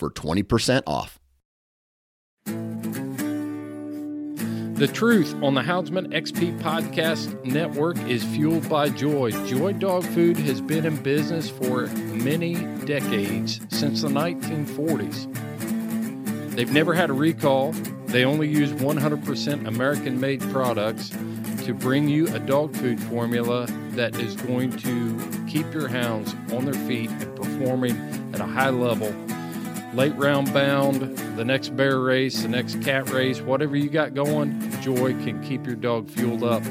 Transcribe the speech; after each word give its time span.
for 0.00 0.10
20% 0.10 0.82
off. 0.86 1.20
The 4.80 4.88
truth 4.88 5.36
on 5.42 5.52
the 5.52 5.60
Houndsman 5.60 6.14
XP 6.14 6.58
Podcast 6.60 7.44
Network 7.44 7.98
is 8.08 8.24
fueled 8.24 8.66
by 8.66 8.88
Joy. 8.88 9.30
Joy 9.46 9.74
Dog 9.74 10.04
Food 10.04 10.38
has 10.38 10.62
been 10.62 10.86
in 10.86 10.96
business 11.02 11.50
for 11.50 11.88
many 11.88 12.54
decades, 12.86 13.60
since 13.68 14.00
the 14.00 14.08
1940s. 14.08 16.56
They've 16.56 16.72
never 16.72 16.94
had 16.94 17.10
a 17.10 17.12
recall. 17.12 17.72
They 18.06 18.24
only 18.24 18.48
use 18.48 18.72
100% 18.72 19.66
American 19.66 20.18
made 20.18 20.40
products 20.50 21.10
to 21.66 21.74
bring 21.74 22.08
you 22.08 22.34
a 22.34 22.38
dog 22.38 22.74
food 22.74 22.98
formula 22.98 23.66
that 23.90 24.16
is 24.16 24.34
going 24.34 24.74
to 24.78 25.46
keep 25.46 25.70
your 25.74 25.88
hounds 25.88 26.34
on 26.54 26.64
their 26.64 26.72
feet 26.88 27.10
and 27.10 27.36
performing 27.36 28.00
at 28.32 28.40
a 28.40 28.46
high 28.46 28.70
level 28.70 29.14
late 29.94 30.14
round 30.16 30.52
bound, 30.52 31.18
the 31.36 31.44
next 31.44 31.76
bear 31.76 32.00
race, 32.00 32.42
the 32.42 32.48
next 32.48 32.80
cat 32.82 33.10
race, 33.10 33.40
whatever 33.40 33.76
you 33.76 33.88
got 33.88 34.14
going, 34.14 34.70
Joy 34.80 35.12
can 35.24 35.42
keep 35.42 35.66
your 35.66 35.76
dog 35.76 36.08
fueled 36.08 36.44
up. 36.44 36.62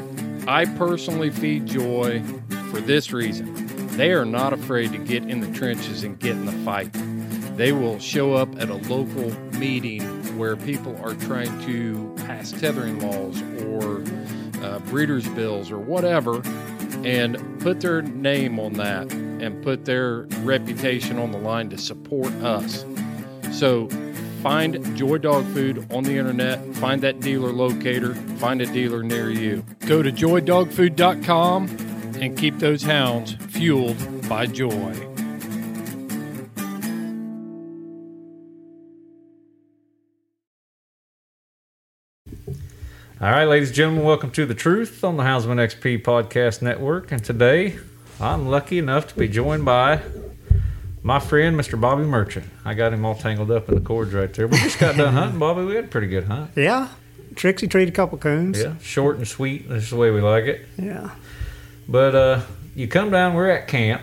I 0.47 0.65
personally 0.65 1.29
feed 1.29 1.65
Joy 1.65 2.23
for 2.71 2.79
this 2.79 3.11
reason. 3.11 3.87
They 3.97 4.11
are 4.13 4.25
not 4.25 4.53
afraid 4.53 4.91
to 4.93 4.97
get 4.97 5.23
in 5.23 5.41
the 5.41 5.51
trenches 5.51 6.03
and 6.03 6.17
get 6.19 6.31
in 6.31 6.45
the 6.45 6.51
fight. 6.63 6.89
They 7.57 7.73
will 7.73 7.99
show 7.99 8.35
up 8.35 8.49
at 8.61 8.69
a 8.69 8.75
local 8.75 9.31
meeting 9.59 10.01
where 10.37 10.55
people 10.55 10.95
are 11.03 11.15
trying 11.15 11.59
to 11.65 12.13
pass 12.25 12.53
tethering 12.53 12.99
laws 12.99 13.41
or 13.63 14.01
uh, 14.63 14.79
breeders' 14.89 15.27
bills 15.29 15.69
or 15.69 15.77
whatever 15.77 16.41
and 17.03 17.59
put 17.59 17.81
their 17.81 18.01
name 18.01 18.59
on 18.59 18.73
that 18.73 19.11
and 19.11 19.61
put 19.63 19.85
their 19.85 20.21
reputation 20.41 21.19
on 21.19 21.31
the 21.31 21.37
line 21.37 21.69
to 21.69 21.77
support 21.77 22.31
us. 22.35 22.85
So 23.51 23.87
find 24.41 24.95
Joy 24.95 25.17
Dog 25.17 25.45
Food 25.47 25.91
on 25.91 26.03
the 26.03 26.17
internet, 26.17 26.63
find 26.75 27.01
that 27.01 27.19
dealer 27.19 27.51
locator, 27.51 28.15
find 28.37 28.61
a 28.61 28.65
dealer 28.65 29.03
near 29.03 29.29
you. 29.29 29.65
Go 29.85 30.01
to 30.01 30.11
joydogfood.com 30.11 31.67
and 32.21 32.37
keep 32.37 32.59
those 32.59 32.83
hounds 32.83 33.33
fueled 33.33 34.29
by 34.29 34.45
joy. 34.45 35.09
All 43.21 43.29
right, 43.29 43.43
ladies 43.43 43.67
and 43.69 43.75
gentlemen, 43.75 44.05
welcome 44.05 44.31
to 44.31 44.45
The 44.45 44.55
Truth 44.55 45.03
on 45.03 45.17
the 45.17 45.23
Houndsman 45.23 45.57
XP 45.57 46.03
Podcast 46.03 46.61
Network. 46.61 47.11
And 47.11 47.21
today 47.21 47.77
I'm 48.21 48.47
lucky 48.47 48.77
enough 48.77 49.07
to 49.07 49.15
be 49.15 49.27
joined 49.27 49.65
by 49.65 50.01
my 51.03 51.19
friend, 51.19 51.59
Mr. 51.59 51.79
Bobby 51.79 52.03
Merchant. 52.03 52.45
I 52.65 52.73
got 52.73 52.93
him 52.93 53.05
all 53.05 53.15
tangled 53.15 53.51
up 53.51 53.69
in 53.69 53.75
the 53.75 53.81
cords 53.81 54.13
right 54.13 54.33
there. 54.33 54.47
We 54.47 54.57
just 54.57 54.79
got 54.79 54.95
done 54.97 55.13
hunting, 55.19 55.39
Bobby. 55.39 55.63
We 55.63 55.75
had 55.75 55.85
a 55.85 55.87
pretty 55.87 56.07
good 56.07 56.25
hunt. 56.25 56.51
Yeah. 56.55 56.89
Trixie 57.35 57.67
treated 57.67 57.93
a 57.93 57.95
couple 57.95 58.17
coons. 58.17 58.59
Yeah, 58.61 58.73
short 58.81 59.17
and 59.17 59.27
sweet. 59.27 59.69
That's 59.69 59.89
the 59.91 59.95
way 59.95 60.11
we 60.11 60.19
like 60.19 60.45
it. 60.45 60.67
Yeah. 60.77 61.11
But 61.87 62.15
uh, 62.15 62.41
you 62.75 62.87
come 62.87 63.11
down, 63.11 63.33
we're 63.33 63.49
at 63.49 63.67
camp. 63.67 64.01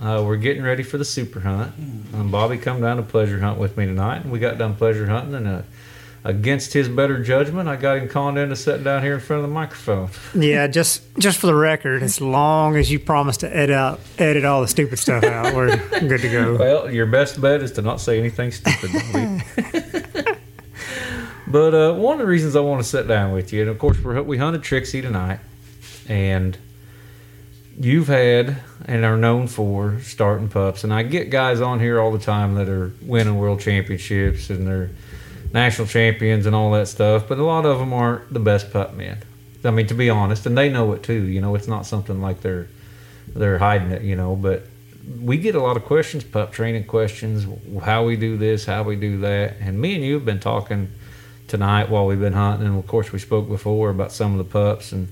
Uh, 0.00 0.22
we're 0.24 0.36
getting 0.36 0.62
ready 0.62 0.82
for 0.84 0.96
the 0.96 1.04
super 1.04 1.40
hunt. 1.40 1.74
And 1.76 2.30
Bobby 2.30 2.56
come 2.56 2.80
down 2.80 2.96
to 2.98 3.02
pleasure 3.02 3.40
hunt 3.40 3.58
with 3.58 3.76
me 3.76 3.84
tonight. 3.86 4.22
And 4.22 4.30
we 4.32 4.38
got 4.38 4.56
done 4.56 4.74
pleasure 4.76 5.06
hunting 5.06 5.34
and 5.34 5.46
uh, 5.48 5.62
against 6.28 6.74
his 6.74 6.88
better 6.88 7.22
judgment, 7.22 7.68
I 7.68 7.76
got 7.76 7.96
him 7.96 8.08
conned 8.08 8.36
into 8.36 8.54
sitting 8.54 8.84
down 8.84 9.02
here 9.02 9.14
in 9.14 9.20
front 9.20 9.42
of 9.42 9.48
the 9.48 9.54
microphone. 9.54 10.10
Yeah, 10.34 10.66
just 10.66 11.02
just 11.18 11.38
for 11.38 11.46
the 11.46 11.54
record, 11.54 12.02
as 12.02 12.20
long 12.20 12.76
as 12.76 12.90
you 12.90 13.00
promise 13.00 13.38
to 13.38 13.56
edit 13.56 13.74
out 13.74 14.00
edit 14.18 14.44
all 14.44 14.60
the 14.60 14.68
stupid 14.68 14.98
stuff 14.98 15.24
out, 15.24 15.54
we're 15.54 15.76
good 16.00 16.20
to 16.20 16.28
go. 16.28 16.56
Well, 16.58 16.90
your 16.92 17.06
best 17.06 17.40
bet 17.40 17.62
is 17.62 17.72
to 17.72 17.82
not 17.82 18.00
say 18.00 18.18
anything 18.18 18.52
stupid. 18.52 18.90
But 21.50 21.74
uh, 21.74 21.94
one 21.94 22.12
of 22.12 22.18
the 22.18 22.26
reasons 22.26 22.56
I 22.56 22.60
want 22.60 22.82
to 22.82 22.86
sit 22.86 23.08
down 23.08 23.32
with 23.32 23.54
you, 23.54 23.62
and 23.62 23.70
of 23.70 23.78
course 23.78 23.98
we're, 23.98 24.20
we 24.20 24.36
hunted 24.36 24.62
Trixie 24.62 25.00
tonight, 25.00 25.40
and 26.06 26.58
you've 27.80 28.08
had 28.08 28.58
and 28.84 29.02
are 29.02 29.16
known 29.16 29.46
for 29.46 29.98
starting 30.00 30.50
pups, 30.50 30.84
and 30.84 30.92
I 30.92 31.04
get 31.04 31.30
guys 31.30 31.62
on 31.62 31.80
here 31.80 31.98
all 31.98 32.12
the 32.12 32.18
time 32.18 32.54
that 32.56 32.68
are 32.68 32.92
winning 33.00 33.38
world 33.38 33.60
championships 33.60 34.50
and 34.50 34.66
they're 34.66 34.90
national 35.52 35.88
champions 35.88 36.46
and 36.46 36.54
all 36.54 36.70
that 36.72 36.88
stuff, 36.88 37.28
but 37.28 37.38
a 37.38 37.44
lot 37.44 37.64
of 37.64 37.78
them 37.78 37.92
aren't 37.92 38.32
the 38.32 38.40
best 38.40 38.72
pup 38.72 38.94
men. 38.94 39.18
I 39.64 39.70
mean, 39.70 39.86
to 39.88 39.94
be 39.94 40.08
honest, 40.10 40.46
and 40.46 40.56
they 40.56 40.68
know 40.68 40.92
it 40.92 41.02
too. 41.02 41.24
You 41.24 41.40
know, 41.40 41.54
it's 41.54 41.68
not 41.68 41.86
something 41.86 42.20
like 42.20 42.40
they're 42.40 42.68
they're 43.28 43.58
hiding 43.58 43.90
it. 43.90 44.02
You 44.02 44.16
know, 44.16 44.36
but 44.36 44.66
we 45.20 45.38
get 45.38 45.54
a 45.54 45.60
lot 45.60 45.76
of 45.76 45.84
questions, 45.84 46.24
pup 46.24 46.52
training 46.52 46.84
questions, 46.84 47.46
how 47.82 48.04
we 48.04 48.16
do 48.16 48.36
this, 48.36 48.66
how 48.66 48.82
we 48.82 48.96
do 48.96 49.18
that, 49.20 49.56
and 49.60 49.80
me 49.80 49.94
and 49.94 50.04
you 50.04 50.14
have 50.14 50.24
been 50.24 50.40
talking 50.40 50.90
tonight 51.48 51.88
while 51.88 52.06
we've 52.06 52.20
been 52.20 52.34
hunting, 52.34 52.66
and 52.66 52.78
of 52.78 52.86
course 52.86 53.10
we 53.10 53.18
spoke 53.18 53.48
before 53.48 53.90
about 53.90 54.12
some 54.12 54.32
of 54.32 54.38
the 54.38 54.44
pups, 54.44 54.92
and 54.92 55.08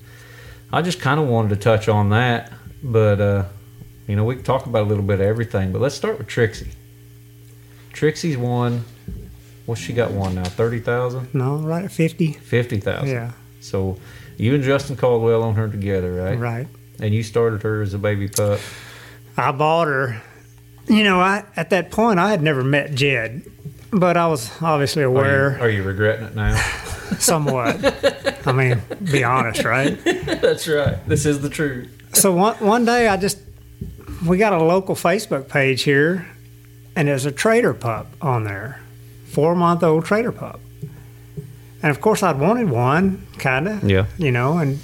I 0.73 0.83
just 0.83 1.01
kind 1.01 1.19
of 1.19 1.27
wanted 1.27 1.49
to 1.51 1.57
touch 1.57 1.89
on 1.89 2.11
that, 2.11 2.53
but 2.83 3.21
uh, 3.21 3.45
you 4.07 4.17
know, 4.17 4.25
we 4.25 4.37
can 4.37 4.45
talk 4.45 4.67
about 4.67 4.83
a 4.83 4.89
little 4.89 5.03
bit 5.03 5.15
of 5.15 5.27
everything, 5.27 5.73
but 5.73 5.81
let's 5.81 5.95
start 5.95 6.19
with 6.19 6.27
Trixie. 6.27 6.71
Trixie's 7.93 8.37
one 8.37 8.85
well, 9.67 9.75
she 9.75 9.93
got 9.93 10.11
one 10.13 10.35
now, 10.37 10.45
thirty 10.45 10.81
thousand. 10.81 11.35
No, 11.35 11.57
right 11.57 11.85
at 11.85 11.93
fifty. 11.93 12.33
Fifty 12.33 12.79
thousand. 12.81 13.09
Yeah. 13.09 13.33
So 13.61 13.99
you 14.37 14.55
and 14.55 14.63
Justin 14.63 14.97
Caldwell 14.97 15.43
on 15.43 15.55
her 15.55 15.69
together, 15.69 16.13
right? 16.15 16.39
Right. 16.39 16.69
And 17.01 17.15
you 17.15 17.23
started 17.23 17.63
her 17.63 17.83
as 17.83 17.95
a 17.95 17.99
baby 17.99 18.29
pup. 18.29 18.61
I 19.37 19.53
bought 19.53 19.89
her. 19.89 20.23
You 20.87 21.03
know, 21.03 21.21
I 21.21 21.45
at 21.57 21.71
that 21.71 21.91
point 21.91 22.19
I 22.19 22.31
had 22.31 22.43
never 22.43 22.63
met 22.63 22.95
Jed, 22.95 23.43
but 23.91 24.17
I 24.17 24.29
was 24.29 24.51
obviously 24.63 25.03
Are 25.03 25.07
aware 25.07 25.57
you, 25.57 25.65
are 25.65 25.71
you 25.71 25.83
regretting 25.83 26.27
it 26.27 26.37
now? 26.37 26.57
somewhat. 27.19 28.47
I 28.47 28.53
mean, 28.53 28.83
be 29.11 29.25
honest, 29.25 29.65
right? 29.65 30.03
That's 30.05 30.69
right. 30.69 30.97
This 31.09 31.27
is 31.27 31.41
the 31.41 31.49
truth. 31.51 31.91
So 32.13 32.33
one 32.33 32.55
one 32.57 32.85
day 32.85 33.09
I 33.09 33.17
just 33.17 33.39
we 34.27 34.39
got 34.39 34.53
a 34.53 34.63
local 34.63 34.95
Facebook 34.95 35.49
page 35.49 35.83
here, 35.83 36.27
and 36.95 37.09
there's 37.09 37.27
a 37.27 37.33
trader 37.33 37.75
pup 37.75 38.07
on 38.21 38.45
there, 38.45 38.81
four 39.37 39.55
month 39.55 39.83
old 39.83 40.03
trader 40.07 40.33
pup, 40.33 40.59
and 41.83 41.91
of 41.91 42.01
course 42.01 42.23
I'd 42.23 42.39
wanted 42.41 42.71
one, 42.71 43.27
kind 43.37 43.69
of, 43.69 43.85
Yeah. 43.85 44.07
you 44.17 44.33
know, 44.33 44.57
and 44.57 44.79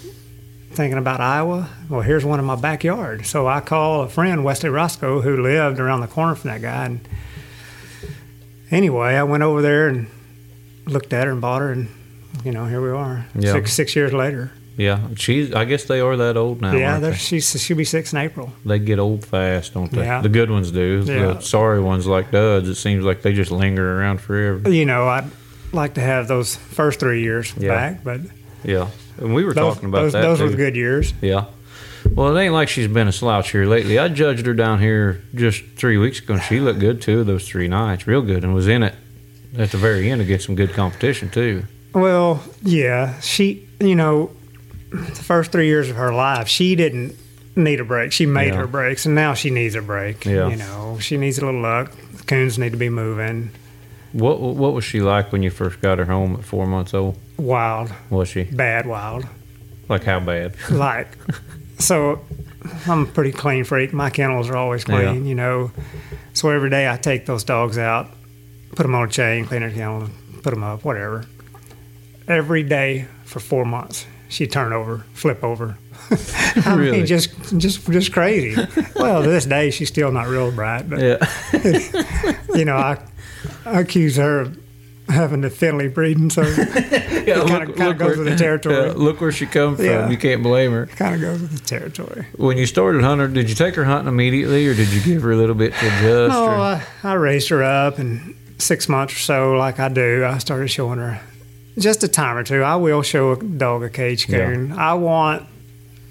thinking 0.75 0.99
about 0.99 1.23
Iowa. 1.23 1.71
Well, 1.89 2.03
here's 2.03 2.23
one 2.23 2.39
in 2.39 2.45
my 2.45 2.57
backyard, 2.57 3.25
so 3.25 3.47
I 3.49 3.61
call 3.61 4.03
a 4.03 4.09
friend 4.11 4.45
Wesley 4.45 4.69
Roscoe 4.69 5.23
who 5.23 5.39
lived 5.43 5.81
around 5.81 6.03
the 6.03 6.07
corner 6.07 6.35
from 6.35 6.51
that 6.51 6.61
guy, 6.61 6.85
and 6.85 7.01
anyway 8.71 9.15
I 9.17 9.23
went 9.23 9.43
over 9.43 9.63
there 9.63 9.89
and 9.89 10.07
looked 10.87 11.15
at 11.15 11.25
her 11.27 11.33
and 11.33 11.41
bought 11.41 11.63
her, 11.63 11.73
and 11.73 11.89
you 12.45 12.53
know 12.53 12.67
here 12.67 12.83
we 12.83 12.91
are, 12.91 13.25
Yeah. 13.35 13.53
six 13.53 13.73
six 13.73 13.97
years 13.97 14.13
later. 14.13 14.51
Yeah. 14.77 15.01
She's. 15.17 15.53
I 15.53 15.65
guess 15.65 15.85
they 15.85 16.01
are 16.01 16.17
that 16.17 16.37
old 16.37 16.61
now. 16.61 16.73
yeah, 16.75 16.99
they're- 16.99 17.15
she's 17.15 17.61
she'll 17.63 17.77
be 17.77 17.85
six 17.85 18.13
in 18.13 18.19
April. 18.19 18.53
They 18.65 18.79
get 18.79 18.99
old 18.99 19.25
fast, 19.25 19.75
don't 19.75 19.91
they? 19.93 20.05
Yeah. 20.05 20.21
The 20.23 20.29
good 20.29 20.51
ones 20.51 20.71
do. 20.71 21.03
Yeah. 21.07 21.35
The 21.35 21.41
sorry 21.41 21.81
ones 21.81 22.07
like 22.07 22.31
Duds, 22.31 22.69
it 22.69 22.77
seems 22.77 23.05
like 23.05 23.23
they 23.23 23.33
just 23.33 23.51
linger 23.51 24.01
around 24.01 24.21
forever. 24.21 24.71
you 24.71 24.87
know, 24.87 25.09
I'd 25.09 25.31
like 25.73 25.95
to 25.95 26.01
have 26.01 26.29
those 26.29 26.57
first 26.57 27.01
three 27.01 27.23
years 27.23 27.53
Yeah. 27.59 27.69
back, 27.75 28.05
but 28.05 28.21
Yeah. 28.65 28.89
And 29.19 29.35
we 29.35 29.45
were 29.45 29.53
those, 29.53 29.75
talking 29.75 29.89
about 29.91 30.03
those, 30.03 30.13
that. 30.15 30.23
those 30.23 30.41
were 30.41 30.47
too. 30.47 30.53
the 30.53 30.57
good 30.57 30.77
years. 30.77 31.13
Yeah. 31.21 31.45
Well, 32.15 32.37
it 32.37 32.41
ain't 32.41 32.53
like 32.55 32.69
she's 32.69 32.89
been 32.89 33.09
a 33.09 33.13
slouch 33.13 33.53
here 33.53 33.65
lately. 33.65 33.99
I 33.99 34.09
judged 34.09 34.47
her 34.47 34.55
down 34.55 34.81
here 34.81 35.23
just 35.35 35.63
three 35.77 35.99
weeks 35.99 36.19
ago, 36.19 36.35
and 36.35 36.43
she 36.43 36.59
looked 36.61 36.81
good 36.81 37.01
two 37.01 37.21
of 37.21 37.27
those 37.27 37.47
three 37.49 37.69
nights, 37.69 38.07
real 38.07 38.23
good, 38.23 38.43
and 38.43 38.55
was 38.55 38.67
in 38.69 38.83
it 38.83 38.95
at 39.57 39.71
the 39.71 39.77
very 39.77 40.11
end 40.11 40.21
to 40.21 40.25
get 40.25 40.43
some 40.43 40.55
good 40.57 40.73
competition 40.73 41.31
too. 41.31 41.63
Well, 41.95 42.43
yeah, 42.63 43.21
she, 43.21 43.69
you 43.79 43.95
know, 43.95 44.31
the 44.93 45.23
first 45.23 45.53
three 45.53 45.67
years 45.67 45.89
of 45.91 45.97
her 45.97 46.13
life, 46.13 46.49
she 46.49 46.75
didn't 46.75 47.17
need 47.57 47.81
a 47.81 47.85
break. 47.85 48.13
She 48.13 48.27
made 48.27 48.49
Yeah. 48.55 48.61
her 48.61 48.67
breaks, 48.67 49.07
and 49.07 49.15
now 49.15 49.35
she 49.35 49.51
needs 49.51 49.75
a 49.75 49.83
break. 49.83 50.25
Yeah. 50.25 50.49
You 50.49 50.57
know, 50.57 50.99
she 51.01 51.17
needs 51.17 51.39
a 51.39 51.45
little 51.45 51.61
luck. 51.61 51.91
The 52.17 52.23
coons 52.25 52.59
need 52.59 52.71
to 52.73 52.79
be 52.79 52.89
moving. 52.89 53.51
What 54.13 54.41
What 54.41 54.73
was 54.75 54.85
she 54.85 55.01
like 55.01 55.33
when 55.33 55.43
you 55.43 55.51
first 55.51 55.81
got 55.81 55.99
her 55.99 56.05
home 56.05 56.35
at 56.37 56.45
four 56.45 56.67
months 56.67 56.93
old? 56.95 57.17
Wild, 57.39 57.91
Was 58.11 58.29
she 58.29 58.45
bad, 58.45 58.87
wild. 58.87 59.25
like 59.89 60.05
how 60.05 60.21
bad? 60.21 60.55
Like, 60.71 61.09
so 61.79 62.21
I'm 62.87 63.03
a 63.03 63.07
pretty 63.07 63.33
clean 63.33 63.65
freak. 63.65 63.93
My 63.93 64.11
kennels 64.11 64.49
are 64.51 64.57
always 64.57 64.85
clean, 64.85 65.01
Yeah. 65.25 65.29
you 65.29 65.35
know. 65.35 65.71
So 66.35 66.51
every 66.51 66.71
day 66.71 66.89
I 66.89 66.97
take 66.97 67.27
those 67.27 67.45
dogs 67.45 67.77
out 67.79 68.09
put 68.75 68.85
them 68.85 68.95
on 68.95 69.07
a 69.07 69.11
chain, 69.11 69.45
clean 69.45 69.61
her 69.61 69.71
kennel, 69.71 70.09
put 70.43 70.49
them 70.55 70.65
up, 70.65 70.83
whatever. 70.83 71.25
Every 72.27 72.63
day 72.63 73.07
for 73.25 73.39
four 73.41 73.65
months, 73.67 74.07
she'd 74.33 74.51
turn 74.51 74.73
over, 74.73 75.05
flip 75.15 75.45
over. 75.45 75.77
I 76.11 76.75
Really? 76.77 76.99
mean, 76.99 77.07
just 77.15 77.31
just 77.59 77.89
just 77.91 78.13
crazy. 78.13 78.61
well, 78.97 79.23
to 79.23 79.29
this 79.31 79.47
day, 79.47 79.71
she's 79.71 79.89
still 79.89 80.11
not 80.13 80.27
real 80.29 80.51
bright, 80.51 80.89
but 80.91 81.01
Yeah. 81.01 81.19
you 82.55 82.65
know, 82.65 82.77
I, 82.77 82.99
I 83.65 83.81
accuse 83.81 84.17
her 84.17 84.41
of 84.41 84.59
having 85.09 85.41
the 85.43 85.51
Finley 85.51 85.89
breeding, 85.89 86.31
so 86.31 86.43
yeah 86.43 87.45
kinda- 87.45 87.73
kinda 87.73 87.95
goes 87.95 88.17
with 88.17 88.27
the 88.29 88.37
territory. 88.37 88.91
look 88.93 89.21
where 89.21 89.33
she 89.33 89.47
come 89.47 89.77
from. 89.77 89.85
Yeah. 89.85 90.09
You 90.09 90.17
can't 90.17 90.43
blame 90.43 90.73
her. 90.73 90.87
kind 90.87 91.15
of 91.15 91.21
goes 91.21 91.41
with 91.41 91.53
the 91.53 91.61
territory. 91.67 92.27
When 92.37 92.57
you 92.57 92.67
started 92.67 93.03
hunting, 93.03 93.33
did 93.35 93.49
you 93.49 93.55
take 93.55 93.75
her 93.75 93.85
hunting 93.85 94.09
immediately, 94.09 94.67
or 94.67 94.75
did 94.75 94.89
you 94.93 95.01
give 95.03 95.23
her 95.23 95.33
a 95.33 95.37
little 95.37 95.55
bit 95.55 95.73
to 95.75 95.87
adjust? 95.87 96.33
No, 96.33 96.47
I, 96.47 96.83
I 97.05 97.13
raised 97.15 97.49
her 97.51 97.63
up, 97.63 97.99
and 97.99 98.35
six 98.59 98.89
months 98.89 99.15
or 99.15 99.19
so, 99.19 99.53
like 99.53 99.79
I 99.81 99.89
do, 99.89 100.25
I 100.25 100.39
started 100.39 100.69
showing 100.69 100.99
her 100.99 101.21
just 101.79 102.03
a 102.05 102.09
time 102.09 102.37
or 102.37 102.45
two. 102.45 102.63
I 102.63 102.77
will 102.77 103.03
show 103.03 103.33
a 103.33 103.43
dog 103.43 103.83
a 103.83 103.89
cage 103.91 104.29
Yeah. 104.29 104.47
coon. 104.47 104.73
I 104.73 104.95
want 104.95 105.45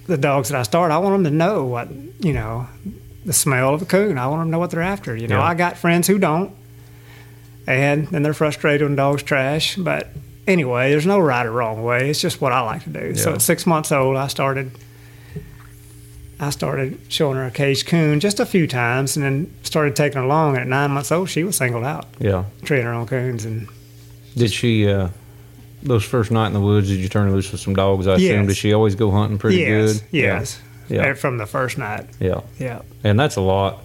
the 0.07 0.17
dogs 0.17 0.49
that 0.49 0.59
I 0.59 0.63
start. 0.63 0.91
I 0.91 0.97
want 0.97 1.13
them 1.15 1.23
to 1.31 1.37
know 1.37 1.63
what 1.65 1.89
you 2.19 2.33
know, 2.33 2.67
the 3.25 3.33
smell 3.33 3.73
of 3.73 3.81
a 3.81 3.85
coon. 3.85 4.17
I 4.17 4.27
want 4.27 4.41
them 4.41 4.47
to 4.47 4.51
know 4.51 4.59
what 4.59 4.71
they're 4.71 4.81
after. 4.81 5.15
You 5.15 5.27
know, 5.27 5.37
Yeah. 5.37 5.43
I 5.45 5.53
got 5.55 5.77
friends 5.77 6.07
who 6.07 6.17
don't, 6.19 6.51
and 7.67 8.07
then 8.07 8.21
they're 8.23 8.33
frustrated 8.33 8.87
when 8.87 8.95
dogs 8.95 9.23
trash. 9.23 9.75
But 9.75 10.09
anyway, 10.47 10.89
there's 10.91 11.05
no 11.05 11.19
right 11.19 11.45
or 11.45 11.51
wrong 11.51 11.83
way. 11.83 12.09
It's 12.09 12.21
just 12.21 12.41
what 12.41 12.51
I 12.51 12.61
like 12.61 12.83
to 12.83 12.89
do. 12.89 13.15
So 13.15 13.33
at 13.33 13.41
six 13.41 13.65
months 13.65 13.91
old, 13.91 14.17
I 14.17 14.27
started. 14.27 14.71
I 16.39 16.49
started 16.49 16.97
showing 17.07 17.37
her 17.37 17.45
a 17.45 17.51
cage 17.51 17.85
coon 17.85 18.19
just 18.19 18.39
a 18.39 18.45
few 18.47 18.65
times, 18.65 19.15
and 19.15 19.23
then 19.23 19.53
started 19.61 19.95
taking 19.95 20.17
her 20.17 20.23
along. 20.23 20.57
At 20.57 20.65
nine 20.67 20.89
months 20.91 21.11
old, 21.11 21.29
she 21.29 21.43
was 21.43 21.55
singled 21.57 21.83
out, 21.83 22.05
yeah. 22.19 22.45
treating 22.63 22.85
her 22.87 22.93
own 22.93 23.05
coons, 23.05 23.45
and 23.45 23.67
Did 24.35 24.51
she? 24.51 24.87
uh 24.89 25.09
Those 25.83 26.03
first 26.03 26.31
night 26.31 26.47
in 26.47 26.53
the 26.53 26.59
woods, 26.61 26.87
did 26.89 26.99
you 26.99 27.09
turn 27.09 27.31
loose 27.31 27.51
with 27.51 27.61
some 27.61 27.73
dogs? 27.75 28.07
I 28.07 28.13
assume. 28.15 28.41
Yes. 28.41 28.47
Did 28.47 28.57
she 28.57 28.73
always 28.73 28.95
go 28.95 29.09
hunting 29.11 29.37
pretty 29.37 29.57
yes, 29.57 29.99
good? 29.99 30.03
yes, 30.11 30.61
Yeah. 30.89 31.05
And 31.05 31.17
from 31.17 31.37
the 31.37 31.45
first 31.45 31.77
night, 31.77 32.05
Yeah. 32.19 32.41
yeah, 32.59 32.81
And 33.03 33.19
that's 33.19 33.35
a 33.35 33.41
lot. 33.41 33.83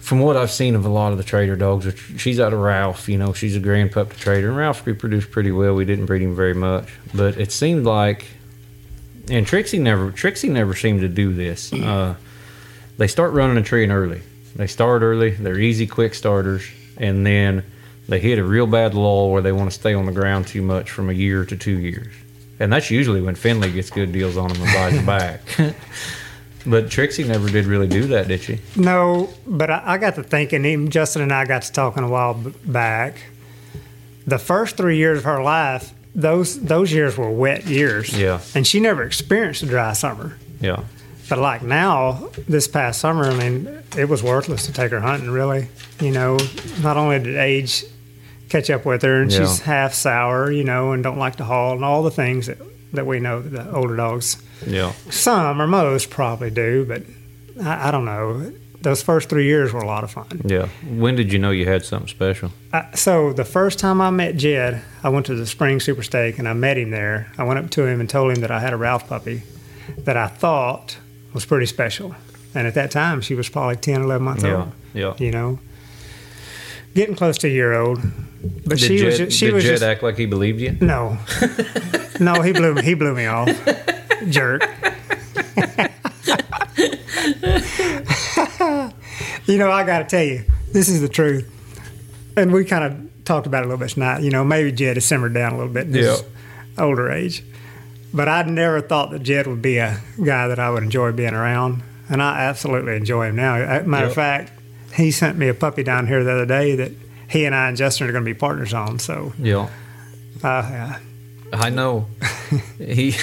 From 0.00 0.20
what 0.20 0.36
I've 0.36 0.52
seen 0.52 0.76
of 0.76 0.84
a 0.86 0.88
lot 0.88 1.10
of 1.10 1.18
the 1.18 1.24
trader 1.24 1.56
dogs, 1.56 1.84
which 1.86 2.00
she's 2.18 2.38
out 2.38 2.52
of 2.52 2.60
Ralph. 2.60 3.08
You 3.08 3.18
know, 3.18 3.32
she's 3.32 3.56
a 3.56 3.60
grand 3.60 3.90
pup 3.90 4.12
to 4.12 4.16
trader, 4.18 4.48
and 4.48 4.56
Ralph 4.56 4.86
reproduced 4.86 5.32
pretty 5.32 5.50
well. 5.50 5.74
We 5.74 5.84
didn't 5.84 6.06
breed 6.06 6.22
him 6.22 6.36
very 6.36 6.54
much, 6.54 6.88
but 7.12 7.36
it 7.38 7.50
seemed 7.50 7.84
like, 7.84 8.26
and 9.28 9.44
Trixie 9.44 9.80
never, 9.80 10.12
Trixie 10.12 10.48
never 10.48 10.74
seemed 10.74 11.00
to 11.00 11.08
do 11.08 11.32
this. 11.34 11.72
Uh, 11.82 12.14
they 12.98 13.08
start 13.08 13.32
running 13.34 13.56
a 13.58 13.62
tree 13.62 13.84
in 13.84 13.90
early. 13.90 14.22
They 14.54 14.66
start 14.68 15.02
early. 15.02 15.30
They're 15.30 15.58
easy, 15.58 15.86
quick 15.86 16.14
starters, 16.14 16.64
and 16.96 17.26
then 17.26 17.62
they 18.08 18.20
hit 18.20 18.38
a 18.38 18.44
real 18.44 18.66
bad 18.66 18.94
lull 18.94 19.30
where 19.30 19.42
they 19.42 19.52
want 19.52 19.70
to 19.70 19.74
stay 19.78 19.94
on 19.94 20.06
the 20.06 20.12
ground 20.12 20.46
too 20.46 20.62
much 20.62 20.90
from 20.90 21.10
a 21.10 21.12
year 21.12 21.44
to 21.44 21.56
two 21.56 21.78
years, 21.78 22.12
and 22.60 22.72
that's 22.72 22.90
usually 22.90 23.20
when 23.20 23.34
Finley 23.34 23.70
gets 23.72 23.90
good 23.90 24.12
deals 24.12 24.36
on 24.36 24.48
them 24.52 24.62
and 24.62 24.72
buys 24.74 24.94
them 24.94 25.06
back. 25.06 25.40
but 26.66 26.90
Trixie 26.90 27.24
never 27.24 27.48
did 27.48 27.64
really 27.66 27.86
do 27.88 28.06
that, 28.08 28.28
did 28.28 28.40
she? 28.42 28.58
No, 28.74 29.30
but 29.46 29.70
I, 29.70 29.82
I 29.84 29.98
got 29.98 30.14
to 30.16 30.22
thinking. 30.22 30.64
Even 30.64 30.90
Justin 30.90 31.22
and 31.22 31.32
I 31.32 31.44
got 31.46 31.62
to 31.62 31.72
talking 31.72 32.02
a 32.04 32.08
while 32.08 32.34
b- 32.34 32.52
back. 32.64 33.16
The 34.26 34.38
first 34.38 34.76
three 34.76 34.96
years 34.96 35.18
of 35.18 35.24
her 35.24 35.42
life, 35.42 35.92
those 36.14 36.60
those 36.60 36.92
years 36.92 37.16
were 37.16 37.30
wet 37.30 37.66
years. 37.66 38.16
Yeah. 38.18 38.40
and 38.54 38.66
she 38.66 38.80
never 38.80 39.04
experienced 39.04 39.62
a 39.62 39.66
dry 39.66 39.92
summer. 39.92 40.36
Yeah. 40.60 40.82
But 41.28 41.38
like 41.38 41.62
now, 41.62 42.28
this 42.48 42.66
past 42.68 43.00
summer, 43.00 43.24
I 43.24 43.34
mean, 43.36 43.82
it 43.96 44.08
was 44.08 44.22
worthless 44.22 44.66
to 44.66 44.72
take 44.72 44.90
her 44.92 45.00
hunting. 45.00 45.30
Really, 45.30 45.68
you 46.00 46.10
know, 46.12 46.38
not 46.82 46.96
only 46.96 47.18
did 47.20 47.36
age 47.36 47.84
catch 48.48 48.70
up 48.70 48.84
with 48.84 49.02
her, 49.02 49.22
and 49.22 49.30
Yeah. 49.32 49.38
she's 49.40 49.60
half 49.60 49.94
sour, 49.94 50.50
you 50.50 50.64
know, 50.64 50.92
and 50.92 51.02
don't 51.02 51.18
like 51.18 51.36
to 51.36 51.44
haul, 51.44 51.74
and 51.74 51.84
all 51.84 52.02
the 52.02 52.10
things 52.10 52.46
that 52.46 52.58
that 52.92 53.04
we 53.06 53.18
know 53.20 53.42
that 53.42 53.50
the 53.50 53.76
older 53.76 53.96
dogs, 53.96 54.36
Yeah. 54.66 54.92
some 55.10 55.60
or 55.60 55.66
most, 55.66 56.08
probably 56.08 56.50
do. 56.50 56.84
But 56.86 57.02
I, 57.62 57.88
I 57.88 57.90
don't 57.90 58.04
know. 58.06 58.52
Those 58.80 59.02
first 59.02 59.28
three 59.28 59.44
years 59.46 59.72
were 59.72 59.80
a 59.80 59.86
lot 59.86 60.04
of 60.04 60.10
fun. 60.12 60.40
Yeah. 60.44 60.68
When 60.88 61.16
did 61.16 61.32
you 61.32 61.38
know 61.38 61.50
you 61.50 61.66
had 61.66 61.84
something 61.84 62.08
special? 62.08 62.52
I, 62.72 62.86
so 62.94 63.32
the 63.32 63.44
first 63.44 63.78
time 63.80 64.00
I 64.00 64.10
met 64.10 64.36
Jed, 64.36 64.80
I 65.02 65.08
went 65.08 65.26
to 65.26 65.34
the 65.34 65.44
Spring 65.46 65.80
Super 65.80 66.02
Stake 66.04 66.38
and 66.38 66.48
I 66.48 66.52
met 66.52 66.78
him 66.78 66.90
there. 66.90 67.26
I 67.36 67.42
went 67.42 67.58
up 67.58 67.68
to 67.70 67.84
him 67.86 68.00
and 68.00 68.08
told 68.08 68.32
him 68.32 68.40
that 68.42 68.50
I 68.50 68.60
had 68.60 68.72
a 68.72 68.76
Ralph 68.76 69.08
puppy 69.08 69.42
that 69.98 70.16
I 70.16 70.28
thought 70.28 70.96
was 71.34 71.44
pretty 71.44 71.66
special. 71.66 72.14
And 72.54 72.66
at 72.66 72.74
that 72.74 72.90
time, 72.92 73.20
she 73.20 73.34
was 73.34 73.48
probably 73.48 73.76
10, 73.76 74.02
11 74.02 74.24
months 74.24 74.44
Yeah. 74.44 74.56
old. 74.56 74.72
Yeah. 74.94 75.14
You 75.18 75.32
know, 75.32 75.58
getting 76.96 77.14
close 77.14 77.38
to 77.38 77.46
a 77.46 77.50
year 77.50 77.74
old. 77.74 78.00
But 78.64 78.78
did 78.78 78.80
she 78.80 78.98
Jed, 78.98 79.06
was 79.06 79.18
just, 79.18 79.36
she 79.38 79.46
did 79.46 79.54
was 79.54 79.64
Jed 79.64 79.70
just 79.70 79.82
act 79.84 80.02
like 80.02 80.16
he 80.16 80.26
believed 80.26 80.60
you? 80.60 80.76
no, 80.80 81.18
no. 82.20 82.42
He 82.42 82.52
blew 82.52 82.74
he 82.76 82.94
blew 82.94 83.14
me 83.14 83.26
off, 83.26 83.48
jerk. 84.28 84.62
you 89.46 89.58
know, 89.58 89.70
I 89.70 89.84
got 89.84 89.98
to 90.00 90.04
tell 90.04 90.22
you, 90.22 90.44
this 90.72 90.88
is 90.88 91.00
the 91.00 91.08
truth, 91.08 91.48
and 92.36 92.52
we 92.52 92.64
kind 92.64 92.84
of 92.84 93.24
talked 93.24 93.46
about 93.46 93.62
it 93.62 93.66
a 93.66 93.68
little 93.68 93.78
bit 93.84 93.90
tonight. 93.90 94.22
You 94.22 94.30
know, 94.30 94.44
maybe 94.44 94.72
Jed 94.72 94.96
has 94.96 95.04
simmered 95.04 95.34
down 95.34 95.52
a 95.52 95.56
little 95.56 95.72
bit 95.72 95.86
in 95.86 95.94
his 95.94 96.22
older 96.78 97.10
age, 97.10 97.42
but 98.12 98.28
I'd 98.28 98.48
never 98.48 98.80
thought 98.80 99.10
that 99.10 99.22
Jed 99.22 99.46
would 99.46 99.62
be 99.62 99.78
a 99.78 100.00
guy 100.24 100.48
that 100.48 100.58
I 100.58 100.70
would 100.70 100.82
enjoy 100.82 101.12
being 101.12 101.34
around, 101.34 101.82
and 102.08 102.22
I 102.22 102.42
absolutely 102.44 102.96
enjoy 102.96 103.26
him 103.28 103.36
now. 103.36 103.56
Matter 103.82 104.06
Yep. 104.06 104.08
of 104.08 104.14
fact, 104.14 104.52
he 104.96 105.10
sent 105.10 105.36
me 105.38 105.48
a 105.48 105.54
puppy 105.54 105.82
down 105.82 106.06
here 106.06 106.24
the 106.24 106.32
other 106.32 106.46
day 106.46 106.74
that 106.76 106.92
he 107.28 107.44
and 107.44 107.54
I 107.54 107.68
and 107.68 107.76
Justin 107.76 108.08
are 108.08 108.12
going 108.12 108.24
to 108.24 108.28
be 108.34 108.38
partners 108.38 108.72
on. 108.74 108.98
So, 108.98 109.32
Yeah. 109.38 109.68
uh, 110.42 110.62
yeah. 110.70 110.98
I 111.52 111.70
know. 111.70 112.06
he. 112.78 113.14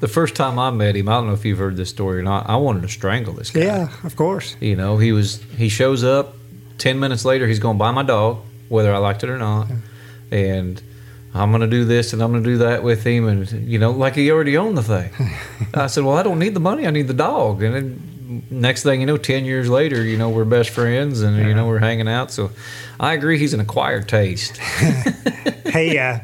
The 0.00 0.08
first 0.08 0.34
time 0.34 0.58
I 0.58 0.70
met 0.70 0.96
him, 0.96 1.08
I 1.08 1.12
don't 1.12 1.26
know 1.26 1.32
if 1.34 1.44
you've 1.44 1.58
heard 1.58 1.76
this 1.76 1.90
story 1.90 2.18
or 2.20 2.22
not. 2.22 2.48
I 2.48 2.56
wanted 2.56 2.82
to 2.82 2.88
strangle 2.88 3.34
this 3.34 3.50
guy. 3.50 3.60
Yeah, 3.62 3.88
of 4.04 4.16
course. 4.16 4.56
You 4.60 4.76
know, 4.76 4.96
he 4.98 5.12
was. 5.12 5.42
He 5.56 5.68
shows 5.68 6.04
up. 6.04 6.36
Ten 6.78 6.98
minutes 6.98 7.24
later, 7.24 7.46
he's 7.46 7.58
going 7.58 7.76
to 7.76 7.78
buy 7.78 7.90
my 7.90 8.02
dog, 8.02 8.38
whether 8.68 8.94
I 8.94 8.98
liked 8.98 9.22
it 9.24 9.30
or 9.30 9.38
not, 9.38 9.68
and. 10.30 10.80
I'm 11.32 11.52
gonna 11.52 11.68
do 11.68 11.84
this 11.84 12.12
and 12.12 12.20
I'm 12.22 12.32
gonna 12.32 12.42
do 12.42 12.58
that 12.58 12.82
with 12.82 13.04
him, 13.04 13.28
and 13.28 13.48
you 13.52 13.78
know, 13.78 13.92
like 13.92 14.16
he 14.16 14.32
already 14.32 14.56
owned 14.56 14.76
the 14.76 14.82
thing. 14.82 15.12
I 15.74 15.86
said, 15.86 16.02
"Well, 16.02 16.16
I 16.16 16.24
don't 16.24 16.40
need 16.40 16.54
the 16.54 16.60
money; 16.60 16.88
I 16.88 16.90
need 16.90 17.06
the 17.06 17.14
dog." 17.14 17.62
And 17.62 17.72
then 17.72 18.09
next 18.50 18.82
thing 18.82 19.00
you 19.00 19.06
know, 19.06 19.16
ten 19.16 19.44
years 19.44 19.68
later, 19.68 20.02
you 20.04 20.16
know, 20.16 20.28
we're 20.30 20.44
best 20.44 20.70
friends, 20.70 21.20
and 21.22 21.36
you 21.36 21.54
know, 21.54 21.66
we're 21.66 21.78
hanging 21.78 22.08
out. 22.08 22.30
So, 22.30 22.50
I 22.98 23.14
agree, 23.14 23.38
he's 23.38 23.54
an 23.54 23.60
acquired 23.60 24.08
taste. 24.08 24.58
He 25.72 25.96
uh, 25.98 26.18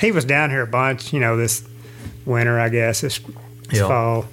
he 0.00 0.12
was 0.12 0.26
down 0.26 0.50
here 0.50 0.60
a 0.60 0.66
bunch, 0.66 1.14
you 1.14 1.20
know, 1.20 1.36
this 1.38 1.66
winter, 2.26 2.60
I 2.60 2.68
guess, 2.68 3.00
this, 3.00 3.18
this 3.70 3.78
Yeah. 3.80 3.88
fall 3.88 4.26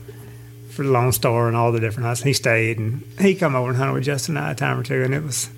for 0.71 0.83
Lone 0.83 1.13
Star 1.13 1.47
and 1.47 1.55
all 1.55 1.71
the 1.71 1.79
different 1.79 2.07
hunts. 2.07 2.21
He 2.23 2.33
stayed 2.33 2.77
and 2.77 3.01
he 3.19 3.35
come 3.35 3.55
over 3.55 3.69
and 3.69 3.77
hunted 3.77 3.93
with 3.93 4.03
Justin 4.03 4.35
and 4.35 4.45
I 4.45 4.51
a 4.51 4.55
time 4.55 4.77
or 4.77 4.83
two, 4.83 5.01
and 5.01 5.13
it 5.13 5.23
was 5.23 5.49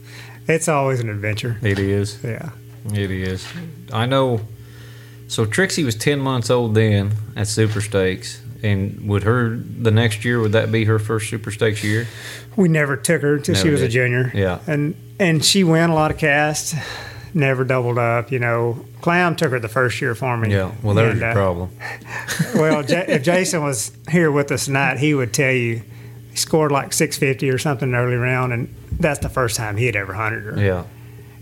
it's 0.47 0.67
always 0.67 0.99
an 0.99 1.09
adventure. 1.09 1.57
It 1.63 1.79
is. 1.79 2.19
Yeah. 2.23 2.51
It 2.93 3.09
is. 3.09 3.43
I 3.91 4.05
know. 4.05 4.41
So 5.27 5.45
Trixie 5.45 5.83
was 5.83 5.95
ten 5.95 6.19
months 6.19 6.51
old 6.51 6.75
then 6.75 7.13
at 7.35 7.47
Super 7.47 7.81
Stakes, 7.81 8.39
and 8.63 9.07
would 9.07 9.23
her 9.23 9.49
the 9.57 9.91
next 9.91 10.23
year 10.25 10.39
would 10.39 10.51
that 10.53 10.71
be 10.71 10.85
her 10.85 10.99
first 10.99 11.29
Super 11.29 11.51
Stakes 11.51 11.83
year? 11.83 12.07
We 12.55 12.67
never 12.69 12.97
took 12.97 13.21
her 13.21 13.35
until 13.35 13.55
she 13.55 13.69
was 13.69 13.81
a 13.81 13.87
junior. 13.87 14.31
Yeah. 14.33 14.59
And 14.67 14.95
and 15.19 15.43
she 15.43 15.63
won 15.63 15.89
a 15.89 15.95
lot 15.95 16.11
of 16.11 16.17
casts, 16.17 16.75
never 17.33 17.63
doubled 17.63 17.97
up, 17.97 18.31
you 18.31 18.39
know. 18.39 18.85
Clam 19.01 19.35
took 19.35 19.49
her 19.51 19.59
the 19.59 19.67
first 19.67 19.99
year 19.99 20.13
for 20.13 20.37
me. 20.37 20.51
Yeah. 20.51 20.71
Well, 20.83 20.93
there's 20.93 21.11
And, 21.13 21.21
your 21.21 21.29
uh, 21.31 21.33
problem. 21.33 21.69
Well, 22.55 22.83
J- 22.83 23.05
if 23.07 23.23
Jason 23.23 23.63
was 23.63 23.91
here 24.09 24.31
with 24.31 24.51
us 24.51 24.65
tonight, 24.65 24.97
he 24.99 25.13
would 25.15 25.33
tell 25.33 25.51
you 25.51 25.81
he 26.29 26.35
scored 26.37 26.71
like 26.71 26.93
650 26.93 27.49
or 27.49 27.57
something 27.57 27.87
in 27.89 27.93
the 27.93 27.97
early 27.97 28.15
round, 28.15 28.53
and 28.53 28.73
that's 28.91 29.19
the 29.19 29.29
first 29.29 29.55
time 29.57 29.75
he 29.77 29.85
had 29.87 29.95
ever 29.95 30.13
hunted 30.13 30.43
her. 30.43 30.59
Yeah. 30.61 30.83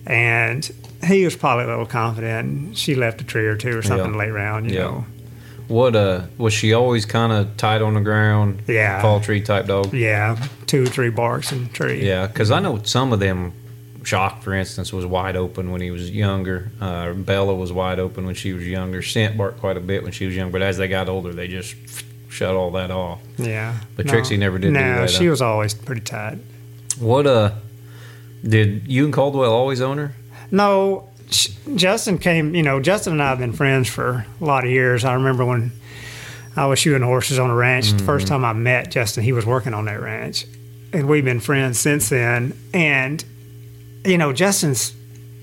And 0.08 0.70
he 1.06 1.26
was 1.26 1.36
probably 1.36 1.66
a 1.66 1.68
little 1.68 1.86
confident. 1.86 2.78
She 2.78 2.96
left 2.96 3.22
a 3.22 3.24
tree 3.26 3.46
or 3.46 3.56
two 3.58 3.78
or 3.78 3.82
something 3.82 4.12
Yeah. 4.14 4.18
late 4.20 4.32
round, 4.32 4.70
you 4.72 4.78
Yeah. 4.78 4.84
know. 4.84 5.06
What 5.70 5.96
uh 5.96 6.24
was 6.38 6.52
she 6.54 6.74
always 6.74 7.06
kind 7.06 7.32
of 7.32 7.56
tight 7.56 7.82
on 7.82 7.94
the 7.94 8.02
ground? 8.02 8.64
Yeah. 8.68 9.02
Fall 9.02 9.22
tree 9.22 9.40
type 9.42 9.68
dog. 9.68 9.94
Yeah, 9.94 10.36
two 10.66 10.84
or 10.84 10.88
three 10.88 11.10
barks 11.10 11.52
and 11.54 11.72
tree. 11.74 12.06
Yeah, 12.06 12.28
because 12.28 12.52
I 12.52 12.60
know 12.60 12.82
some 12.84 13.14
of 13.14 13.20
them. 13.22 13.54
Shock, 14.02 14.42
for 14.44 14.54
instance, 14.54 14.92
was 14.94 15.06
wide 15.06 15.36
open 15.36 15.72
when 15.72 15.82
he 15.82 15.92
was 15.92 16.10
younger. 16.10 16.72
Uh, 16.80 17.12
Bella 17.14 17.54
was 17.54 17.72
wide 17.72 18.00
open 18.00 18.26
when 18.26 18.34
she 18.34 18.54
was 18.54 18.66
younger. 18.66 19.02
Scent 19.04 19.38
barked 19.38 19.60
quite 19.60 19.76
a 19.78 19.82
bit 19.82 20.04
when 20.04 20.14
she 20.14 20.26
was 20.26 20.36
young, 20.36 20.52
but 20.52 20.62
as 20.62 20.78
they 20.78 20.88
got 20.88 21.10
older, 21.10 21.34
they 21.34 21.48
just 21.50 21.76
shut 22.30 22.56
all 22.56 22.72
that 22.72 22.92
off. 22.92 23.20
Yeah. 23.38 23.78
But 23.98 24.08
Trixie 24.08 24.38
never 24.38 24.58
did 24.58 24.72
No, 24.72 25.06
she 25.06 25.28
was 25.28 25.42
always 25.42 25.74
pretty 25.74 26.02
tight. 26.02 26.38
What 26.98 27.28
uh 27.28 27.52
did 28.42 28.88
you 28.88 29.04
and 29.04 29.14
Caldwell 29.14 29.52
always 29.52 29.82
own 29.82 29.98
her? 29.98 30.14
No, 30.50 31.09
Justin 31.76 32.18
came. 32.18 32.56
You 32.56 32.64
know, 32.64 32.80
Justin 32.80 33.14
and 33.14 33.24
I 33.24 33.30
have 33.30 33.40
been 33.40 33.54
friends 33.54 33.88
for 33.90 34.26
a 34.40 34.44
lot 34.44 34.64
of 34.66 34.72
years. 34.72 35.06
I 35.06 35.14
remember 35.14 35.46
when 35.46 35.72
I 36.56 36.66
was 36.66 36.80
shooting 36.80 37.04
horses 37.04 37.38
on 37.40 37.50
a 37.50 37.56
ranch. 37.56 37.92
The 37.92 38.04
first 38.04 38.26
Mm-hmm. 38.26 38.36
time 38.36 38.46
I 38.46 38.54
met 38.54 38.92
Justin, 38.92 39.24
he 39.24 39.32
was 39.32 39.46
working 39.46 39.74
on 39.74 39.86
that 39.86 40.02
ranch, 40.02 40.46
and 40.94 41.08
we've 41.08 41.26
been 41.26 41.40
friends 41.40 41.80
since 41.80 42.10
then. 42.10 42.58
And 42.74 43.24
you 44.06 44.18
know, 44.18 44.34
Justin's 44.34 44.94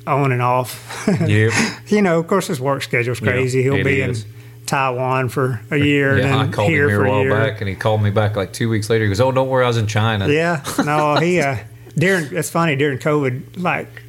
on 0.07 0.33
and 0.33 0.43
off. 0.43 0.83
Yep. 1.27 1.53
you 1.89 2.03
know, 2.03 2.19
of 2.19 2.27
course, 2.27 2.49
his 2.49 2.61
work 2.61 2.83
schedule's 2.83 3.21
crazy. 3.21 3.63
He'll 3.63 3.85
be 3.85 4.01
is. 4.01 4.25
in 4.25 4.31
Taiwan 4.67 5.29
for 5.29 5.61
a 5.71 5.77
year 5.77 6.19
Yeah, 6.19 6.37
I 6.37 6.45
and 6.45 6.53
called 6.53 6.67
then 6.69 6.75
him 6.75 6.79
here 6.81 6.89
here 6.89 6.99
for 6.99 7.05
a 7.05 7.09
a 7.09 7.13
while 7.13 7.23
year. 7.23 7.31
back, 7.31 7.61
and 7.61 7.69
he 7.69 7.77
called 7.77 8.03
me 8.03 8.11
back 8.11 8.35
like 8.35 8.53
two 8.53 8.69
weeks 8.69 8.91
later. 8.91 9.05
He 9.05 9.09
goes, 9.09 9.21
"Oh, 9.21 9.31
don't 9.31 9.49
worry, 9.49 9.65
I 9.65 9.69
was 9.69 9.77
in 9.77 9.87
China." 9.87 10.29
Yeah, 10.29 10.65
no, 10.85 11.15
he 11.17 11.41
uh, 11.41 11.59
during 11.97 12.35
it's 12.37 12.51
funny 12.51 12.75
during 12.75 12.99
COVID, 12.99 13.63
like 13.63 14.03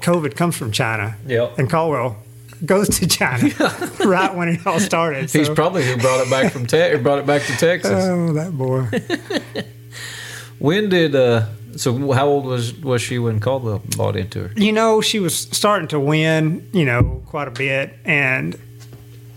COVID 0.00 0.36
comes 0.36 0.56
from 0.56 0.70
China, 0.72 1.16
Yep. 1.26 1.58
and 1.58 1.68
Caldwell 1.70 2.16
goes 2.64 2.88
to 2.98 3.06
China 3.06 3.50
right 4.04 4.34
when 4.34 4.48
it 4.48 4.66
all 4.66 4.80
started. 4.80 5.30
He's 5.30 5.46
so- 5.46 5.54
probably 5.54 5.84
who 5.86 5.96
brought 5.98 6.20
it 6.26 6.30
back 6.30 6.52
from 6.52 6.66
Te- 6.66 6.96
brought 6.96 7.18
it 7.18 7.26
back 7.26 7.42
to 7.42 7.52
Texas. 7.56 7.92
oh 7.92 8.32
that 8.32 8.56
boy. 8.56 8.88
when 10.58 10.88
did 10.88 11.14
uh? 11.14 11.46
So 11.76 12.12
how 12.12 12.26
old 12.26 12.46
was 12.46 12.72
was 12.80 13.02
she 13.02 13.18
when 13.18 13.38
Caldwell 13.40 13.82
bought 13.96 14.16
into 14.16 14.48
her? 14.48 14.50
you 14.56 14.72
know, 14.72 15.00
she 15.02 15.20
was 15.20 15.34
starting 15.36 15.88
to 15.88 16.00
win, 16.00 16.66
you 16.72 16.86
know, 16.86 17.22
quite 17.26 17.48
a 17.48 17.50
bit, 17.50 17.92
and 18.06 18.58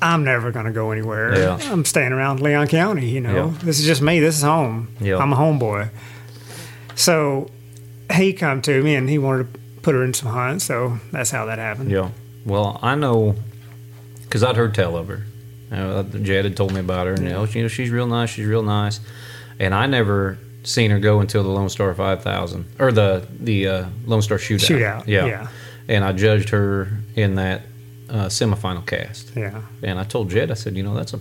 I'm 0.02 0.24
never 0.24 0.50
going 0.52 0.66
to 0.66 0.72
go 0.72 0.92
anywhere. 0.92 1.38
Yeah. 1.38 1.60
I'm 1.70 1.84
staying 1.84 2.14
around 2.14 2.40
Leon 2.40 2.68
County, 2.68 3.10
you 3.10 3.20
know. 3.20 3.48
Yeah. 3.50 3.58
This 3.64 3.80
is 3.82 3.86
just 3.86 4.02
me. 4.02 4.22
This 4.22 4.38
is 4.38 4.44
home. 4.44 4.88
Yeah. 5.02 5.18
I'm 5.18 5.34
a 5.34 5.36
homeboy. 5.36 5.90
So 6.96 7.50
he 8.14 8.32
come 8.32 8.62
to 8.62 8.82
me 8.82 8.96
and 8.96 9.10
he 9.10 9.18
wanted 9.18 9.54
to 9.54 9.60
put 9.90 9.96
her 9.96 10.04
in 10.04 10.14
some 10.14 10.30
hunts, 10.30 10.66
so 10.66 11.00
that's 11.12 11.32
how 11.32 11.46
that 11.48 11.58
happened. 11.58 11.90
Yeah. 11.90 12.12
Well, 12.46 12.80
I 12.84 12.94
know 12.94 13.36
because 14.22 14.44
I'd 14.44 14.56
heard 14.56 14.76
tell 14.76 14.96
of 14.96 15.08
her. 15.08 15.24
Uh, 15.72 16.04
Jed 16.04 16.46
had 16.46 16.56
told 16.56 16.72
me 16.74 16.80
about 16.80 17.08
her, 17.08 17.14
and 17.14 17.24
you 17.24 17.30
know, 17.30 17.48
she- 17.48 17.58
you 17.60 17.64
know, 17.66 17.70
she's 17.70 17.90
real 17.90 18.06
nice. 18.06 18.30
She's 18.30 18.46
real 18.46 18.62
nice, 18.62 19.00
and 19.60 19.74
I 19.74 19.88
never 19.88 20.38
seen 20.62 20.92
her 20.92 21.00
go 21.00 21.22
until 21.22 21.42
the 21.42 21.50
Lone 21.50 21.70
Star 21.70 21.92
Five 21.96 22.22
Thousand 22.22 22.66
or 22.78 22.92
the 22.92 23.26
the 23.40 23.68
uh, 23.68 23.86
Lone 24.06 24.22
Star 24.22 24.38
Shootout. 24.38 24.68
Shootout, 24.78 25.08
Yeah. 25.08 25.26
yeah. 25.26 25.48
And 25.88 26.04
I 26.06 26.12
judged 26.12 26.50
her 26.50 26.88
in 27.16 27.34
that 27.36 27.62
uh, 28.10 28.28
semifinal 28.28 28.86
cast, 28.86 29.32
Yeah. 29.36 29.62
and 29.82 29.98
I 30.00 30.04
told 30.04 30.30
Jed, 30.30 30.52
I 30.52 30.54
said, 30.54 30.78
you 30.78 30.84
know, 30.84 30.94
that's 30.96 31.14
a 31.14 31.20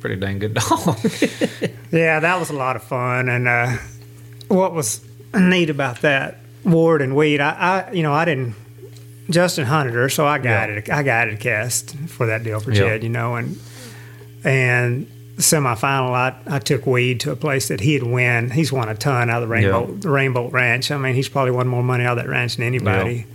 pretty 0.00 0.16
dang 0.16 0.38
good 0.40 0.52
dog. 0.60 0.98
Yeah, 1.90 2.20
that 2.20 2.38
was 2.38 2.50
a 2.50 2.54
lot 2.54 2.76
of 2.76 2.82
fun. 2.82 3.30
And 3.30 3.48
uh, 3.48 3.76
what 4.48 4.74
was 4.74 5.00
neat 5.34 5.70
about 5.70 6.02
that, 6.02 6.40
Ward 6.64 7.02
and 7.02 7.14
Weed, 7.16 7.40
I, 7.40 7.50
I 7.88 7.92
you 7.92 8.02
know, 8.02 8.12
I 8.12 8.24
didn't. 8.24 8.54
Justin 9.30 9.64
hunted 9.64 9.94
her, 9.94 10.08
so 10.10 10.26
I 10.26 10.38
guided. 10.38 10.90
I 10.90 11.02
guided 11.02 11.34
a 11.34 11.36
cast 11.38 11.96
for 12.08 12.26
that 12.26 12.42
deal 12.44 12.60
for 12.60 12.70
Yeah. 12.72 12.80
Jed, 12.80 13.02
you 13.02 13.08
know, 13.08 13.36
and 13.36 13.58
and 14.44 15.06
semifinal, 15.36 16.10
I, 16.10 16.36
I 16.46 16.58
took 16.58 16.86
Weed 16.86 17.20
to 17.20 17.32
a 17.32 17.36
place 17.36 17.68
that 17.68 17.80
he'd 17.80 18.02
win. 18.02 18.50
He's 18.50 18.70
won 18.72 18.88
a 18.88 18.94
ton 18.94 19.30
out 19.30 19.42
of 19.42 19.48
the 19.48 19.52
Rainbow 19.52 19.86
the 20.00 20.10
Rainbow 20.10 20.48
Ranch. 20.48 20.90
I 20.90 20.98
mean, 20.98 21.14
he's 21.14 21.28
probably 21.28 21.52
won 21.52 21.66
more 21.68 21.82
money 21.82 22.04
out 22.04 22.18
of 22.18 22.24
that 22.24 22.30
ranch 22.30 22.56
than 22.56 22.66
anybody. 22.66 23.26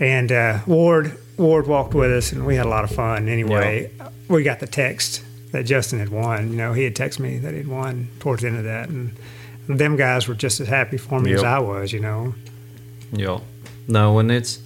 And 0.00 0.32
uh, 0.32 0.58
Ward 0.66 1.16
Ward 1.36 1.66
walked 1.66 1.94
with 1.94 2.10
us, 2.10 2.32
and 2.32 2.44
we 2.44 2.56
had 2.56 2.66
a 2.66 2.68
lot 2.68 2.84
of 2.84 2.90
fun. 2.90 3.28
Anyway, 3.28 3.90
we 4.28 4.42
got 4.42 4.60
the 4.60 4.66
text 4.66 5.22
that 5.52 5.64
Justin 5.64 5.98
had 5.98 6.08
won. 6.10 6.50
You 6.50 6.56
know, 6.56 6.72
he 6.72 6.84
had 6.84 6.94
texted 6.94 7.20
me 7.20 7.38
that 7.38 7.54
he'd 7.54 7.68
won 7.68 8.08
towards 8.18 8.42
the 8.42 8.48
end 8.48 8.58
of 8.58 8.64
that, 8.64 8.88
and 8.88 9.16
them 9.68 9.96
guys 9.96 10.26
were 10.28 10.34
just 10.34 10.60
as 10.60 10.68
happy 10.68 10.96
for 10.96 11.20
me 11.20 11.32
as 11.32 11.42
I 11.44 11.58
was. 11.60 11.92
You 11.92 12.00
know, 12.00 12.34
Yeah. 13.12 13.40
No, 13.88 14.18
and 14.18 14.30
it's 14.30 14.60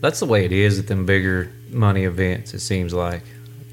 that's 0.00 0.20
the 0.20 0.26
way 0.26 0.44
it 0.44 0.52
is 0.52 0.78
at 0.78 0.86
them 0.86 1.06
bigger 1.06 1.52
money 1.70 2.04
events. 2.04 2.54
It 2.54 2.60
seems 2.60 2.92
like 2.92 3.22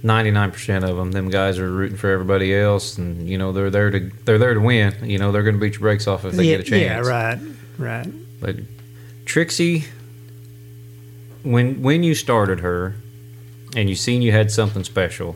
ninety 0.04 0.32
nine 0.32 0.52
percent 0.52 0.86
of 0.86 0.98
them, 0.98 1.12
them 1.12 1.30
guys 1.30 1.58
are 1.60 1.72
rooting 1.72 1.98
for 1.98 2.10
everybody 2.10 2.56
else, 2.56 2.98
and 2.98 3.28
you 3.28 3.38
know 3.38 3.52
they're 3.52 3.70
there 3.70 3.92
to 3.92 4.12
they're 4.26 4.38
there 4.38 4.54
to 4.54 4.60
win. 4.60 4.94
You 5.04 5.18
know 5.18 5.32
they're 5.32 5.44
going 5.44 5.56
to 5.56 5.62
beat 5.62 5.74
your 5.74 5.82
brakes 5.82 6.08
off 6.08 6.26
if 6.26 6.34
they 6.34 6.44
yeah, 6.44 6.58
get 6.58 6.68
a 6.68 6.70
chance. 6.70 7.08
yeah, 7.08 7.12
right, 7.12 7.40
right. 7.78 8.08
But 8.40 8.58
Trixie, 9.26 9.86
when 11.44 11.82
when 11.82 12.04
you 12.04 12.16
started 12.16 12.60
her, 12.60 12.96
and 13.76 13.90
you 13.90 13.96
seen 13.96 14.22
you 14.22 14.32
had 14.32 14.52
something 14.52 14.84
special, 14.84 15.36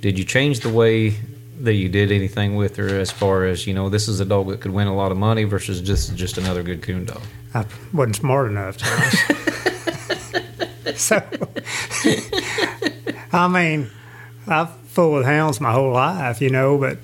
did 0.00 0.18
you 0.18 0.24
change 0.24 0.60
the 0.60 0.70
way 0.70 1.16
that 1.60 1.74
you 1.74 1.88
did 1.90 2.10
anything 2.10 2.56
with 2.56 2.76
her 2.76 2.88
as 2.88 3.10
far 3.10 3.44
as 3.44 3.66
you 3.66 3.74
know 3.74 3.88
this 3.88 4.08
is 4.08 4.20
a 4.20 4.24
dog 4.24 4.48
that 4.48 4.60
could 4.60 4.72
win 4.72 4.86
a 4.86 4.94
lot 4.94 5.12
of 5.12 5.18
money 5.18 5.44
versus 5.44 5.80
just 5.80 6.14
just 6.14 6.38
another 6.38 6.62
good 6.62 6.82
coon 6.82 7.04
dog? 7.04 7.22
I 7.54 7.64
wasn't 7.92 8.16
smart 8.16 8.50
enough, 8.50 8.78
so, 10.96 11.22
I 13.32 13.48
mean, 13.48 13.90
I've 14.46 14.70
fooled 14.86 15.18
with 15.18 15.26
hounds 15.26 15.60
my 15.60 15.72
whole 15.72 15.92
life, 15.92 16.40
you 16.40 16.50
know, 16.50 16.78
but 16.78 16.98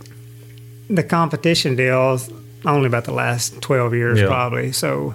the 0.89 1.03
competition 1.03 1.77
deal 1.77 2.15
is 2.15 2.31
only 2.65 2.87
about 2.87 3.05
the 3.05 3.13
last 3.13 3.61
12 3.61 3.95
years, 3.95 4.21
Yeah. 4.21 4.27
probably. 4.27 4.73
So, 4.73 5.15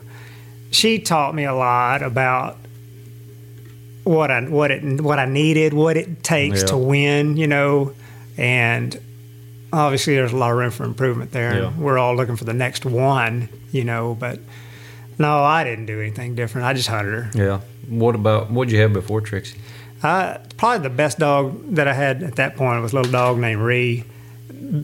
she 0.71 0.99
taught 0.99 1.35
me 1.35 1.43
a 1.45 1.53
lot 1.53 2.01
about 2.01 2.57
what 4.03 4.31
I 4.31 4.41
what 4.41 4.71
it 4.71 5.01
what 5.01 5.19
I 5.19 5.25
needed, 5.25 5.73
what 5.73 5.97
it 5.97 6.23
takes 6.23 6.61
Yeah. 6.61 6.67
to 6.67 6.77
win, 6.77 7.37
you 7.37 7.47
know, 7.47 7.93
and 8.37 8.97
obviously 9.73 10.15
there's 10.15 10.31
a 10.33 10.37
lot 10.37 10.51
of 10.51 10.57
room 10.57 10.71
for 10.71 10.85
improvement 10.85 11.31
there. 11.31 11.63
Yeah. 11.63 11.71
We're 11.77 11.97
all 11.97 12.15
looking 12.15 12.35
for 12.37 12.45
the 12.45 12.53
next 12.53 12.85
one, 12.85 13.49
you 13.71 13.83
know, 13.83 14.15
but 14.19 14.39
no, 15.17 15.43
I 15.43 15.63
didn't 15.63 15.85
do 15.85 15.99
anything 16.01 16.35
different. 16.35 16.67
I 16.67 16.73
just 16.73 16.87
hunted 16.87 17.11
her. 17.13 17.31
Yeah. 17.35 17.61
What 17.89 18.15
about 18.15 18.49
what'd 18.51 18.71
you 18.71 18.79
have 18.81 18.93
before 18.93 19.21
Trixie? 19.21 19.57
I, 20.03 20.39
probably 20.57 20.79
the 20.87 20.95
best 20.95 21.19
dog 21.19 21.75
that 21.75 21.87
I 21.87 21.93
had 21.93 22.23
at 22.23 22.35
that 22.37 22.55
point 22.55 22.81
was 22.81 22.91
a 22.93 22.95
little 22.95 23.11
dog 23.11 23.37
named 23.37 23.61
Ree. 23.61 24.03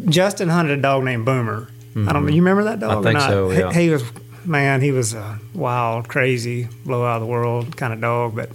Justin 0.10 0.50
hunted 0.50 0.78
a 0.78 0.82
dog 0.82 1.04
named 1.04 1.26
Boomer. 1.26 1.70
I 1.96 2.14
don't 2.14 2.26
know. 2.28 2.32
You 2.32 2.42
remember 2.44 2.66
that 2.66 2.80
dog? 2.80 3.00
or 3.00 3.04
think 3.04 3.18
not? 3.20 3.30
so, 3.30 3.50
He- 3.50 3.60
yeah. 3.60 3.74
He, 3.74 3.90
was, 3.90 4.04
man, 4.46 4.82
he 4.82 4.92
was 4.92 5.16
a 5.16 5.40
wild, 5.56 6.08
crazy, 6.08 6.68
blow 6.86 7.04
out 7.04 7.16
of 7.16 7.22
the 7.22 7.28
world 7.28 7.76
kind 7.76 7.92
of 7.92 8.00
dog. 8.00 8.36
But 8.36 8.50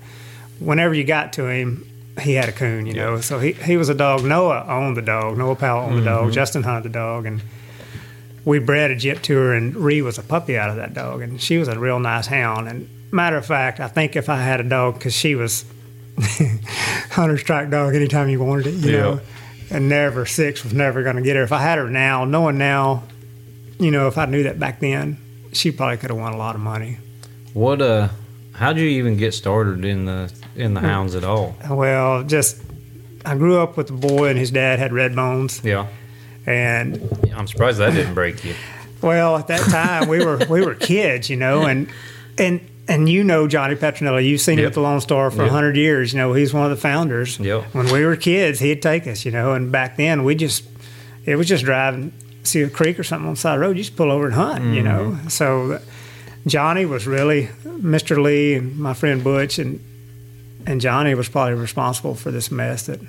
whenever 0.60 0.94
you 0.94 1.02
got 1.02 1.32
to 1.34 1.48
him, 1.48 1.84
he 2.20 2.34
had 2.34 2.48
a 2.48 2.52
coon, 2.52 2.86
you 2.86 2.92
know. 2.94 3.20
So 3.20 3.40
he, 3.40 3.52
he 3.52 3.76
was 3.76 3.88
a 3.88 3.94
dog. 3.94 4.22
Noah 4.24 4.64
owned 4.68 4.96
the 4.96 5.02
dog. 5.02 5.36
Noah 5.38 5.56
Powell 5.56 5.86
owned 5.86 5.94
the 6.06 6.10
Mm-hmm. 6.10 6.24
dog. 6.26 6.32
Justin 6.32 6.62
hunted 6.62 6.84
the 6.92 6.92
dog. 6.96 7.26
And 7.26 7.42
we 8.44 8.58
bred 8.58 8.90
a 8.90 8.96
to 9.14 9.36
her, 9.36 9.54
and 9.54 9.74
Ree 9.76 10.02
was 10.02 10.18
a 10.18 10.22
puppy 10.22 10.56
out 10.58 10.70
of 10.70 10.76
that 10.76 10.94
dog. 10.94 11.22
And 11.22 11.40
she 11.40 11.58
was 11.58 11.68
a 11.68 11.78
real 11.78 11.98
nice 12.00 12.26
hound. 12.26 12.68
And 12.68 12.88
matter 13.12 13.36
of 13.36 13.46
fact, 13.46 13.80
I 13.80 13.88
think 13.88 14.16
if 14.16 14.28
I 14.28 14.36
had 14.42 14.60
a 14.60 14.64
dog, 14.68 14.94
because 14.94 15.14
she 15.14 15.34
was 15.34 15.64
hunter 17.10 17.38
strike 17.38 17.70
dog 17.70 17.94
anytime 17.94 18.28
you 18.28 18.40
wanted 18.42 18.66
it, 18.68 18.74
you 18.74 18.92
Yeah. 18.92 19.00
know. 19.00 19.20
And 19.70 19.88
never 19.88 20.26
six 20.26 20.64
was 20.64 20.74
never 20.74 21.02
going 21.02 21.16
to 21.16 21.22
get 21.22 21.36
her. 21.36 21.42
If 21.42 21.52
I 21.52 21.62
had 21.62 21.78
her 21.78 21.88
now, 21.88 22.24
knowing 22.26 22.58
now, 22.58 23.04
you 23.78 23.90
know, 23.90 24.06
if 24.06 24.18
I 24.18 24.26
knew 24.26 24.42
that 24.42 24.58
back 24.58 24.80
then, 24.80 25.16
she 25.52 25.70
probably 25.70 25.96
could 25.96 26.10
have 26.10 26.18
won 26.18 26.32
a 26.34 26.36
lot 26.36 26.54
of 26.54 26.60
money. 26.60 26.98
What 27.54 27.80
uh 27.80 28.08
how'd 28.54 28.76
you 28.78 28.84
even 28.86 29.16
get 29.16 29.32
started 29.34 29.84
in 29.84 30.04
the 30.04 30.30
in 30.56 30.74
the 30.74 30.80
hounds 30.80 31.14
at 31.14 31.24
all? 31.24 31.56
Well, 31.70 32.22
just 32.22 32.60
I 33.24 33.34
grew 33.36 33.60
up 33.62 33.76
with 33.78 33.88
a 33.90 33.94
boy, 33.94 34.28
and 34.28 34.38
his 34.38 34.50
dad 34.50 34.78
had 34.78 34.90
Redbones, 34.90 35.64
Yeah. 35.64 35.86
And 36.46 37.00
I'm 37.34 37.46
surprised 37.46 37.78
that 37.78 37.92
didn't 37.92 38.14
break 38.14 38.44
you. 38.44 38.54
Well, 39.00 39.36
at 39.36 39.46
that 39.48 39.60
time 39.70 40.08
we 40.08 40.24
were 40.24 40.38
we 40.48 40.64
were 40.64 40.74
kids, 40.74 41.28
you 41.30 41.36
know, 41.36 41.62
and 41.62 41.88
and 42.38 42.60
and 42.88 43.08
you 43.08 43.24
know 43.24 43.46
Johnny 43.48 43.74
Petronella, 43.74 44.24
you've 44.24 44.40
seen 44.40 44.58
him 44.58 44.66
at 44.66 44.74
the 44.74 44.80
Lone 44.80 45.00
Star 45.00 45.30
for 45.30 45.42
a 45.42 45.44
Yep. 45.44 45.52
hundred 45.52 45.76
years. 45.76 46.12
You 46.12 46.18
know, 46.18 46.32
he's 46.32 46.52
one 46.54 46.64
of 46.64 46.70
the 46.70 46.76
founders. 46.76 47.38
Yep. 47.38 47.74
When 47.74 47.92
we 47.92 48.04
were 48.04 48.16
kids, 48.16 48.60
he'd 48.60 48.82
take 48.82 49.06
us, 49.06 49.24
you 49.24 49.30
know, 49.32 49.52
and 49.54 49.70
back 49.72 49.96
then 49.96 50.24
we 50.24 50.34
just 50.34 50.64
it 51.24 51.36
was 51.36 51.46
just 51.48 51.64
driving, 51.64 52.12
see 52.42 52.62
a 52.62 52.68
creek 52.70 52.98
or 52.98 53.04
something 53.04 53.28
on 53.28 53.34
the 53.34 53.40
side 53.40 53.54
of 53.54 53.60
the 53.60 53.66
road, 53.66 53.76
you 53.76 53.82
just 53.84 53.96
pull 53.96 54.10
over 54.10 54.26
and 54.26 54.34
hunt, 54.34 54.74
you 54.74 54.82
know. 54.82 55.12
Mm-hmm. 55.12 55.28
So 55.28 55.80
Johnny 56.46 56.84
was 56.86 57.06
really 57.06 57.46
Mr. 57.64 58.20
Lee 58.22 58.54
and 58.54 58.76
my 58.78 58.94
friend 58.94 59.22
Butch 59.22 59.58
and 59.58 59.80
and 60.66 60.80
Johnny 60.80 61.14
was 61.14 61.28
probably 61.28 61.54
responsible 61.54 62.14
for 62.14 62.30
this 62.30 62.50
mess 62.52 62.86
that 62.86 63.00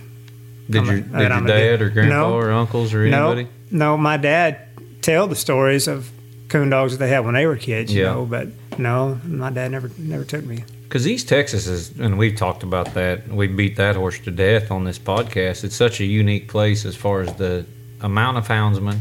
Did 0.70 0.86
your 0.86 1.00
did 1.01 1.29
your 1.29 1.41
dad 1.41 1.82
or 1.82 1.89
grandpa 1.89 2.29
No. 2.29 2.34
or 2.36 2.51
uncles 2.51 2.93
or 2.93 3.03
anybody? 3.03 3.48
No, 3.72 3.96
no, 3.96 3.98
my 3.98 4.17
dad 4.17 4.58
tell 5.01 5.27
the 5.27 5.36
stories 5.36 5.88
of 5.88 6.10
coon 6.50 6.70
dogs 6.70 6.93
that 6.93 7.00
they 7.05 7.10
had 7.10 7.25
when 7.25 7.34
they 7.34 7.46
were 7.46 7.58
kids, 7.58 7.93
you 7.93 8.03
Yeah. 8.03 8.13
know, 8.13 8.25
but 8.25 8.48
no, 8.77 9.20
my 9.25 9.50
dad 9.50 9.72
never 9.72 9.91
never 9.98 10.24
took 10.24 10.46
me. 10.46 10.63
Because 10.84 11.08
East 11.08 11.27
Texas 11.27 11.65
is, 11.67 11.91
and 12.00 12.17
we've 12.20 12.36
talked 12.36 12.62
about 12.62 12.93
that. 12.93 13.27
We 13.27 13.48
beat 13.48 13.77
that 13.77 13.96
horse 13.96 14.20
to 14.20 14.32
death 14.32 14.70
on 14.70 14.84
this 14.84 15.00
podcast. 15.00 15.63
It's 15.63 15.75
such 15.75 16.00
a 16.00 16.05
unique 16.05 16.48
place 16.48 16.86
as 16.86 16.96
far 16.96 17.22
as 17.22 17.34
the 17.34 17.65
amount 18.00 18.38
of 18.38 18.48
houndsmen, 18.48 19.00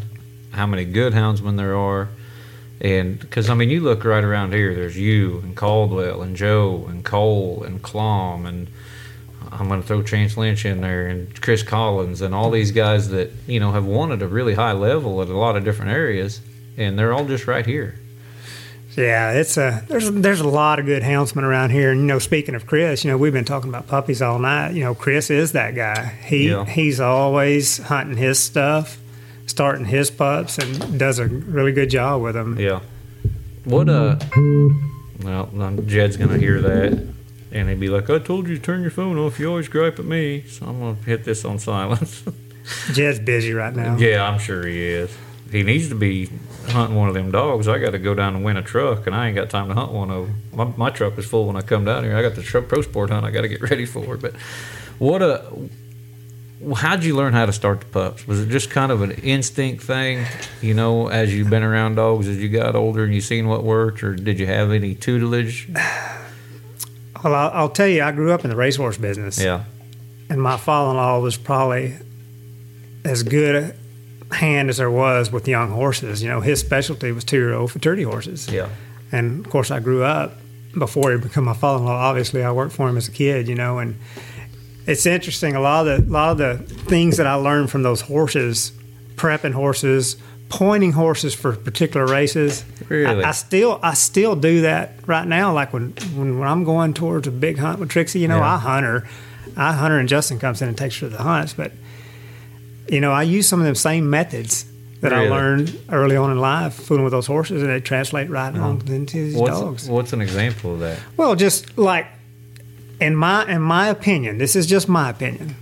how 0.52 0.66
many 0.66 0.84
good 0.86 1.12
houndsmen 1.12 1.56
there 1.58 1.76
are, 1.76 2.08
and 2.80 3.18
because 3.20 3.50
I 3.50 3.54
mean, 3.54 3.68
you 3.70 3.80
look 3.80 4.04
right 4.04 4.24
around 4.24 4.52
here. 4.54 4.74
There's 4.74 4.96
you 4.96 5.40
and 5.44 5.54
Caldwell 5.54 6.22
and 6.22 6.34
Joe 6.34 6.86
and 6.88 7.04
Cole 7.04 7.62
and 7.66 7.82
Clom 7.82 8.46
and 8.46 8.68
I'm 9.52 9.68
going 9.68 9.82
to 9.82 9.86
throw 9.86 10.02
Chance 10.02 10.36
Lynch 10.36 10.64
in 10.64 10.80
there 10.80 11.06
and 11.08 11.40
Chris 11.42 11.62
Collins 11.62 12.20
and 12.22 12.34
all 12.34 12.50
these 12.50 12.72
guys 12.72 13.08
that 13.10 13.30
you 13.46 13.60
know 13.60 13.72
have 13.72 13.84
won 13.84 14.10
at 14.12 14.22
a 14.22 14.26
really 14.28 14.54
high 14.54 14.72
level 14.72 15.20
at 15.22 15.28
a 15.28 15.36
lot 15.36 15.56
of 15.56 15.64
different 15.64 15.92
areas, 15.92 16.40
and 16.76 16.98
they're 16.98 17.12
all 17.12 17.24
just 17.26 17.46
right 17.46 17.66
here. 17.66 17.98
Yeah, 18.96 19.32
it's 19.32 19.56
a 19.56 19.84
there's 19.88 20.10
there's 20.10 20.40
a 20.40 20.48
lot 20.48 20.78
of 20.78 20.84
good 20.86 21.02
houndsmen 21.02 21.42
around 21.44 21.70
here. 21.70 21.90
And 21.92 22.00
you 22.00 22.06
know, 22.06 22.18
speaking 22.18 22.54
of 22.54 22.66
Chris, 22.66 23.04
you 23.04 23.10
know, 23.10 23.16
we've 23.16 23.32
been 23.32 23.44
talking 23.46 23.70
about 23.70 23.86
puppies 23.86 24.20
all 24.20 24.38
night. 24.38 24.74
You 24.74 24.84
know, 24.84 24.94
Chris 24.94 25.30
is 25.30 25.52
that 25.52 25.74
guy. 25.74 26.04
He 26.26 26.50
Yeah. 26.50 26.64
he's 26.66 27.00
always 27.00 27.78
hunting 27.78 28.18
his 28.18 28.38
stuff, 28.38 28.98
starting 29.46 29.86
his 29.86 30.10
pups, 30.10 30.58
and 30.58 30.98
does 30.98 31.18
a 31.18 31.26
really 31.26 31.72
good 31.72 31.88
job 31.90 32.20
with 32.22 32.34
them. 32.34 32.58
Yeah. 32.58 32.80
What 33.64 33.88
uh 33.88 34.16
Well, 35.22 35.48
Jed's 35.86 36.16
gonna 36.18 36.38
hear 36.38 36.60
that, 36.60 37.02
and 37.52 37.68
he'd 37.68 37.80
be 37.80 37.88
like, 37.88 38.08
"I 38.10 38.18
told 38.18 38.48
you 38.48 38.56
to 38.56 38.62
turn 38.62 38.82
your 38.82 38.90
phone 38.90 39.18
off. 39.18 39.38
You 39.38 39.48
always 39.48 39.68
gripe 39.68 39.98
at 39.98 40.04
me." 40.04 40.44
So 40.48 40.66
I'm 40.66 40.80
gonna 40.80 40.94
hit 41.04 41.24
this 41.24 41.44
on 41.44 41.58
silence. 41.58 42.22
Jed's 42.92 43.18
busy 43.18 43.52
right 43.52 43.74
now. 43.74 43.96
yeah, 43.96 44.28
I'm 44.28 44.38
sure 44.38 44.66
he 44.66 44.80
is. 44.80 45.16
He 45.50 45.62
needs 45.62 45.90
to 45.90 45.94
be 45.94 46.30
hunting 46.68 46.96
one 46.96 47.08
of 47.08 47.14
them 47.14 47.30
dogs. 47.30 47.68
I 47.68 47.78
got 47.78 47.90
to 47.90 47.98
go 47.98 48.14
down 48.14 48.34
and 48.34 48.44
win 48.44 48.56
a 48.56 48.62
truck, 48.62 49.06
and 49.06 49.14
I 49.14 49.26
ain't 49.26 49.36
got 49.36 49.50
time 49.50 49.68
to 49.68 49.74
hunt 49.74 49.92
one 49.92 50.10
of 50.10 50.26
them. 50.26 50.42
My, 50.52 50.64
my 50.76 50.90
truck 50.90 51.18
is 51.18 51.26
full 51.26 51.46
when 51.46 51.56
I 51.56 51.60
come 51.60 51.84
down 51.84 52.04
here. 52.04 52.16
I 52.16 52.22
got 52.22 52.36
the 52.36 52.42
truck 52.42 52.68
pro 52.68 52.80
sport 52.80 53.10
hunt. 53.10 53.26
I 53.26 53.30
got 53.30 53.42
to 53.42 53.48
get 53.48 53.60
ready 53.60 53.84
for. 53.84 54.16
But 54.16 54.34
what 54.98 55.20
a 55.20 55.44
how'd 56.76 57.02
you 57.02 57.16
learn 57.16 57.32
how 57.32 57.44
to 57.44 57.52
start 57.52 57.80
the 57.80 57.86
pups? 57.86 58.26
Was 58.26 58.40
it 58.40 58.48
just 58.48 58.70
kind 58.70 58.92
of 58.92 59.02
an 59.02 59.10
instinct 59.10 59.82
thing, 59.82 60.24
you 60.60 60.74
know, 60.74 61.08
as 61.08 61.34
you've 61.34 61.50
been 61.50 61.64
around 61.64 61.96
dogs 61.96 62.28
as 62.28 62.38
you 62.38 62.48
got 62.48 62.76
older 62.76 63.04
and 63.04 63.12
you 63.12 63.20
seen 63.20 63.48
what 63.48 63.64
worked, 63.64 64.02
or 64.04 64.14
did 64.14 64.38
you 64.38 64.46
have 64.46 64.70
any 64.70 64.94
tutelage? 64.94 65.68
Well, 67.22 67.34
I'll, 67.34 67.50
I'll 67.52 67.68
tell 67.70 67.86
you, 67.88 68.02
I 68.02 68.12
grew 68.12 68.32
up 68.32 68.44
in 68.44 68.50
the 68.50 68.56
racehorse 68.56 68.98
business. 68.98 69.38
Yeah, 69.40 69.64
and 70.28 70.40
my 70.42 70.56
father-in-law 70.56 71.20
was 71.20 71.36
probably 71.36 71.94
as 73.04 73.22
good 73.22 73.74
a 74.30 74.34
hand 74.34 74.70
as 74.70 74.76
there 74.78 74.90
was 74.90 75.30
with 75.30 75.46
young 75.48 75.70
horses. 75.70 76.22
You 76.22 76.28
know, 76.30 76.40
his 76.40 76.60
specialty 76.60 77.12
was 77.12 77.24
two-year-old 77.24 77.70
futurity 77.72 78.02
horses. 78.04 78.48
yeah, 78.48 78.68
And 79.10 79.44
of 79.44 79.50
course, 79.50 79.70
I 79.70 79.80
grew 79.80 80.02
up 80.04 80.34
before 80.78 81.12
he 81.12 81.18
became 81.18 81.44
my 81.44 81.54
father-in-law. 81.54 81.92
Obviously, 81.92 82.42
I 82.42 82.50
worked 82.52 82.72
for 82.74 82.88
him 82.88 82.96
as 82.96 83.08
a 83.08 83.12
kid. 83.12 83.46
You 83.48 83.54
know, 83.54 83.78
and 83.78 83.96
it's 84.86 85.04
interesting. 85.06 85.54
A 85.54 85.60
lot 85.60 85.86
of 85.86 86.06
the 86.06 86.10
a 86.10 86.12
lot 86.12 86.30
of 86.32 86.38
the 86.38 86.74
things 86.84 87.18
that 87.18 87.26
I 87.26 87.34
learned 87.34 87.70
from 87.70 87.82
those 87.82 88.00
horses, 88.00 88.72
prepping 89.16 89.52
horses, 89.52 90.16
pointing 90.52 90.92
horses 90.92 91.34
for 91.34 91.56
particular 91.56 92.06
races. 92.06 92.62
Really? 92.90 93.24
I, 93.24 93.30
I 93.30 93.32
still 93.32 93.80
I 93.82 93.94
still 93.94 94.36
do 94.36 94.60
that 94.60 94.92
right 95.06 95.26
now. 95.26 95.52
Like 95.54 95.72
when 95.72 95.92
when, 96.14 96.38
when 96.38 96.46
I'm 96.46 96.64
going 96.64 96.92
towards 96.92 97.26
a 97.26 97.30
big 97.30 97.58
hunt 97.58 97.80
with 97.80 97.88
Trixie, 97.88 98.20
you 98.20 98.28
know, 98.28 98.36
Yeah. 98.36 98.54
I 98.54 98.58
hunt 98.58 98.84
her. 98.84 99.08
I 99.56 99.72
hunt 99.72 99.92
her 99.92 99.98
and 99.98 100.08
Justin 100.08 100.38
comes 100.38 100.60
in 100.60 100.68
and 100.68 100.76
takes 100.76 100.98
her 100.98 101.08
to 101.08 101.16
the 101.16 101.22
hunts. 101.22 101.54
But 101.54 101.72
you 102.86 103.00
know, 103.00 103.12
I 103.12 103.22
use 103.22 103.48
some 103.48 103.60
of 103.60 103.64
them 103.64 103.74
same 103.74 104.10
methods 104.10 104.66
that 105.00 105.10
Really? 105.12 105.26
I 105.26 105.30
learned 105.30 105.80
early 105.88 106.16
on 106.16 106.30
in 106.30 106.38
life, 106.38 106.74
fooling 106.74 107.02
with 107.02 107.12
those 107.12 107.26
horses, 107.26 107.62
and 107.62 107.70
they 107.70 107.80
translate 107.80 108.28
right 108.28 108.54
oh. 108.54 108.62
on 108.62 108.82
into 108.88 109.24
these 109.24 109.34
what's 109.34 109.58
dogs. 109.58 109.88
what's 109.88 110.12
an 110.12 110.20
example 110.20 110.74
of 110.74 110.80
that? 110.80 110.98
Well, 111.16 111.34
just 111.34 111.78
like 111.78 112.06
in 113.00 113.16
my 113.16 113.50
in 113.50 113.62
my 113.62 113.88
opinion, 113.88 114.36
this 114.36 114.54
is 114.54 114.66
just 114.66 114.86
my 114.86 115.08
opinion. 115.08 115.56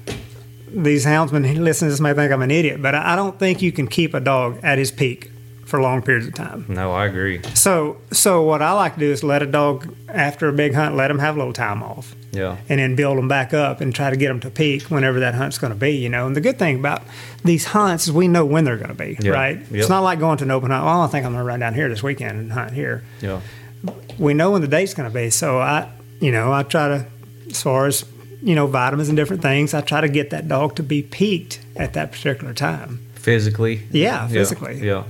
These 0.72 1.04
houndsmen 1.04 1.46
who 1.46 1.62
listen 1.62 1.88
to 1.88 1.92
this 1.92 2.00
may 2.00 2.14
think 2.14 2.32
I'm 2.32 2.42
an 2.42 2.50
idiot, 2.50 2.80
but 2.80 2.94
I 2.94 3.12
I 3.12 3.16
don't 3.16 3.38
think 3.38 3.60
you 3.62 3.72
can 3.72 3.86
keep 3.88 4.14
a 4.14 4.20
dog 4.20 4.58
at 4.62 4.78
his 4.78 4.90
peak 4.90 5.30
for 5.64 5.80
long 5.80 6.02
periods 6.02 6.26
of 6.26 6.34
time. 6.34 6.64
No, 6.68 6.90
I 6.90 7.06
agree. 7.06 7.40
So, 7.54 7.98
so 8.10 8.42
what 8.42 8.60
I 8.60 8.72
like 8.72 8.94
to 8.94 9.00
do 9.00 9.10
is 9.10 9.22
let 9.22 9.40
a 9.40 9.46
dog 9.46 9.94
after 10.08 10.48
a 10.48 10.52
big 10.52 10.74
hunt, 10.74 10.96
let 10.96 11.12
him 11.12 11.20
have 11.20 11.36
a 11.36 11.38
little 11.38 11.52
time 11.52 11.80
off, 11.80 12.12
Yeah, 12.32 12.56
and 12.68 12.80
then 12.80 12.96
build 12.96 13.18
them 13.18 13.28
back 13.28 13.54
up 13.54 13.80
and 13.80 13.94
try 13.94 14.10
to 14.10 14.16
get 14.16 14.28
them 14.28 14.40
to 14.40 14.50
peak 14.50 14.90
whenever 14.90 15.20
that 15.20 15.34
hunt's 15.36 15.58
going 15.58 15.72
to 15.72 15.78
be. 15.78 15.92
You 15.92 16.08
know, 16.08 16.26
and 16.26 16.34
the 16.34 16.40
good 16.40 16.58
thing 16.58 16.80
about 16.80 17.02
these 17.44 17.66
hunts 17.66 18.08
is 18.08 18.12
we 18.12 18.26
know 18.26 18.44
when 18.44 18.64
they're 18.64 18.76
going 18.78 18.88
to 18.88 18.94
be. 18.94 19.16
Yeah. 19.20 19.30
Right? 19.32 19.58
Yep. 19.58 19.72
It's 19.72 19.88
not 19.88 20.00
like 20.02 20.18
going 20.18 20.38
to 20.38 20.44
an 20.44 20.50
open 20.50 20.70
hunt. 20.70 20.84
Well, 20.84 21.02
I 21.02 21.06
think 21.06 21.24
I'm 21.24 21.32
going 21.32 21.44
to 21.44 21.48
run 21.48 21.60
down 21.60 21.74
here 21.74 21.88
this 21.88 22.02
weekend 22.02 22.38
and 22.38 22.52
hunt 22.52 22.72
here 22.72 23.04
yeah, 23.20 23.40
we 24.18 24.34
know 24.34 24.50
when 24.50 24.62
the 24.62 24.68
date's 24.68 24.94
going 24.94 25.08
to 25.08 25.14
be. 25.14 25.30
So 25.30 25.58
I, 25.60 25.88
you 26.20 26.32
know, 26.32 26.52
I 26.52 26.62
try 26.64 26.88
to, 26.88 27.06
as 27.48 27.62
far 27.62 27.86
as 27.86 28.04
you 28.42 28.54
know, 28.54 28.66
vitamins 28.66 29.08
and 29.08 29.16
different 29.16 29.42
things, 29.42 29.74
I 29.74 29.80
try 29.80 30.00
to 30.00 30.08
get 30.08 30.30
that 30.30 30.48
dog 30.48 30.76
to 30.76 30.82
be 30.82 31.02
peaked 31.02 31.60
at 31.76 31.92
that 31.94 32.12
particular 32.12 32.54
time. 32.54 33.00
physically. 33.14 33.82
Yeah, 33.90 34.26
physically. 34.28 34.80
Yeah, 34.86 35.04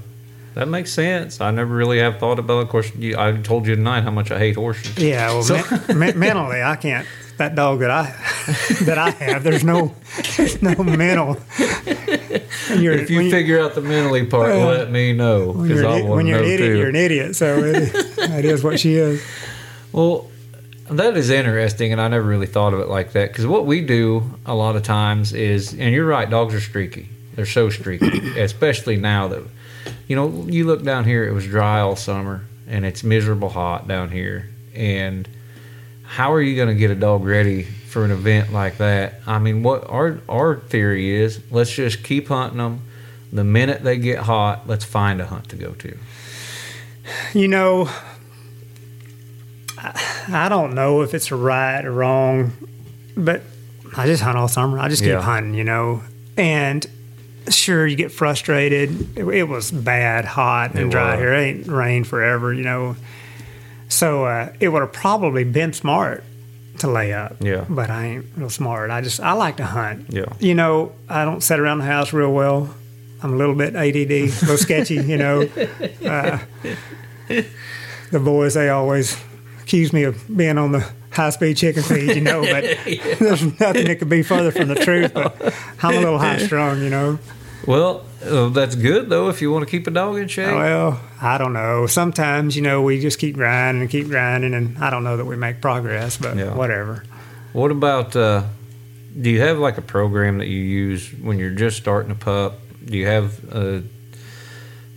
that 0.55 0.67
makes 0.69 0.93
sense. 0.93 1.41
I 1.41 1.51
never 1.53 1.75
really 1.75 1.99
have 2.01 2.19
thought 2.19 2.39
about. 2.41 2.63
Of 2.65 2.69
course, 2.69 2.95
you, 2.97 3.17
I 3.17 3.33
told 3.37 3.67
you 3.67 3.77
tonight 3.77 4.03
how 4.03 4.11
much 4.11 4.31
I 4.33 4.39
hate 4.39 4.57
horses. 4.57 4.99
Yeah, 4.99 5.29
well, 5.33 5.43
So- 5.43 5.63
men- 5.89 5.99
men- 5.99 6.19
mentally, 6.19 6.63
I 6.63 6.77
can't. 6.77 7.07
That 7.37 7.55
dog 7.55 7.79
that 7.81 7.91
I 7.91 8.03
that 8.85 8.99
I 8.99 9.11
have, 9.11 9.43
there's 9.45 9.65
no 9.65 9.95
there's 10.37 10.61
no 10.61 10.75
mental. 10.85 11.39
If 11.57 13.11
you 13.11 13.21
you- 13.21 13.31
figure 13.31 13.61
out 13.61 13.75
the 13.75 13.81
mentally 13.81 14.27
part, 14.27 14.49
Well, 14.51 14.69
let 14.69 14.91
me 14.91 15.13
know 15.13 15.53
when 15.53 15.69
because 15.69 15.83
you're, 15.83 15.91
I 15.91 15.99
an, 15.99 16.09
want 16.09 16.17
when 16.17 16.25
to 16.27 16.31
you're 16.33 16.39
know 16.41 16.45
an 16.45 16.51
idiot, 16.53 16.71
too. 16.73 16.79
you're 16.79 16.89
an 16.89 16.97
idiot. 16.97 17.37
So 17.37 17.59
it, 17.65 18.17
that 18.17 18.45
is 18.45 18.63
what 18.63 18.79
she 18.79 18.95
is. 18.95 19.23
Well, 19.93 20.30
that 20.91 21.17
is 21.17 21.31
interesting, 21.31 21.93
and 21.93 22.01
I 22.01 22.09
never 22.09 22.27
really 22.27 22.47
thought 22.47 22.75
of 22.75 22.81
it 22.81 22.89
like 22.89 23.13
that. 23.13 23.29
Because 23.29 23.47
what 23.47 23.67
we 23.67 23.81
do 23.81 24.39
a 24.45 24.55
lot 24.55 24.77
of 24.77 24.83
times 24.83 25.33
is, 25.33 25.73
and 25.73 25.95
you're 25.95 26.07
right, 26.07 26.29
dogs 26.29 26.55
are 26.55 26.61
streaky. 26.61 27.09
They're 27.35 27.47
so 27.47 27.71
streaky, 27.71 28.39
especially 28.41 28.97
now 28.97 29.29
that, 29.29 29.45
you 30.09 30.17
know, 30.17 30.47
you 30.49 30.67
look 30.67 30.83
down 30.83 31.05
here. 31.05 31.27
It 31.27 31.33
was 31.33 31.47
dry 31.47 31.81
all 31.81 31.97
summer, 31.97 32.45
and 32.67 32.85
it's 32.85 33.05
miserable 33.05 33.49
hot 33.49 33.87
down 33.87 34.11
here. 34.11 34.49
And 34.75 35.29
how 36.05 36.33
are 36.33 36.43
you 36.43 36.57
going 36.57 36.69
to 36.69 36.75
get 36.75 36.91
a 36.91 36.97
dog 36.97 37.25
ready 37.25 37.63
for 37.63 38.05
an 38.05 38.11
event 38.11 38.53
like 38.53 38.79
that? 38.79 39.21
I 39.27 39.39
mean, 39.39 39.63
what 39.63 39.89
our 39.89 40.21
our 40.29 40.57
theory 40.57 41.11
is, 41.11 41.41
let's 41.51 41.73
just 41.73 42.03
keep 42.03 42.29
hunting 42.29 42.59
them. 42.59 42.83
The 43.33 43.45
minute 43.45 43.85
they 43.85 43.97
get 43.97 44.19
hot, 44.19 44.67
let's 44.67 44.85
find 44.85 45.21
a 45.21 45.27
hunt 45.27 45.49
to 45.51 45.57
go 45.57 45.73
to. 45.73 45.97
You 47.33 47.47
know, 47.47 47.89
I, 49.79 50.10
I 50.33 50.49
don't 50.49 50.75
know 50.75 51.03
if 51.03 51.15
it's 51.15 51.31
right 51.33 51.85
or 51.85 51.93
wrong, 51.93 52.53
but 53.17 53.43
I 53.97 54.07
just 54.07 54.23
hunt 54.23 54.37
all 54.39 54.49
summer. 54.49 54.79
I 54.79 54.89
just 54.89 55.03
keep 55.03 55.11
Yeah. 55.13 55.21
hunting, 55.23 55.55
you 55.55 55.65
know. 55.65 56.03
And 56.37 56.87
sure, 57.49 57.87
you 57.87 57.97
get 57.97 58.13
frustrated. 58.13 59.17
It, 59.19 59.27
it 59.29 59.45
was 59.49 59.71
bad, 59.71 60.25
hot, 60.25 60.75
and 60.75 60.89
It 60.89 60.91
dry 60.91 61.13
was. 61.13 61.21
here. 61.21 61.35
It 61.35 61.41
ain't 61.43 61.67
rained 61.69 62.07
forever, 62.07 62.53
you 62.55 62.63
know. 62.63 62.97
So 63.89 64.25
uh, 64.25 64.53
it 64.61 64.69
would 64.69 64.83
have 64.83 64.93
probably 64.93 65.45
been 65.45 65.73
smart 65.73 66.23
to 66.79 66.89
lay 66.89 67.13
up. 67.13 67.37
Yeah. 67.41 67.65
But 67.69 67.91
I 67.91 68.07
ain't 68.07 68.27
real 68.37 68.49
smart. 68.51 68.91
I 68.91 69.01
just, 69.01 69.21
I 69.21 69.33
like 69.33 69.57
to 69.57 69.67
hunt. 69.67 70.07
Yeah. 70.11 70.27
You 70.39 70.55
know, 70.55 70.93
I 71.09 71.25
don't 71.25 71.43
sit 71.43 71.59
around 71.59 71.79
the 71.79 71.85
house 71.85 72.13
real 72.13 72.33
well. 72.33 72.75
I'm 73.23 73.35
a 73.35 73.37
little 73.37 73.55
bit 73.55 73.75
ADD, 73.77 74.11
a 74.13 74.27
little 74.27 74.57
sketchy, 74.57 74.95
you 74.95 75.17
know. 75.19 75.49
Uh, 76.07 76.39
the 77.29 78.19
boys 78.19 78.55
they 78.55 78.69
always 78.71 79.17
accuse 79.71 79.93
me 79.93 80.03
of 80.03 80.37
being 80.37 80.59
on 80.59 80.73
the 80.73 80.81
high 81.13 81.31
speed 81.31 81.57
chicken 81.57 81.85
feed, 81.85 82.17
you 82.17 82.21
know, 82.21 82.41
but 82.43 82.65
there's 83.21 83.61
nothing 83.61 83.85
that 83.87 84.01
could 84.01 84.09
be 84.09 84.25
further 84.25 84.51
from 84.51 84.67
the 84.67 84.75
truth. 84.75 85.15
But 85.15 85.55
I'm 85.83 85.95
a 85.95 86.01
little 86.01 86.19
high 86.19 86.39
strung, 86.39 86.83
you 86.83 86.91
know. 86.91 87.21
Well, 87.67 88.05
uh, 88.25 88.49
that's 88.49 88.75
good 88.75 89.09
though 89.11 89.29
if 89.29 89.41
you 89.41 89.53
want 89.53 89.65
to 89.65 89.71
keep 89.71 89.87
a 89.87 89.93
dog 89.93 90.19
in 90.19 90.27
shape. 90.27 90.53
Well, 90.53 91.01
I 91.23 91.39
don't 91.39 91.53
know. 91.53 91.87
Sometimes, 91.87 92.57
you 92.57 92.63
know, 92.63 92.83
we 92.83 93.01
just 93.01 93.21
keep 93.21 93.37
grinding 93.37 93.83
and 93.83 93.89
keep 93.91 94.09
grinding, 94.09 94.55
and 94.55 94.77
I 94.79 94.91
don't 94.91 95.05
know 95.05 95.17
that 95.17 95.25
we 95.25 95.37
make 95.37 95.61
progress, 95.61 96.17
but 96.17 96.37
Yeah. 96.37 96.53
whatever. 96.55 97.05
What 97.53 97.71
about? 97.71 98.17
Uh, 98.17 98.43
do 99.21 99.31
you 99.31 99.41
have 99.41 99.59
like 99.59 99.79
a 99.79 99.83
program 99.83 100.39
that 100.39 100.49
you 100.49 100.59
use 100.59 101.13
when 101.23 101.39
you're 101.39 101.51
just 101.51 101.77
starting 101.77 102.11
a 102.11 102.17
pup? 102.17 102.59
Do 102.85 102.99
you 102.99 103.07
have? 103.07 103.55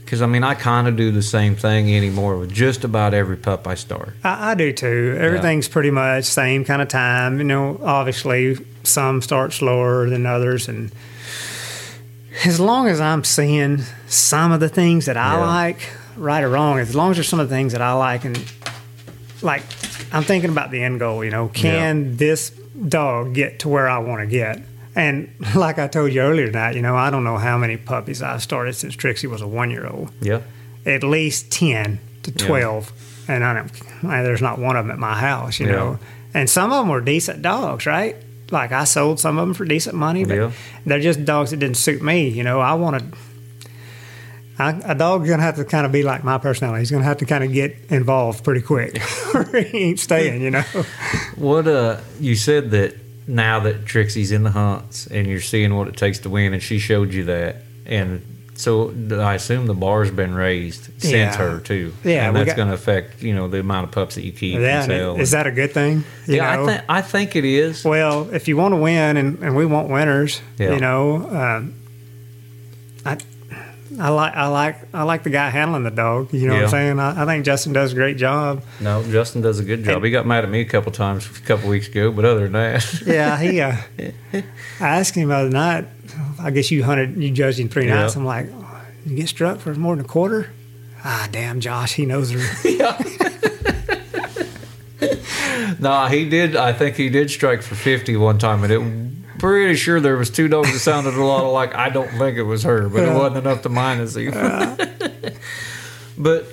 Because 0.04 0.22
I 0.22 0.26
mean, 0.28 0.44
I 0.44 0.54
kind 0.54 0.88
of 0.88 0.96
do 0.96 1.12
the 1.12 1.22
same 1.22 1.56
thing 1.56 1.96
anymore 1.96 2.38
with 2.38 2.52
just 2.54 2.84
about 2.84 3.14
every 3.14 3.38
pup 3.38 3.68
I 3.68 3.76
start. 3.76 4.14
I, 4.24 4.52
I 4.52 4.56
do 4.56 4.72
too. 4.74 5.18
Everything's 5.20 5.68
pretty 5.68 5.92
much 5.92 6.26
same 6.26 6.66
kind 6.66 6.82
of 6.82 6.88
time. 6.88 7.38
You 7.40 7.46
know, 7.46 7.80
obviously 7.84 8.58
some 8.84 9.22
start 9.22 9.54
slower 9.54 10.10
than 10.10 10.26
others, 10.26 10.68
and 10.68 10.92
as 12.46 12.60
long 12.60 12.88
as 12.88 13.00
I'm 13.00 13.24
seeing 13.24 13.80
some 14.08 14.52
of 14.52 14.60
the 14.60 14.70
things 14.70 15.06
that 15.06 15.18
I 15.18 15.36
Yeah. 15.36 15.46
like, 15.46 15.80
right 16.18 16.44
or 16.44 16.50
wrong, 16.50 16.80
as 16.80 16.96
long 16.96 17.12
as 17.12 17.18
there's 17.18 17.28
some 17.30 17.40
of 17.40 17.50
the 17.50 17.56
things 17.56 17.72
that 17.74 17.82
I 17.82 17.94
like, 17.94 18.26
and 18.26 18.38
like 19.42 19.64
I'm 20.12 20.24
thinking 20.24 20.50
about 20.52 20.70
the 20.72 20.84
end 20.84 21.00
goal. 21.00 21.24
You 21.24 21.32
know, 21.32 21.48
can 21.50 22.18
this 22.18 22.50
dog 22.88 23.34
get 23.34 23.60
to 23.60 23.70
where 23.70 23.88
I 23.90 24.00
want 24.00 24.22
to 24.22 24.28
get? 24.28 24.60
And 24.96 25.34
like 25.56 25.80
I 25.80 25.88
told 25.88 26.14
you 26.14 26.22
earlier 26.22 26.48
tonight, 26.48 26.76
you 26.76 26.82
know, 26.82 26.96
I 26.96 27.10
don't 27.10 27.24
know 27.24 27.38
how 27.38 27.58
many 27.58 27.78
puppies 27.78 28.22
I've 28.22 28.42
started 28.44 28.74
since 28.74 28.96
Trixie 28.96 29.28
was 29.28 29.42
a 29.42 29.48
one 29.48 29.72
year 29.72 29.88
old 29.88 30.12
Yeah. 30.22 30.42
at 30.86 31.04
least 31.04 31.52
10 31.52 32.00
to 32.24 32.32
12 32.32 32.92
and 33.28 33.44
I 33.44 33.54
don't 33.54 33.72
there's 34.04 34.42
not 34.42 34.60
one 34.60 34.76
of 34.76 34.86
them 34.86 34.92
at 34.92 35.00
my 35.00 35.16
house 35.16 35.60
you 35.60 35.66
Yeah. 35.68 35.72
know 35.76 36.00
and 36.34 36.50
some 36.50 36.72
of 36.72 36.80
them 36.80 36.90
were 36.90 37.02
decent 37.02 37.42
dogs 37.42 37.86
right 37.86 38.16
like 38.52 38.72
I 38.72 38.84
sold 38.86 39.20
some 39.20 39.38
of 39.38 39.46
them 39.48 39.54
for 39.54 39.66
decent 39.66 39.96
money 39.96 40.24
but 40.26 40.36
Yeah. 40.36 40.52
they're 40.86 41.00
just 41.02 41.26
dogs 41.26 41.52
that 41.52 41.58
didn't 41.58 41.78
suit 41.78 42.02
me 42.02 42.30
you 42.30 42.44
know 42.44 42.60
I 42.62 42.74
wanted 42.76 43.14
I, 44.60 44.70
a 44.86 44.94
dog's 44.96 45.28
gonna 45.30 45.42
have 45.42 45.56
to 45.56 45.66
kind 45.66 45.86
of 45.86 45.92
be 45.92 46.04
like 46.04 46.24
my 46.24 46.38
personality. 46.38 46.82
He's 46.82 46.92
gonna 46.92 47.04
have 47.04 47.18
to 47.18 47.26
kind 47.26 47.44
of 47.44 47.52
get 47.52 47.76
involved 47.90 48.44
pretty 48.44 48.62
quick, 48.62 49.02
or 49.34 49.44
he 49.46 49.80
ain't 49.80 50.00
staying. 50.00 50.44
You 50.44 50.52
know. 50.52 50.62
What? 51.38 51.68
Uh, 51.68 51.98
you 52.20 52.36
said 52.36 52.70
that 52.70 52.94
now 53.28 53.60
that 53.62 53.86
Trixie's 53.86 54.32
in 54.32 54.44
the 54.44 54.52
hunts 54.52 55.08
and 55.08 55.28
you're 55.28 55.42
seeing 55.42 55.76
what 55.76 55.88
it 55.88 55.98
takes 55.98 56.20
to 56.20 56.30
win, 56.30 56.54
and 56.54 56.62
she 56.62 56.80
showed 56.80 57.14
you 57.14 57.24
that, 57.26 57.58
and 57.86 58.22
so 58.56 58.94
I 59.20 59.34
assume 59.34 59.66
the 59.66 59.74
bar's 59.74 60.12
been 60.12 60.34
raised 60.36 60.86
since 61.00 61.12
Yeah. 61.14 61.36
her 61.38 61.60
too. 61.60 61.92
Yeah, 62.04 62.28
and 62.30 62.38
we 62.38 62.46
going 62.46 62.68
to 62.68 62.74
affect 62.74 63.24
you 63.24 63.34
know 63.34 63.48
the 63.48 63.60
amount 63.60 63.86
of 63.86 63.92
pups 63.92 64.16
that 64.16 64.24
you 64.24 64.32
keep 64.32 64.60
That, 64.60 64.84
and 64.84 64.92
sell. 64.92 65.16
is 65.20 65.32
that 65.32 65.48
a 65.48 65.52
good 65.52 65.72
thing? 65.72 66.04
You 66.28 66.36
yeah, 66.36 66.56
know? 66.56 66.64
I 66.64 66.66
think 66.68 66.84
I 66.90 67.02
think 67.02 67.36
it 67.36 67.46
is. 67.46 67.84
Well, 67.84 68.30
if 68.34 68.48
you 68.48 68.56
want 68.58 68.74
to 68.74 68.78
win, 68.78 69.18
and, 69.18 69.40
and 69.40 69.56
we 69.56 69.66
want 69.66 69.90
winners, 69.90 70.42
Yeah. 70.60 70.74
you 70.76 70.80
know, 70.80 71.28
um, 71.30 71.74
I, 73.06 73.18
I 74.00 74.10
like 74.10 74.36
I 74.36 74.48
like 74.48 74.78
I 74.94 75.04
like 75.04 75.24
the 75.24 75.30
guy 75.30 75.50
handling 75.50 75.84
the 75.84 75.92
dog. 75.92 76.34
You 76.34 76.48
know 76.48 76.54
what 76.56 76.64
I'm 76.64 76.70
saying? 76.70 77.00
I, 77.00 77.24
I 77.24 77.26
think 77.26 77.46
Justin 77.46 77.74
does 77.74 77.92
a 77.92 77.96
great 77.96 78.18
job. 78.18 78.64
No, 78.80 79.04
Justin 79.04 79.42
does 79.42 79.60
a 79.60 79.64
good 79.64 79.84
job. 79.84 80.04
He 80.04 80.12
got 80.12 80.26
mad 80.26 80.44
at 80.44 80.50
me 80.50 80.62
a 80.62 80.66
couple 80.66 80.92
times 80.92 81.26
a 81.26 81.42
couple 81.42 81.70
weeks 81.70 81.88
ago, 81.88 82.12
but 82.12 82.26
other 82.26 82.44
than 82.50 82.54
that, 82.54 83.02
Yeah, 83.06 83.38
he. 83.40 83.62
Uh, 83.62 83.76
I 84.34 84.44
asked 84.80 85.16
him 85.16 85.30
the 85.30 85.36
other 85.36 85.50
night. 85.50 85.88
I 86.40 86.52
guess 86.52 86.72
you 86.72 86.84
hunted, 86.84 87.16
you 87.22 87.32
judged 87.32 87.60
in 87.60 87.70
three 87.70 87.88
Yeah. 87.88 88.02
nights. 88.02 88.16
I'm 88.16 88.26
like, 88.26 88.48
you 89.06 89.16
get 89.16 89.30
struck 89.30 89.60
for 89.60 89.74
more 89.76 89.96
than 89.96 90.06
a 90.06 90.08
quarter. 90.08 90.50
Ah, 91.04 91.28
damn, 91.32 91.60
Josh, 91.60 91.94
he 91.94 92.06
knows 92.06 92.32
her. 92.32 92.40
no, 95.80 96.06
he 96.08 96.28
did. 96.30 96.56
I 96.56 96.74
think 96.74 96.96
he 96.96 97.10
did 97.10 97.30
strike 97.30 97.62
for 97.62 97.76
fifty 97.76 98.16
one 98.16 98.38
time, 98.38 98.64
and 98.64 98.72
it. 98.74 99.13
Pretty 99.44 99.76
sure 99.76 100.00
there 100.00 100.16
was 100.16 100.30
two 100.30 100.48
dogs 100.48 100.72
that 100.72 100.80
sounded 100.80 101.16
a 101.16 101.22
lot 101.22 101.46
like 101.52 101.76
I 101.76 101.90
don't 101.90 102.10
think 102.12 102.38
it 102.38 102.44
was 102.44 102.64
her, 102.64 102.88
but 102.88 103.04
it 103.04 103.14
wasn't 103.14 103.46
enough 103.46 103.62
to 103.64 103.70
minus 103.70 104.16
him. 104.16 104.32
but 106.18 106.46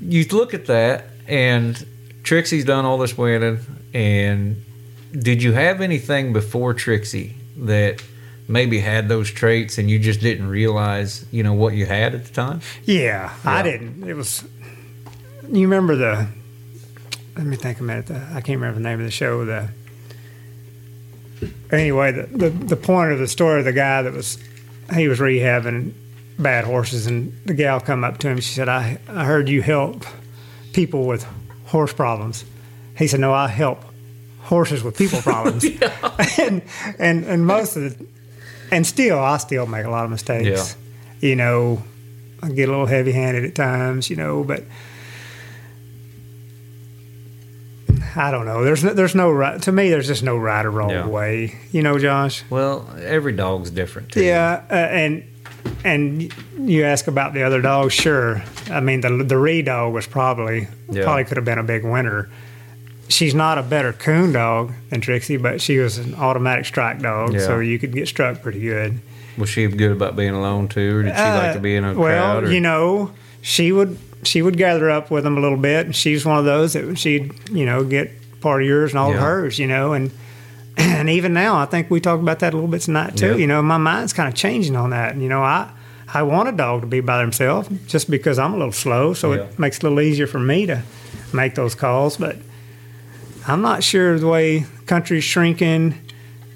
you 0.00 0.24
look 0.32 0.54
at 0.54 0.64
that, 0.64 1.10
and 1.28 1.86
Trixie's 2.22 2.64
done 2.64 2.86
all 2.86 2.96
this 2.96 3.18
winning. 3.18 3.58
And 3.92 4.64
did 5.12 5.42
you 5.42 5.52
have 5.52 5.82
anything 5.82 6.32
before 6.32 6.72
Trixie 6.72 7.36
that 7.58 8.02
maybe 8.48 8.80
had 8.80 9.10
those 9.10 9.30
traits, 9.30 9.76
and 9.76 9.90
you 9.90 9.98
just 9.98 10.22
didn't 10.22 10.48
realize, 10.48 11.26
you 11.30 11.42
know, 11.42 11.52
what 11.52 11.74
you 11.74 11.84
had 11.84 12.14
at 12.14 12.24
the 12.24 12.32
time? 12.32 12.62
Yeah, 12.84 13.34
I 13.44 13.60
didn't. 13.60 14.02
It 14.02 14.14
was. 14.14 14.48
You 15.46 15.68
remember 15.68 15.94
the? 15.94 16.26
Let 17.36 17.44
me 17.44 17.56
think 17.56 17.80
a 17.80 17.82
minute. 17.82 18.06
The, 18.06 18.16
I 18.30 18.40
can't 18.40 18.58
remember 18.58 18.80
the 18.80 18.88
name 18.88 18.98
of 18.98 19.04
the 19.04 19.10
show. 19.10 19.44
The. 19.44 19.68
Anyway, 21.70 22.12
the, 22.12 22.22
the 22.26 22.50
the 22.50 22.76
point 22.76 23.12
of 23.12 23.18
the 23.18 23.28
story 23.28 23.58
of 23.60 23.64
the 23.64 23.72
guy 23.72 24.02
that 24.02 24.12
was, 24.12 24.38
he 24.94 25.08
was 25.08 25.18
rehabbing 25.18 25.92
bad 26.38 26.64
horses, 26.64 27.06
and 27.06 27.32
the 27.46 27.54
gal 27.54 27.80
come 27.80 28.04
up 28.04 28.18
to 28.18 28.28
him. 28.28 28.40
She 28.40 28.54
said, 28.54 28.68
"I 28.68 28.98
I 29.08 29.24
heard 29.24 29.48
you 29.48 29.62
help 29.62 30.04
people 30.72 31.06
with 31.06 31.26
horse 31.66 31.92
problems." 31.92 32.44
He 32.96 33.06
said, 33.06 33.20
"No, 33.20 33.32
I 33.32 33.48
help 33.48 33.82
horses 34.40 34.82
with 34.82 34.96
people 34.96 35.20
problems." 35.22 35.64
and 36.38 36.62
and 36.98 37.24
and 37.24 37.46
most 37.46 37.76
of 37.76 37.98
the, 37.98 38.06
and 38.70 38.86
still, 38.86 39.18
I 39.18 39.36
still 39.38 39.66
make 39.66 39.84
a 39.84 39.90
lot 39.90 40.04
of 40.04 40.10
mistakes. 40.10 40.76
You 41.20 41.36
know, 41.36 41.82
I 42.42 42.50
get 42.50 42.68
a 42.68 42.72
little 42.72 42.86
heavy 42.86 43.12
handed 43.12 43.44
at 43.44 43.54
times, 43.54 44.10
you 44.10 44.16
know, 44.16 44.44
but 44.44 44.64
I 48.16 48.30
don't 48.30 48.46
know. 48.46 48.64
There's 48.64 48.84
no, 48.84 48.94
there's 48.94 49.14
no 49.14 49.30
right 49.30 49.60
to 49.62 49.72
me. 49.72 49.90
There's 49.90 50.06
just 50.06 50.22
no 50.22 50.36
right 50.36 50.64
or 50.64 50.70
wrong 50.70 50.90
Yeah. 50.90 51.06
way, 51.06 51.56
you 51.72 51.82
know, 51.82 51.98
Josh. 51.98 52.42
Well, 52.50 52.88
every 53.02 53.32
dog's 53.32 53.70
different 53.70 54.12
too. 54.12 54.22
Yeah, 54.24 54.62
uh, 54.70 54.74
and 54.74 55.24
and 55.84 56.32
you 56.58 56.84
ask 56.84 57.06
about 57.08 57.34
the 57.34 57.42
other 57.42 57.60
dogs. 57.60 57.92
Sure, 57.94 58.42
I 58.70 58.80
mean 58.80 59.00
the 59.00 59.24
the 59.24 59.36
Ree 59.36 59.62
dog 59.62 59.92
was 59.92 60.06
probably 60.06 60.68
Yeah. 60.90 61.04
probably 61.04 61.24
could 61.24 61.36
have 61.36 61.44
been 61.44 61.58
a 61.58 61.62
big 61.64 61.84
winner. 61.84 62.28
She's 63.08 63.34
not 63.34 63.58
a 63.58 63.62
better 63.62 63.92
coon 63.92 64.32
dog 64.32 64.72
than 64.90 65.00
Trixie, 65.02 65.36
but 65.36 65.60
she 65.60 65.78
was 65.78 65.98
an 65.98 66.14
automatic 66.14 66.64
strike 66.64 67.00
dog, 67.00 67.34
Yeah. 67.34 67.40
so 67.40 67.58
you 67.60 67.78
could 67.78 67.92
get 67.92 68.08
struck 68.08 68.42
pretty 68.42 68.60
good. 68.60 68.98
Was 69.36 69.48
she 69.50 69.66
good 69.66 69.92
about 69.92 70.16
being 70.16 70.34
alone 70.34 70.68
too, 70.68 70.98
or 70.98 71.02
did 71.02 71.14
she 71.14 71.22
like 71.22 71.52
to 71.54 71.58
be 71.60 71.74
in 71.76 71.84
a 71.84 71.90
Uh, 71.92 71.94
well, 71.94 72.34
crowd? 72.34 72.44
Or? 72.44 72.52
you 72.52 72.60
know, 72.60 73.10
she 73.42 73.72
would 73.72 73.98
she 74.26 74.42
would 74.42 74.56
gather 74.56 74.90
up 74.90 75.10
with 75.10 75.24
them 75.24 75.36
a 75.36 75.40
little 75.40 75.56
bit, 75.58 75.86
and 75.86 75.94
she's 75.96 76.24
one 76.24 76.38
of 76.38 76.44
those 76.44 76.72
that 76.74 76.96
she'd 76.98 77.32
you 77.50 77.64
know 77.66 77.84
get 77.84 78.10
part 78.40 78.62
of 78.62 78.68
yours 78.68 78.90
and 78.92 78.98
all 78.98 79.10
of 79.12 79.18
hers, 79.18 79.58
you 79.58 79.66
know, 79.66 79.92
and 79.92 80.10
and 80.76 81.08
even 81.08 81.32
now, 81.32 81.56
I 81.56 81.66
think 81.66 81.90
we 81.90 82.00
talked 82.00 82.22
about 82.22 82.40
that 82.40 82.52
a 82.52 82.56
little 82.56 82.70
bit 82.70 82.82
tonight 82.82 83.16
too. 83.16 83.30
Yeah. 83.32 83.36
You 83.36 83.46
know, 83.46 83.62
my 83.62 83.78
mind's 83.78 84.12
kind 84.12 84.28
of 84.28 84.34
changing 84.34 84.76
on 84.76 84.90
that. 84.90 85.16
You 85.16 85.28
know, 85.28 85.42
I 85.42 85.70
I 86.12 86.22
want 86.22 86.48
a 86.48 86.52
dog 86.52 86.82
to 86.82 86.86
be 86.86 87.00
by 87.00 87.18
themselves 87.18 87.68
just 87.86 88.10
because 88.10 88.38
I'm 88.38 88.52
a 88.54 88.56
little 88.56 88.72
slow, 88.72 89.14
so 89.14 89.32
Yeah. 89.32 89.42
it 89.44 89.58
makes 89.58 89.76
it 89.78 89.82
a 89.84 89.88
little 89.88 90.00
easier 90.00 90.26
for 90.26 90.38
me 90.40 90.66
to 90.66 90.82
make 91.32 91.54
those 91.54 91.74
calls, 91.74 92.16
but. 92.16 92.36
I'm 93.46 93.60
not 93.60 93.84
sure 93.84 94.18
the 94.18 94.26
way 94.26 94.64
country's 94.86 95.22
shrinking, 95.24 95.98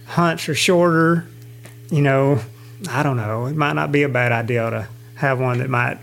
hunts 0.07 0.49
are 0.49 0.55
shorter. 0.55 1.27
You 1.91 2.01
know, 2.01 2.41
I 2.89 3.03
don't 3.03 3.19
know. 3.19 3.45
It 3.45 3.57
might 3.57 3.75
not 3.75 3.93
be 3.93 4.05
a 4.05 4.09
bad 4.09 4.33
idea 4.33 4.71
to 4.71 4.89
have 5.17 5.39
one 5.39 5.59
that 5.59 5.69
might 5.69 5.99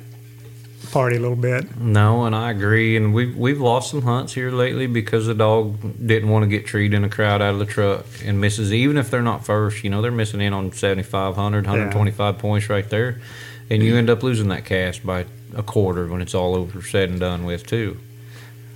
party 0.91 1.17
a 1.17 1.19
little 1.19 1.35
bit. 1.35 1.77
No, 1.77 2.25
and 2.25 2.35
I 2.35 2.51
agree. 2.51 2.95
And 2.97 3.13
we've 3.13 3.35
we've 3.35 3.59
lost 3.59 3.91
some 3.91 4.01
hunts 4.01 4.33
here 4.33 4.51
lately 4.51 4.87
because 4.87 5.27
the 5.27 5.33
dog 5.33 5.77
didn't 6.05 6.29
want 6.29 6.43
to 6.43 6.47
get 6.47 6.65
treed 6.65 6.93
in 6.93 7.03
a 7.03 7.09
crowd 7.09 7.41
out 7.41 7.53
of 7.53 7.59
the 7.59 7.65
truck 7.65 8.05
and 8.23 8.39
misses. 8.39 8.73
Even 8.73 8.97
if 8.97 9.09
they're 9.11 9.21
not 9.21 9.45
first, 9.45 9.83
you 9.83 9.89
know 9.89 10.01
they're 10.01 10.11
missing 10.11 10.41
in 10.41 10.53
on 10.53 10.71
7,500, 10.71 11.65
125 11.65 12.37
points 12.37 12.69
right 12.69 12.89
there, 12.89 13.21
and 13.69 13.81
you 13.83 13.89
mm-hmm. 13.89 13.99
end 13.99 14.09
up 14.09 14.23
losing 14.23 14.47
that 14.49 14.65
cast 14.65 15.05
by 15.05 15.25
a 15.55 15.63
quarter 15.63 16.07
when 16.07 16.21
it's 16.21 16.35
all 16.35 16.55
over 16.55 16.81
said 16.81 17.09
and 17.09 17.19
done 17.19 17.45
with 17.45 17.65
too. 17.65 17.97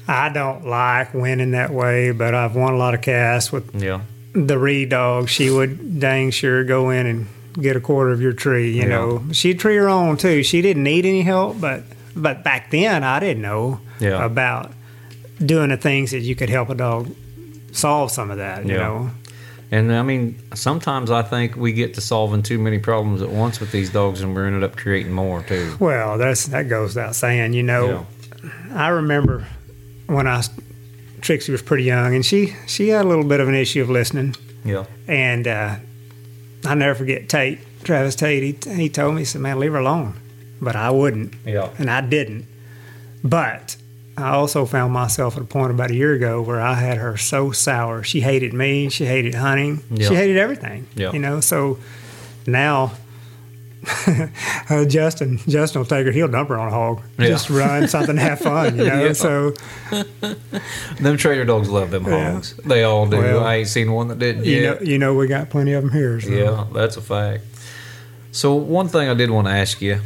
I 0.08 0.30
don't 0.30 0.66
like 0.66 1.14
winning 1.14 1.52
that 1.52 1.70
way, 1.72 2.12
but 2.12 2.34
I've 2.34 2.56
won 2.56 2.74
a 2.74 2.78
lot 2.78 2.96
of 2.96 3.02
casts 3.02 3.52
with 3.52 3.76
Yeah, 3.76 4.02
the 4.34 4.58
Reed 4.58 4.90
dog. 4.90 5.30
She 5.30 5.50
would 5.50 6.00
dang 6.00 6.32
sure 6.32 6.64
go 6.64 6.90
in 6.90 7.06
and 7.06 7.28
get 7.54 7.76
a 7.76 7.80
quarter 7.80 8.12
of 8.12 8.22
your 8.22 8.34
tree. 8.34 8.72
You 8.72 8.84
Yeah. 8.84 8.88
know, 8.88 9.24
she'd 9.32 9.60
tree 9.60 9.76
her 9.76 9.90
own 9.90 10.18
too. 10.18 10.42
She 10.44 10.62
didn't 10.62 10.84
need 10.84 11.06
any 11.06 11.22
help, 11.22 11.62
but 11.62 11.84
but 12.22 12.44
back 12.44 12.70
then 12.72 13.04
I 13.04 13.20
didn't 13.20 13.42
know 13.42 13.80
Yeah. 14.00 14.24
about 14.24 14.74
doing 15.44 15.70
the 15.70 15.78
things 15.78 16.12
that 16.12 16.20
you 16.20 16.36
could 16.36 16.50
help 16.50 16.70
a 16.70 16.76
dog 16.76 17.10
solve 17.72 18.12
some 18.12 18.30
of 18.32 18.38
that. 18.38 18.66
You 18.66 18.74
Yeah. 18.74 18.78
know. 18.80 19.12
and 19.72 19.94
I 19.94 20.02
mean 20.02 20.36
sometimes 20.56 21.12
I 21.12 21.22
think 21.22 21.56
we 21.56 21.72
get 21.74 21.94
to 21.96 22.02
solving 22.02 22.42
too 22.44 22.58
many 22.60 22.80
problems 22.80 23.22
at 23.22 23.30
once 23.30 23.60
with 23.60 23.72
these 23.72 23.90
dogs, 23.90 24.22
and 24.22 24.36
we're 24.36 24.48
ended 24.48 24.64
up 24.64 24.76
creating 24.76 25.12
more 25.14 25.44
too. 25.44 25.76
Well, 25.80 26.18
that's 26.18 26.48
that 26.48 26.68
goes 26.70 26.96
without 26.96 27.16
saying. 27.16 27.54
You 27.54 27.64
know, 27.64 28.06
I 28.74 28.88
remember 28.90 29.46
when 30.08 30.28
I 30.28 30.42
Trixie 31.22 31.52
was 31.52 31.62
pretty 31.62 31.84
young, 31.84 32.16
and 32.16 32.26
she 32.26 32.56
she 32.66 32.90
had 32.90 33.06
a 33.06 33.08
little 33.08 33.26
bit 33.26 33.40
of 33.40 33.48
an 33.48 33.56
issue 33.56 33.82
of 33.82 33.90
listening, 33.90 34.36
Yeah, 34.66 34.86
and 35.08 35.48
uh, 35.48 35.76
I 36.66 36.74
never 36.76 36.96
forget 36.96 37.30
Tate, 37.30 37.60
Travis 37.84 38.16
Tate. 38.16 38.64
He, 38.66 38.74
he 38.76 38.90
told 38.90 39.16
me, 39.16 39.22
he 39.22 39.26
said, 39.26 39.42
"Man, 39.42 39.60
leave 39.60 39.74
her 39.74 39.80
alone," 39.80 40.14
but 40.62 40.76
I 40.76 40.90
wouldn't, 40.92 41.34
yeah, 41.46 41.70
and 41.78 41.90
I 41.90 42.02
didn't. 42.02 42.46
But 43.24 43.76
I 44.18 44.30
also 44.32 44.66
found 44.66 44.94
myself 44.94 45.36
at 45.38 45.42
a 45.44 45.46
point 45.46 45.72
about 45.72 45.92
a 45.92 45.96
year 45.96 46.14
ago 46.14 46.42
where 46.42 46.60
I 46.62 46.74
had 46.76 46.98
her 46.98 47.18
so 47.18 47.52
sour. 47.52 48.04
She 48.04 48.22
hated 48.22 48.54
me. 48.54 48.90
She 48.90 49.06
hated 49.06 49.36
hunting. 49.36 49.82
Yeah. 49.92 50.08
She 50.10 50.16
hated 50.16 50.38
everything. 50.38 50.88
Yeah. 50.96 51.12
You 51.12 51.20
know, 51.20 51.40
so 51.42 51.80
now. 52.48 52.94
uh, 54.70 54.84
Justin, 54.84 55.38
Justin 55.48 55.80
will 55.80 55.86
take 55.86 56.06
her. 56.06 56.12
He'll 56.12 56.28
dump 56.28 56.50
her 56.50 56.60
on 56.60 56.68
a 56.68 56.72
hog. 56.72 57.02
Yeah. 57.18 57.28
Just 57.30 57.50
run 57.50 57.88
something, 57.88 58.18
have 58.18 58.40
fun. 58.40 58.78
You 58.78 58.86
know. 58.90 59.06
Yeah. 59.06 59.14
So 59.14 59.54
them 61.00 61.16
trader 61.18 61.46
dogs 61.46 61.70
love 61.70 61.90
them 61.90 62.06
Yeah. 62.06 62.34
hogs. 62.34 62.56
They 62.66 62.84
all 62.84 63.06
do. 63.08 63.18
Well, 63.18 63.44
I 63.44 63.56
ain't 63.56 63.70
seen 63.70 63.94
one 63.94 64.10
that 64.10 64.20
didn't 64.20 64.44
you 64.44 64.58
yet. 64.58 64.82
know, 64.82 64.86
you 64.86 64.98
know, 64.98 65.14
we 65.16 65.28
got 65.28 65.50
plenty 65.50 65.72
of 65.72 65.84
them 65.84 65.94
here. 65.94 66.20
So. 66.20 66.30
Yeah, 66.30 66.66
that's 66.74 66.98
a 66.98 67.02
fact. 67.02 67.46
So 68.34 68.54
one 68.56 68.90
thing 68.90 69.08
I 69.08 69.14
did 69.14 69.32
want 69.32 69.48
to 69.48 69.54
ask 69.54 69.82
you, 69.82 70.02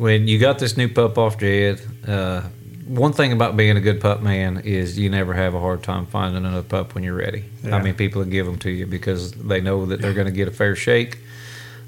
when 0.00 0.26
you 0.26 0.38
got 0.38 0.58
this 0.58 0.78
new 0.78 0.88
pup 0.88 1.18
off 1.18 1.36
Jed, 1.36 1.78
uh, 2.08 2.40
one 2.86 3.12
thing 3.12 3.32
about 3.32 3.54
being 3.54 3.76
a 3.76 3.80
good 3.80 4.00
pup 4.00 4.22
man 4.22 4.62
is 4.64 4.98
you 4.98 5.10
never 5.10 5.34
have 5.34 5.54
a 5.54 5.60
hard 5.60 5.82
time 5.82 6.06
finding 6.06 6.44
another 6.44 6.62
pup 6.62 6.94
when 6.94 7.04
you're 7.04 7.14
ready. 7.14 7.44
Yeah. 7.62 7.76
I 7.76 7.82
mean, 7.82 7.94
people 7.94 8.24
give 8.24 8.46
them 8.46 8.58
to 8.60 8.70
you 8.70 8.86
because 8.86 9.32
they 9.32 9.60
know 9.60 9.84
that 9.86 10.00
they're 10.00 10.14
going 10.14 10.26
to 10.26 10.32
get 10.32 10.48
a 10.48 10.52
fair 10.52 10.74
shake, 10.74 11.18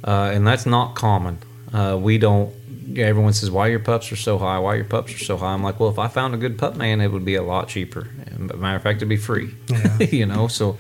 uh, 0.04 0.30
and 0.32 0.46
that's 0.46 0.66
not 0.66 0.94
common. 0.94 1.38
Uh, 1.72 1.98
we 2.00 2.18
don't. 2.18 2.54
Everyone 2.98 3.32
says, 3.32 3.50
"Why 3.50 3.68
your 3.68 3.78
pups 3.78 4.12
are 4.12 4.16
so 4.16 4.36
high? 4.36 4.58
Why 4.58 4.74
your 4.74 4.84
pups 4.84 5.14
are 5.14 5.24
so 5.24 5.38
high?" 5.38 5.54
I'm 5.54 5.62
like, 5.62 5.80
"Well, 5.80 5.88
if 5.88 5.98
I 5.98 6.08
found 6.08 6.34
a 6.34 6.36
good 6.36 6.58
pup 6.58 6.76
man, 6.76 7.00
it 7.00 7.10
would 7.10 7.24
be 7.24 7.36
a 7.36 7.42
lot 7.42 7.68
cheaper. 7.68 8.08
And, 8.26 8.54
matter 8.54 8.76
of 8.76 8.82
fact, 8.82 8.98
it'd 8.98 9.08
be 9.08 9.16
free. 9.16 9.54
Yeah. 9.68 9.98
you 10.10 10.26
know. 10.26 10.48
So, 10.48 10.76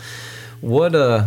what 0.60 0.94
uh, 0.94 1.24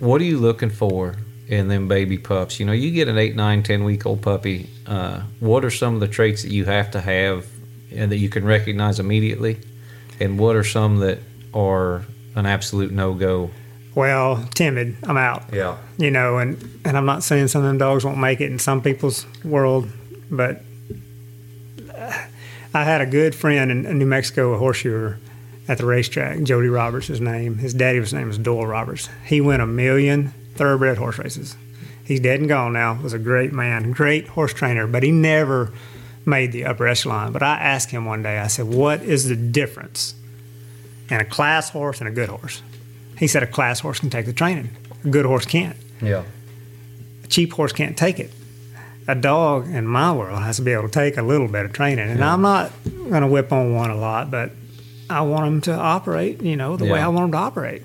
what 0.00 0.20
are 0.20 0.24
you 0.24 0.38
looking 0.38 0.70
for 0.70 1.14
in 1.48 1.68
them 1.68 1.88
baby 1.88 2.18
pups? 2.18 2.58
You 2.58 2.66
know, 2.66 2.72
you 2.72 2.90
get 2.90 3.08
an 3.08 3.18
eight, 3.18 3.36
nine, 3.36 3.62
ten 3.62 3.84
week 3.84 4.06
old 4.06 4.22
puppy. 4.22 4.68
Uh, 4.86 5.22
what 5.40 5.64
are 5.64 5.70
some 5.70 5.94
of 5.94 6.00
the 6.00 6.08
traits 6.08 6.42
that 6.42 6.50
you 6.50 6.64
have 6.64 6.90
to 6.92 7.00
have 7.00 7.46
and 7.92 8.10
that 8.10 8.18
you 8.18 8.28
can 8.28 8.44
recognize 8.44 8.98
immediately? 8.98 9.60
And 10.20 10.38
what 10.38 10.56
are 10.56 10.64
some 10.64 10.98
that 10.98 11.18
are 11.52 12.04
an 12.34 12.46
absolute 12.46 12.92
no 12.92 13.14
go? 13.14 13.50
Well, 13.94 14.44
timid. 14.54 14.96
I'm 15.04 15.16
out. 15.16 15.44
Yeah. 15.52 15.78
You 15.98 16.10
know, 16.10 16.38
and 16.38 16.80
and 16.84 16.96
I'm 16.96 17.06
not 17.06 17.22
saying 17.22 17.48
some 17.48 17.62
of 17.62 17.68
them 17.68 17.78
dogs 17.78 18.04
won't 18.04 18.18
make 18.18 18.40
it 18.40 18.50
in 18.50 18.58
some 18.58 18.82
people's 18.82 19.26
world, 19.44 19.88
but 20.30 20.62
I 22.74 22.82
had 22.82 23.00
a 23.00 23.06
good 23.06 23.34
friend 23.34 23.70
in, 23.70 23.86
in 23.86 23.98
New 23.98 24.06
Mexico, 24.06 24.52
a 24.52 24.58
horseshoer 24.58 25.18
at 25.68 25.78
the 25.78 25.86
racetrack. 25.86 26.42
Jody 26.42 26.68
Roberts, 26.68 27.06
his 27.06 27.20
name. 27.20 27.58
His 27.58 27.72
daddy 27.72 28.00
was 28.00 28.12
name 28.12 28.26
was 28.26 28.38
Doyle 28.38 28.66
Roberts. 28.66 29.08
He 29.24 29.40
went 29.40 29.62
a 29.62 29.66
million 29.66 30.34
thoroughbred 30.54 30.98
horse 30.98 31.18
races. 31.18 31.56
He's 32.04 32.20
dead 32.20 32.40
and 32.40 32.48
gone 32.48 32.72
now. 32.72 33.00
Was 33.02 33.12
a 33.12 33.18
great 33.18 33.52
man, 33.52 33.92
great 33.92 34.28
horse 34.28 34.52
trainer, 34.52 34.86
but 34.86 35.02
he 35.02 35.10
never 35.10 35.72
made 36.26 36.52
the 36.52 36.64
upper 36.64 36.86
echelon. 36.86 37.32
But 37.32 37.42
I 37.42 37.56
asked 37.56 37.90
him 37.90 38.04
one 38.04 38.22
day. 38.22 38.38
I 38.38 38.46
said, 38.46 38.66
"What 38.66 39.02
is 39.02 39.28
the 39.28 39.36
difference 39.36 40.14
in 41.10 41.20
a 41.20 41.24
class 41.24 41.70
horse 41.70 42.00
and 42.00 42.08
a 42.08 42.12
good 42.12 42.28
horse?" 42.28 42.62
He 43.18 43.26
said, 43.26 43.42
"A 43.42 43.46
class 43.46 43.80
horse 43.80 44.00
can 44.00 44.10
take 44.10 44.26
the 44.26 44.32
training. 44.32 44.70
A 45.04 45.08
good 45.08 45.24
horse 45.24 45.46
can't. 45.46 45.76
Yeah. 46.02 46.24
A 47.22 47.26
cheap 47.26 47.52
horse 47.52 47.72
can't 47.72 47.96
take 47.96 48.18
it." 48.18 48.32
a 49.06 49.14
dog 49.14 49.68
in 49.68 49.86
my 49.86 50.12
world 50.12 50.42
has 50.42 50.56
to 50.56 50.62
be 50.62 50.72
able 50.72 50.84
to 50.84 50.88
take 50.88 51.16
a 51.16 51.22
little 51.22 51.48
bit 51.48 51.64
of 51.64 51.72
training. 51.72 52.08
And 52.08 52.24
I'm 52.24 52.42
not 52.42 52.72
going 52.84 53.20
to 53.20 53.26
whip 53.26 53.52
on 53.52 53.74
one 53.74 53.90
a 53.90 53.96
lot, 53.96 54.30
but 54.30 54.52
I 55.10 55.20
want 55.22 55.44
them 55.44 55.60
to 55.62 55.74
operate, 55.74 56.42
you 56.42 56.56
know, 56.56 56.76
the 56.76 56.86
way 56.86 57.00
I 57.00 57.08
want 57.08 57.24
them 57.24 57.32
to 57.32 57.38
operate. 57.38 57.82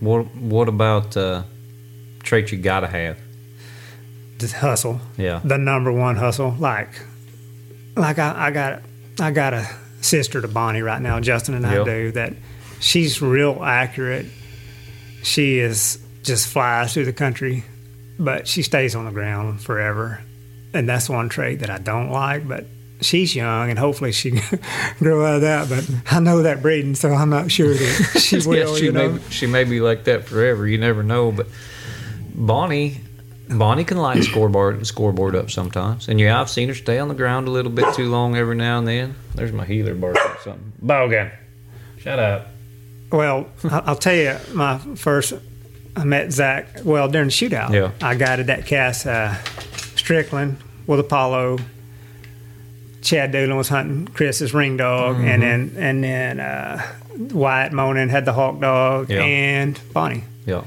What 0.00 0.34
What 0.34 0.68
about 0.68 1.16
uh, 1.16 1.42
traits 2.26 2.52
you 2.52 2.58
gotta 2.58 2.86
have? 2.88 3.18
Just 4.38 4.54
hustle. 4.54 5.00
Yeah. 5.16 5.40
The 5.42 5.56
number 5.56 5.90
one 5.92 6.16
hustle. 6.16 6.54
Like, 6.58 6.90
like 7.96 8.18
I, 8.18 8.48
I 8.48 8.50
got, 8.50 8.82
I 9.18 9.30
got 9.30 9.54
a 9.54 9.66
sister 10.02 10.42
to 10.42 10.48
Bonnie 10.48 10.82
right 10.82 11.00
now, 11.00 11.20
Justin 11.20 11.54
and 11.54 11.66
I 11.66 11.76
Yep. 11.76 11.84
do 11.86 12.12
that. 12.12 12.34
She's 12.80 13.22
real 13.22 13.62
accurate. 13.64 14.26
She 15.22 15.58
is 15.58 15.98
just 16.22 16.48
flies 16.48 16.92
through 16.92 17.06
the 17.06 17.12
country, 17.12 17.64
but 18.18 18.46
she 18.46 18.62
stays 18.62 18.94
on 18.94 19.06
the 19.06 19.10
ground 19.10 19.60
forever. 19.62 20.20
And 20.74 20.86
that's 20.88 21.08
one 21.08 21.28
trait 21.30 21.60
that 21.60 21.70
I 21.70 21.78
don't 21.78 22.10
like, 22.10 22.46
but 22.46 22.66
she's 23.00 23.34
young 23.34 23.70
and 23.70 23.78
hopefully 23.78 24.12
she 24.12 24.32
grow 24.98 25.24
out 25.24 25.36
of 25.36 25.40
that. 25.42 25.68
But 25.70 25.88
I 26.14 26.20
know 26.20 26.42
that 26.42 26.60
breeding, 26.60 26.94
so 26.94 27.12
I'm 27.14 27.30
not 27.30 27.50
sure 27.50 27.72
that 27.72 28.20
she 28.20 28.36
will. 28.46 28.54
yeah, 28.72 28.76
she 28.76 28.84
you 28.84 28.92
know? 28.92 29.12
may 29.12 29.20
she 29.30 29.46
may 29.46 29.64
be 29.64 29.80
like 29.80 30.04
that 30.04 30.26
forever. 30.26 30.66
You 30.66 30.76
never 30.76 31.02
know. 31.02 31.32
But 31.32 31.46
Bonnie, 32.36 33.00
Bonnie 33.48 33.84
can 33.84 33.96
light 33.98 34.16
the 34.18 34.22
scoreboard 34.32 34.86
scoreboard 34.86 35.34
up 35.34 35.50
sometimes. 35.50 36.08
And 36.08 36.20
yeah, 36.20 36.40
I've 36.40 36.50
seen 36.50 36.68
her 36.68 36.74
stay 36.74 36.98
on 36.98 37.08
the 37.08 37.14
ground 37.14 37.48
a 37.48 37.50
little 37.50 37.72
bit 37.72 37.94
too 37.94 38.08
long 38.10 38.36
every 38.36 38.56
now 38.56 38.78
and 38.78 38.86
then. 38.86 39.14
There's 39.34 39.52
my 39.52 39.64
heeler 39.64 39.94
barking 39.94 40.22
or 40.22 40.38
something. 40.44 40.72
Bogan, 40.84 41.30
shut 41.98 42.18
up. 42.18 42.48
Well, 43.10 43.46
I- 43.64 43.82
I'll 43.86 43.96
tell 43.96 44.14
you, 44.14 44.36
my 44.52 44.78
first, 44.96 45.32
I 45.96 46.04
met 46.04 46.32
Zach, 46.32 46.66
well, 46.84 47.08
during 47.08 47.28
the 47.28 47.32
shootout. 47.32 47.70
Yeah. 47.72 47.92
I 48.06 48.14
guided 48.16 48.48
that 48.48 48.66
cast, 48.66 49.06
uh, 49.06 49.34
Strickland 49.94 50.58
with 50.86 51.00
Apollo. 51.00 51.58
Chad 53.02 53.30
Doolin 53.30 53.56
was 53.56 53.68
hunting 53.68 54.08
Chris's 54.08 54.52
ring 54.52 54.76
dog, 54.76 55.16
Mm-hmm. 55.16 55.24
and 55.28 55.42
then 55.42 55.72
and 55.78 56.04
then 56.04 56.40
uh, 56.40 56.82
Wyatt 57.32 57.72
Monin 57.72 58.08
had 58.08 58.24
the 58.24 58.32
hawk 58.32 58.60
dog, 58.60 59.08
Yeah. 59.10 59.22
and 59.22 59.78
Bonnie. 59.92 60.24
Yeah, 60.44 60.64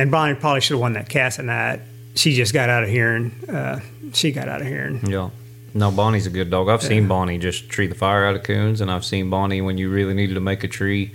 And 0.00 0.10
Bonnie 0.10 0.34
probably 0.34 0.62
should 0.62 0.74
have 0.74 0.80
won 0.80 0.94
that 0.94 1.08
cast 1.08 1.36
that 1.36 1.44
night. 1.44 1.80
She 2.14 2.34
just 2.34 2.54
got 2.54 2.70
out 2.70 2.82
of 2.82 2.88
hearing. 2.88 3.32
Uh, 3.48 3.80
she 4.14 4.32
got 4.32 4.48
out 4.48 4.60
of 4.62 4.66
hearing. 4.66 5.04
yeah. 5.06 5.30
No, 5.72 5.92
Bonnie's 5.92 6.26
a 6.26 6.30
good 6.30 6.50
dog. 6.50 6.68
I've 6.68 6.82
seen 6.82 7.06
Bonnie 7.06 7.38
just 7.38 7.68
tree 7.68 7.86
the 7.86 7.94
fire 7.94 8.24
out 8.24 8.34
of 8.34 8.42
coons, 8.42 8.80
and 8.80 8.90
I've 8.90 9.04
seen 9.04 9.30
Bonnie 9.30 9.60
when 9.60 9.78
you 9.78 9.88
really 9.88 10.14
needed 10.14 10.34
to 10.34 10.40
make 10.40 10.64
a 10.64 10.68
tree. 10.68 11.12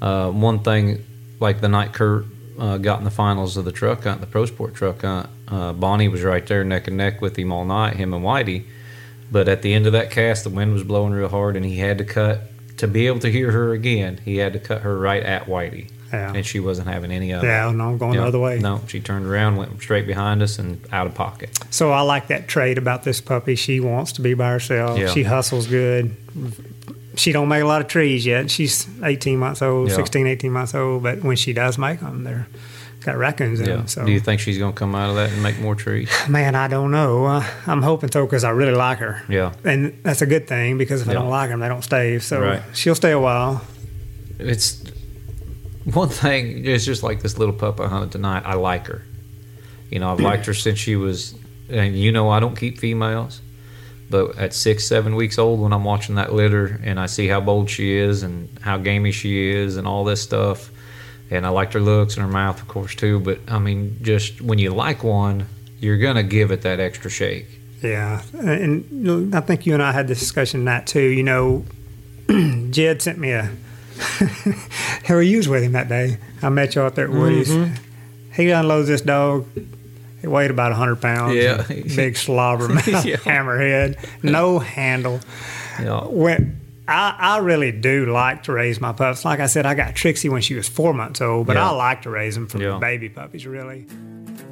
Uh, 0.00 0.30
one 0.30 0.60
thing, 0.60 1.04
like 1.40 1.60
the 1.60 1.68
night 1.68 1.92
Kurt 1.92 2.24
uh, 2.58 2.78
got 2.78 3.00
in 3.00 3.04
the 3.04 3.10
finals 3.10 3.58
of 3.58 3.66
the 3.66 3.72
truck 3.72 4.04
hunt, 4.04 4.20
the 4.22 4.26
Pro 4.26 4.46
Sport 4.46 4.74
truck 4.74 5.02
hunt, 5.02 5.28
uh, 5.48 5.74
Bonnie 5.74 6.08
was 6.08 6.22
right 6.22 6.46
there 6.46 6.64
neck 6.64 6.88
and 6.88 6.96
neck 6.96 7.20
with 7.20 7.36
him 7.38 7.52
all 7.52 7.66
night, 7.66 7.96
him 7.96 8.14
and 8.14 8.24
Whitey. 8.24 8.64
But 9.30 9.46
at 9.48 9.60
the 9.60 9.74
end 9.74 9.86
of 9.86 9.92
that 9.92 10.10
cast, 10.10 10.44
the 10.44 10.50
wind 10.50 10.72
was 10.72 10.84
blowing 10.84 11.12
real 11.12 11.28
hard, 11.28 11.54
and 11.56 11.64
he 11.66 11.76
had 11.78 11.98
to 11.98 12.04
cut 12.04 12.40
to 12.78 12.88
be 12.88 13.06
able 13.08 13.20
to 13.20 13.30
hear 13.30 13.52
her 13.52 13.72
again. 13.72 14.20
He 14.24 14.38
had 14.38 14.54
to 14.54 14.58
cut 14.58 14.80
her 14.82 14.98
right 14.98 15.22
at 15.22 15.44
Whitey, 15.46 15.90
Yeah. 16.12 16.32
and 16.34 16.44
she 16.44 16.60
wasn't 16.60 16.88
having 16.88 17.10
any 17.10 17.30
of 17.32 17.42
it. 17.42 17.46
Yeah, 17.46 17.70
no, 17.70 17.88
I'm 17.90 17.98
going 17.98 18.14
Yeah. 18.14 18.20
the 18.22 18.26
other 18.28 18.38
way. 18.38 18.58
No, 18.58 18.80
she 18.86 19.00
turned 19.00 19.26
around, 19.26 19.56
went 19.56 19.80
straight 19.80 20.06
behind 20.06 20.42
us, 20.42 20.58
and 20.58 20.80
out 20.92 21.06
of 21.06 21.14
pocket. 21.14 21.58
So 21.70 21.90
I 21.92 22.02
like 22.02 22.28
that 22.28 22.48
trait 22.48 22.76
about 22.78 23.04
this 23.04 23.20
puppy. 23.20 23.54
She 23.54 23.80
wants 23.80 24.12
to 24.12 24.20
be 24.20 24.34
by 24.34 24.50
herself. 24.50 24.98
Yeah. 24.98 25.08
She 25.08 25.22
hustles 25.22 25.66
good. 25.66 26.14
She 27.16 27.32
don't 27.32 27.48
make 27.48 27.62
a 27.62 27.66
lot 27.66 27.80
of 27.82 27.88
trees 27.88 28.24
yet. 28.24 28.50
She's 28.50 28.86
18 29.02 29.38
months 29.38 29.60
old, 29.62 29.88
Yeah. 29.90 29.96
16, 29.96 30.26
18 30.26 30.50
months 30.52 30.74
old. 30.74 31.02
But 31.02 31.22
when 31.22 31.36
she 31.36 31.52
does 31.52 31.76
make 31.78 32.00
them, 32.00 32.24
they're 32.24 32.46
got 33.04 33.16
raccoons 33.18 33.58
in 33.60 33.66
Yeah. 33.66 33.76
them. 33.76 33.88
So 33.88 34.04
Do 34.06 34.12
you 34.12 34.20
think 34.20 34.40
she's 34.40 34.58
gonna 34.58 34.72
come 34.72 34.94
out 34.94 35.10
of 35.10 35.16
that 35.16 35.30
and 35.32 35.42
make 35.42 35.58
more 35.60 35.74
trees? 35.74 36.08
man, 36.28 36.54
I 36.54 36.68
don't 36.68 36.90
know. 36.92 37.24
Uh, 37.26 37.44
I'm 37.66 37.82
hoping 37.82 38.10
so 38.12 38.24
because 38.24 38.44
I 38.44 38.50
really 38.50 38.74
like 38.74 38.98
her. 38.98 39.22
Yeah. 39.28 39.52
And 39.64 39.92
that's 40.04 40.22
a 40.22 40.26
good 40.26 40.46
thing 40.46 40.78
because 40.78 41.02
if 41.02 41.08
I 41.08 41.12
don't 41.14 41.28
like 41.28 41.50
them, 41.50 41.60
they 41.60 41.68
don't 41.68 41.82
stay. 41.82 42.18
So 42.20 42.40
Right. 42.40 42.62
she'll 42.74 42.94
stay 42.94 43.10
a 43.10 43.18
while. 43.18 43.62
It's 44.38 44.82
one 45.92 46.08
thing. 46.08 46.64
is 46.64 46.84
just 46.84 47.02
like 47.02 47.22
this 47.22 47.38
little 47.38 47.54
pup 47.54 47.80
I 47.80 47.88
hunted 47.88 48.12
tonight. 48.12 48.42
I 48.44 48.54
like 48.54 48.86
her. 48.86 49.02
You 49.90 49.98
know, 49.98 50.10
I've 50.12 50.20
liked 50.20 50.46
her 50.46 50.54
since 50.54 50.78
she 50.78 50.96
was. 50.96 51.34
And 51.68 51.96
you 51.96 52.12
know, 52.12 52.30
I 52.30 52.40
don't 52.40 52.56
keep 52.56 52.78
females, 52.78 53.40
but 54.10 54.36
at 54.36 54.52
six, 54.52 54.86
seven 54.86 55.16
weeks 55.16 55.38
old, 55.38 55.60
when 55.60 55.72
I'm 55.72 55.84
watching 55.84 56.16
that 56.16 56.32
litter 56.32 56.80
and 56.82 57.00
I 57.00 57.06
see 57.06 57.28
how 57.28 57.40
bold 57.40 57.70
she 57.70 57.94
is 57.96 58.22
and 58.22 58.48
how 58.60 58.78
gamey 58.78 59.12
she 59.12 59.50
is 59.50 59.76
and 59.76 59.86
all 59.86 60.04
this 60.04 60.22
stuff, 60.22 60.70
and 61.30 61.46
I 61.46 61.48
liked 61.48 61.72
her 61.72 61.80
looks 61.80 62.16
and 62.16 62.24
her 62.24 62.30
mouth, 62.30 62.60
of 62.60 62.68
course, 62.68 62.94
too. 62.94 63.20
But 63.20 63.40
I 63.48 63.58
mean, 63.58 63.98
just 64.02 64.42
when 64.42 64.58
you 64.58 64.70
like 64.70 65.02
one, 65.02 65.46
you're 65.80 65.98
gonna 65.98 66.22
give 66.22 66.50
it 66.50 66.62
that 66.62 66.78
extra 66.78 67.10
shake. 67.10 67.46
Yeah, 67.82 68.22
and 68.34 69.34
I 69.34 69.40
think 69.40 69.66
you 69.66 69.74
and 69.74 69.82
I 69.82 69.92
had 69.92 70.08
this 70.08 70.20
discussion 70.20 70.66
that 70.66 70.86
too. 70.86 71.00
You 71.00 71.22
know, 71.22 71.64
Jed 72.70 73.02
sent 73.02 73.18
me 73.18 73.32
a. 73.32 73.50
How 75.04 75.18
he 75.18 75.36
was 75.36 75.48
with 75.48 75.62
him 75.62 75.72
that 75.72 75.88
day. 75.88 76.18
I 76.42 76.48
met 76.48 76.74
you 76.74 76.82
out 76.82 76.94
there 76.94 77.06
at 77.06 77.10
Woody's. 77.10 77.48
Mm-hmm. 77.48 77.74
He 78.34 78.50
unloads 78.50 78.88
this 78.88 79.00
dog. 79.02 79.46
It 80.22 80.28
weighed 80.28 80.50
about 80.50 80.72
hundred 80.72 81.00
pounds. 81.02 81.34
Yeah. 81.34 81.64
big 81.68 82.16
slobber 82.16 82.68
mouth, 82.74 82.86
Yeah. 83.04 83.16
hammerhead, 83.16 83.98
no 84.22 84.58
handle. 84.58 85.20
Yeah. 85.80 86.04
When 86.06 86.60
I, 86.86 87.16
I 87.18 87.38
really 87.38 87.72
do 87.72 88.06
like 88.06 88.44
to 88.44 88.52
raise 88.52 88.80
my 88.80 88.92
pups. 88.92 89.24
Like 89.24 89.40
I 89.40 89.46
said, 89.46 89.66
I 89.66 89.74
got 89.74 89.94
Trixie 89.94 90.28
when 90.28 90.42
she 90.42 90.54
was 90.54 90.68
four 90.68 90.94
months 90.94 91.20
old, 91.20 91.46
but 91.46 91.56
Yeah. 91.56 91.68
I 91.68 91.72
like 91.72 92.02
to 92.02 92.10
raise 92.10 92.34
them 92.34 92.46
from 92.46 92.60
Yeah. 92.62 92.78
baby 92.78 93.08
puppies. 93.08 93.46
Really. 93.46 93.86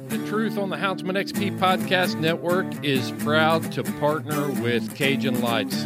The 0.09 0.17
Truth 0.27 0.57
on 0.57 0.69
the 0.69 0.75
Houndsman 0.75 1.15
XP 1.17 1.57
Podcast 1.57 2.19
Network 2.19 2.65
is 2.83 3.11
proud 3.19 3.71
to 3.71 3.83
partner 3.83 4.49
with 4.61 4.93
Cajun 4.95 5.39
Lights. 5.41 5.85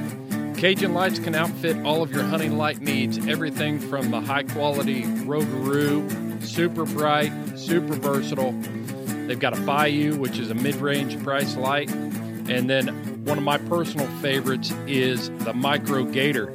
Cajun 0.58 0.94
Lights 0.94 1.20
can 1.20 1.36
outfit 1.36 1.78
all 1.86 2.02
of 2.02 2.12
your 2.12 2.24
hunting 2.24 2.58
light 2.58 2.80
needs, 2.80 3.28
everything 3.28 3.78
from 3.78 4.10
the 4.10 4.22
high 4.22 4.44
quality 4.44 5.04
Rougarou, 5.04 6.42
super 6.42 6.86
bright, 6.86 7.32
super 7.58 7.94
versatile. 7.94 8.54
They've 9.28 9.40
got 9.40 9.58
a 9.58 9.62
Bayou, 9.62 10.16
which 10.16 10.40
is 10.40 10.50
a 10.50 10.56
mid 10.56 10.76
range 10.76 11.22
price 11.24 11.58
light. 11.58 11.92
And 11.92 12.70
then 12.70 12.88
one 13.26 13.38
of 13.38 13.44
my 13.44 13.58
personal 13.58 14.08
favorites 14.22 14.72
is 14.88 15.30
the 15.40 15.54
Micro 15.54 16.06
Gator. 16.06 16.54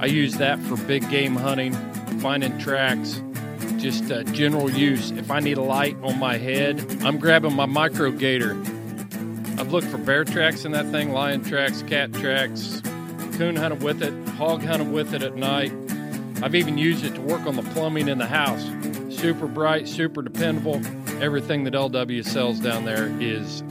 I 0.00 0.06
use 0.06 0.34
that 0.34 0.58
for 0.60 0.76
big 0.76 1.08
game 1.08 1.36
hunting, 1.36 1.72
finding 2.18 2.58
tracks, 2.58 3.22
just 3.76 4.10
uh, 4.10 4.24
general 4.24 4.70
use. 4.70 5.12
If 5.12 5.30
I 5.30 5.38
need 5.38 5.56
a 5.56 5.62
light 5.62 5.96
on 6.02 6.18
my 6.18 6.36
head, 6.36 6.84
I'm 7.02 7.18
grabbing 7.18 7.54
my 7.54 7.66
micro 7.66 8.10
gator. 8.10 8.52
I've 9.56 9.72
looked 9.72 9.86
for 9.86 9.98
bear 9.98 10.24
tracks 10.24 10.64
in 10.64 10.72
that 10.72 10.86
thing, 10.86 11.12
lion 11.12 11.44
tracks, 11.44 11.82
cat 11.82 12.12
tracks, 12.14 12.82
coon 13.36 13.56
hunted 13.56 13.82
with 13.82 14.02
it, 14.02 14.12
hog 14.30 14.62
hunted 14.62 14.90
with 14.90 15.14
it 15.14 15.22
at 15.22 15.34
night. 15.34 15.72
I've 16.42 16.54
even 16.54 16.78
used 16.78 17.04
it 17.04 17.14
to 17.14 17.20
work 17.20 17.46
on 17.46 17.56
the 17.56 17.62
plumbing 17.62 18.08
in 18.08 18.18
the 18.18 18.26
house. 18.26 18.62
Super 19.14 19.46
bright, 19.46 19.88
super 19.88 20.22
dependable. 20.22 20.80
Everything 21.22 21.64
that 21.64 21.74
LW 21.74 22.24
sells 22.24 22.60
down 22.60 22.84
there 22.84 23.06
is 23.20 23.62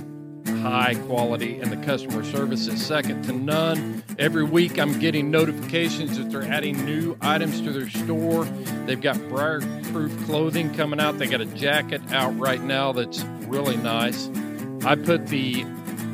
high 0.62 0.96
quality, 1.08 1.60
and 1.60 1.72
the 1.72 1.86
customer 1.86 2.24
service 2.24 2.68
is 2.68 2.84
second 2.84 3.24
to 3.26 3.34
none. 3.34 4.02
Every 4.18 4.44
week, 4.44 4.80
I'm 4.80 4.98
getting 5.00 5.30
notifications 5.30 6.18
that 6.18 6.30
they're 6.30 6.44
adding 6.44 6.86
new 6.86 7.18
items 7.22 7.60
to 7.62 7.72
their 7.72 7.90
store. 7.90 8.46
They've 8.86 9.02
got 9.02 9.18
briar 9.28 9.60
proof 9.92 10.26
clothing 10.26 10.74
coming 10.74 11.00
out. 11.00 11.20
They 11.20 11.28
got 11.28 11.42
a 11.42 11.46
jacket 11.46 12.02
out 12.12 12.38
right 12.40 12.62
now 12.62 12.94
that's 12.94 13.24
really 13.48 13.76
nice. 13.78 14.30
I 14.86 14.96
put 14.96 15.28
the 15.28 15.66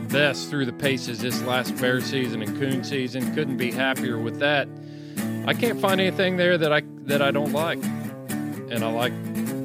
vest 0.10 0.50
through 0.50 0.66
the 0.66 0.74
paces 0.74 1.20
this 1.20 1.42
last 1.44 1.80
bear 1.80 2.02
season 2.02 2.42
and 2.42 2.60
coon 2.60 2.84
season. 2.84 3.36
Couldn't 3.36 3.58
be 3.58 3.72
happier 3.72 4.18
with 4.18 4.40
that. 4.40 4.68
I 5.46 5.54
can't 5.54 5.80
find 5.80 6.02
anything 6.02 6.38
there 6.38 6.58
that 6.58 6.74
I 6.74 6.82
that 7.04 7.22
I 7.22 7.30
don't 7.32 7.54
like, 7.54 7.82
and 7.84 8.84
I 8.84 8.92
like 8.92 9.14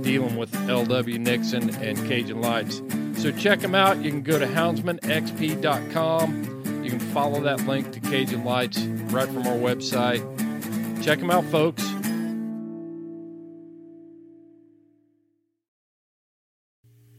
dealing 0.03 0.37
with 0.37 0.53
LW 0.53 1.19
Nixon 1.19 1.75
and 1.77 1.97
Cajun 2.07 2.41
Lights. 2.41 2.83
So 3.21 3.33
check 3.33 3.59
them 3.61 3.75
out. 3.75 4.03
You 4.03 4.11
can 4.11 4.23
go 4.23 4.39
to 4.39 4.47
houndsmanxp.com. 4.47 6.83
You 6.85 6.91
can 6.91 7.01
follow 7.01 7.41
that 7.41 7.67
link 7.67 7.93
to 7.93 8.01
Cajun 8.01 8.45
Lights 8.45 8.85
right 8.85 9.27
from 9.27 9.47
our 9.47 9.57
website. 9.57 10.23
Check 11.03 11.21
them 11.21 11.31
out, 11.31 11.47
folks. 11.47 11.94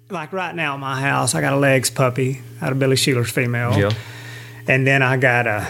Like 0.09 0.33
right 0.33 0.53
now 0.53 0.75
at 0.75 0.79
my 0.79 1.01
house, 1.01 1.33
I 1.33 1.41
got 1.41 1.53
a 1.53 1.57
legs 1.57 1.89
puppy 1.89 2.41
out 2.61 2.71
of 2.71 2.77
Billy 2.77 2.95
Schuler's 2.95 3.31
female. 3.31 3.77
Yeah. 3.77 3.91
And 4.67 4.85
then 4.85 5.01
I 5.01 5.17
got 5.17 5.47
a, 5.47 5.67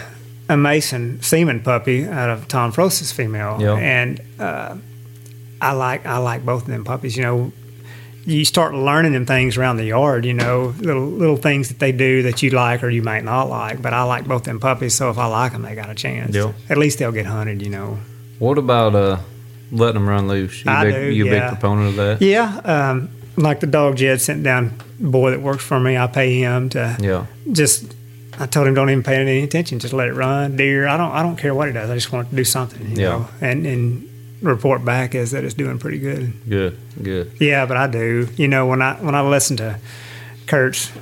a 0.48 0.56
Mason 0.58 1.22
Seaman 1.22 1.60
puppy 1.60 2.04
out 2.04 2.28
of 2.28 2.46
Tom 2.46 2.70
Frost's 2.70 3.12
female. 3.12 3.56
Yeah. 3.58 3.76
And 3.76 4.20
uh, 4.38 4.76
I 5.60 5.72
like 5.72 6.04
I 6.04 6.18
like 6.18 6.44
both 6.44 6.62
of 6.62 6.68
them 6.68 6.84
puppies. 6.84 7.16
You 7.16 7.22
know, 7.22 7.52
you 8.26 8.44
start 8.44 8.74
learning 8.74 9.14
them 9.14 9.24
things 9.24 9.56
around 9.56 9.78
the 9.78 9.86
yard. 9.86 10.26
You 10.26 10.34
know, 10.34 10.74
little 10.80 11.06
little 11.06 11.38
things 11.38 11.68
that 11.68 11.78
they 11.78 11.92
do 11.92 12.22
that 12.24 12.42
you 12.42 12.50
like 12.50 12.84
or 12.84 12.90
you 12.90 13.02
might 13.02 13.24
not 13.24 13.44
like. 13.44 13.80
But 13.80 13.94
I 13.94 14.02
like 14.02 14.26
both 14.26 14.44
them 14.44 14.60
puppies, 14.60 14.94
so 14.94 15.08
if 15.08 15.16
I 15.16 15.26
like 15.26 15.52
them, 15.52 15.62
they 15.62 15.74
got 15.74 15.88
a 15.88 15.94
chance. 15.94 16.34
Yeah. 16.34 16.52
At 16.68 16.76
least 16.76 16.98
they'll 16.98 17.10
get 17.10 17.24
hunted. 17.24 17.62
You 17.62 17.70
know. 17.70 17.98
What 18.38 18.58
about 18.58 18.94
uh, 18.94 19.18
letting 19.72 19.94
them 19.94 20.06
run 20.06 20.28
loose? 20.28 20.62
You, 20.62 20.70
I 20.70 20.84
big, 20.84 20.94
do, 20.94 21.10
you 21.10 21.24
a 21.24 21.26
yeah. 21.26 21.40
big 21.40 21.58
proponent 21.58 21.88
of 21.88 21.96
that? 21.96 22.22
Yeah. 22.22 22.60
Um, 22.64 23.08
like 23.36 23.60
the 23.60 23.66
dog 23.66 23.96
Jed 23.96 24.20
sent 24.20 24.42
down, 24.42 24.72
boy 24.98 25.30
that 25.30 25.40
works 25.42 25.64
for 25.64 25.78
me, 25.80 25.96
I 25.96 26.06
pay 26.06 26.38
him 26.40 26.68
to 26.70 26.96
Yeah. 27.00 27.26
just. 27.52 27.94
I 28.38 28.44
told 28.44 28.66
him 28.66 28.74
don't 28.74 28.90
even 28.90 29.02
pay 29.02 29.16
any 29.16 29.42
attention, 29.44 29.78
just 29.78 29.94
let 29.94 30.08
it 30.08 30.12
run. 30.14 30.56
Deer, 30.56 30.86
I 30.86 30.98
don't, 30.98 31.10
I 31.10 31.22
don't 31.22 31.36
care 31.36 31.54
what 31.54 31.68
it 31.70 31.72
does. 31.72 31.88
I 31.88 31.94
just 31.94 32.12
want 32.12 32.26
it 32.26 32.30
to 32.30 32.36
do 32.36 32.44
something, 32.44 32.90
you 32.90 32.96
Yeah. 33.02 33.08
know. 33.08 33.28
And 33.40 33.64
and 33.66 34.08
report 34.42 34.84
back 34.84 35.14
is 35.14 35.30
that 35.30 35.42
it's 35.42 35.54
doing 35.54 35.78
pretty 35.78 35.98
good. 35.98 36.34
Good. 36.46 36.76
Good. 37.02 37.30
Yeah, 37.40 37.64
but 37.64 37.78
I 37.78 37.86
do. 37.86 38.28
You 38.36 38.46
know, 38.48 38.66
when 38.66 38.82
I 38.82 38.94
when 38.94 39.14
I 39.14 39.22
listen 39.22 39.56
to 39.58 39.78
Kurt's 40.46 40.92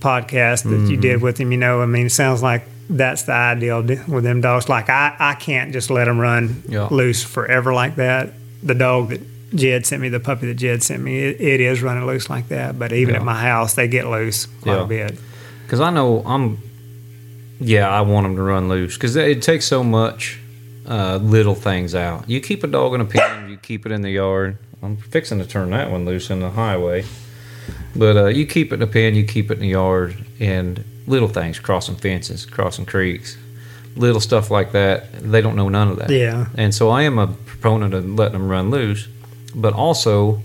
podcast 0.00 0.64
that 0.64 0.70
you 0.70 0.76
Mm-hmm. 0.98 1.00
did 1.00 1.22
with 1.22 1.38
him, 1.38 1.52
you 1.52 1.58
know, 1.58 1.80
I 1.80 1.86
mean, 1.86 2.06
it 2.06 2.10
sounds 2.12 2.42
like 2.42 2.66
that's 2.90 3.22
the 3.22 3.32
ideal 3.32 3.80
with 4.06 4.24
them 4.24 4.42
dogs. 4.42 4.68
Like 4.68 4.90
I, 4.90 5.14
I 5.18 5.34
can't 5.36 5.72
just 5.72 5.90
let 5.90 6.04
them 6.04 6.18
run 6.20 6.62
Yeah. 6.68 6.88
loose 6.90 7.22
forever 7.22 7.72
like 7.72 7.96
that. 7.96 8.34
The 8.62 8.74
dog 8.74 9.08
that 9.08 9.20
Jed 9.54 9.86
sent 9.86 10.02
me, 10.02 10.08
the 10.08 10.20
puppy 10.20 10.46
that 10.46 10.54
Jed 10.54 10.82
sent 10.82 11.02
me, 11.02 11.18
it, 11.20 11.40
it 11.40 11.60
is 11.60 11.82
running 11.82 12.06
loose 12.06 12.28
like 12.28 12.48
that. 12.48 12.78
But 12.78 12.92
even 12.92 13.14
Yeah. 13.14 13.20
at 13.20 13.24
my 13.24 13.40
house, 13.40 13.74
they 13.74 13.88
get 13.88 14.06
loose 14.06 14.46
quite 14.46 14.74
Yeah. 14.76 14.82
a 14.82 14.86
bit. 14.86 15.18
Because 15.64 15.80
I 15.80 15.90
know 15.90 16.22
I'm, 16.26 16.58
yeah, 17.60 17.88
I 17.88 18.00
want 18.02 18.24
them 18.26 18.36
to 18.36 18.42
run 18.42 18.68
loose 18.68 18.94
because 18.94 19.16
it 19.16 19.42
takes 19.42 19.64
so 19.66 19.82
much 19.84 20.38
uh, 20.86 21.16
little 21.22 21.54
things 21.54 21.94
out. 21.94 22.28
You 22.28 22.40
keep 22.40 22.62
a 22.62 22.66
dog 22.66 22.94
in 22.94 23.00
a 23.00 23.06
pen, 23.06 23.48
you 23.48 23.56
keep 23.56 23.86
it 23.86 23.92
in 23.92 24.02
the 24.02 24.10
yard. 24.10 24.58
I'm 24.82 24.98
fixing 24.98 25.38
to 25.38 25.46
turn 25.46 25.70
that 25.70 25.90
one 25.90 26.04
loose 26.04 26.28
in 26.28 26.40
the 26.40 26.50
highway, 26.50 27.04
but 27.96 28.16
uh, 28.18 28.26
you 28.26 28.44
keep 28.44 28.70
it 28.70 28.76
in 28.76 28.82
a 28.82 28.86
pen, 28.86 29.14
you 29.14 29.24
keep 29.24 29.50
it 29.50 29.54
in 29.54 29.60
the 29.60 29.68
yard, 29.68 30.14
and 30.40 30.84
little 31.06 31.28
things, 31.28 31.58
crossing 31.58 31.96
fences, 31.96 32.44
crossing 32.44 32.84
creeks, 32.84 33.38
little 33.96 34.20
stuff 34.20 34.50
like 34.50 34.72
that. 34.72 35.10
They 35.22 35.40
don't 35.40 35.56
know 35.56 35.70
none 35.70 35.88
of 35.88 35.96
that. 36.00 36.10
Yeah. 36.10 36.48
And 36.54 36.74
so 36.74 36.90
I 36.90 37.04
am 37.04 37.18
a 37.18 37.28
proponent 37.28 37.94
of 37.94 38.04
letting 38.06 38.34
them 38.38 38.50
run 38.50 38.68
loose, 38.70 39.08
but 39.54 39.72
also 39.74 40.40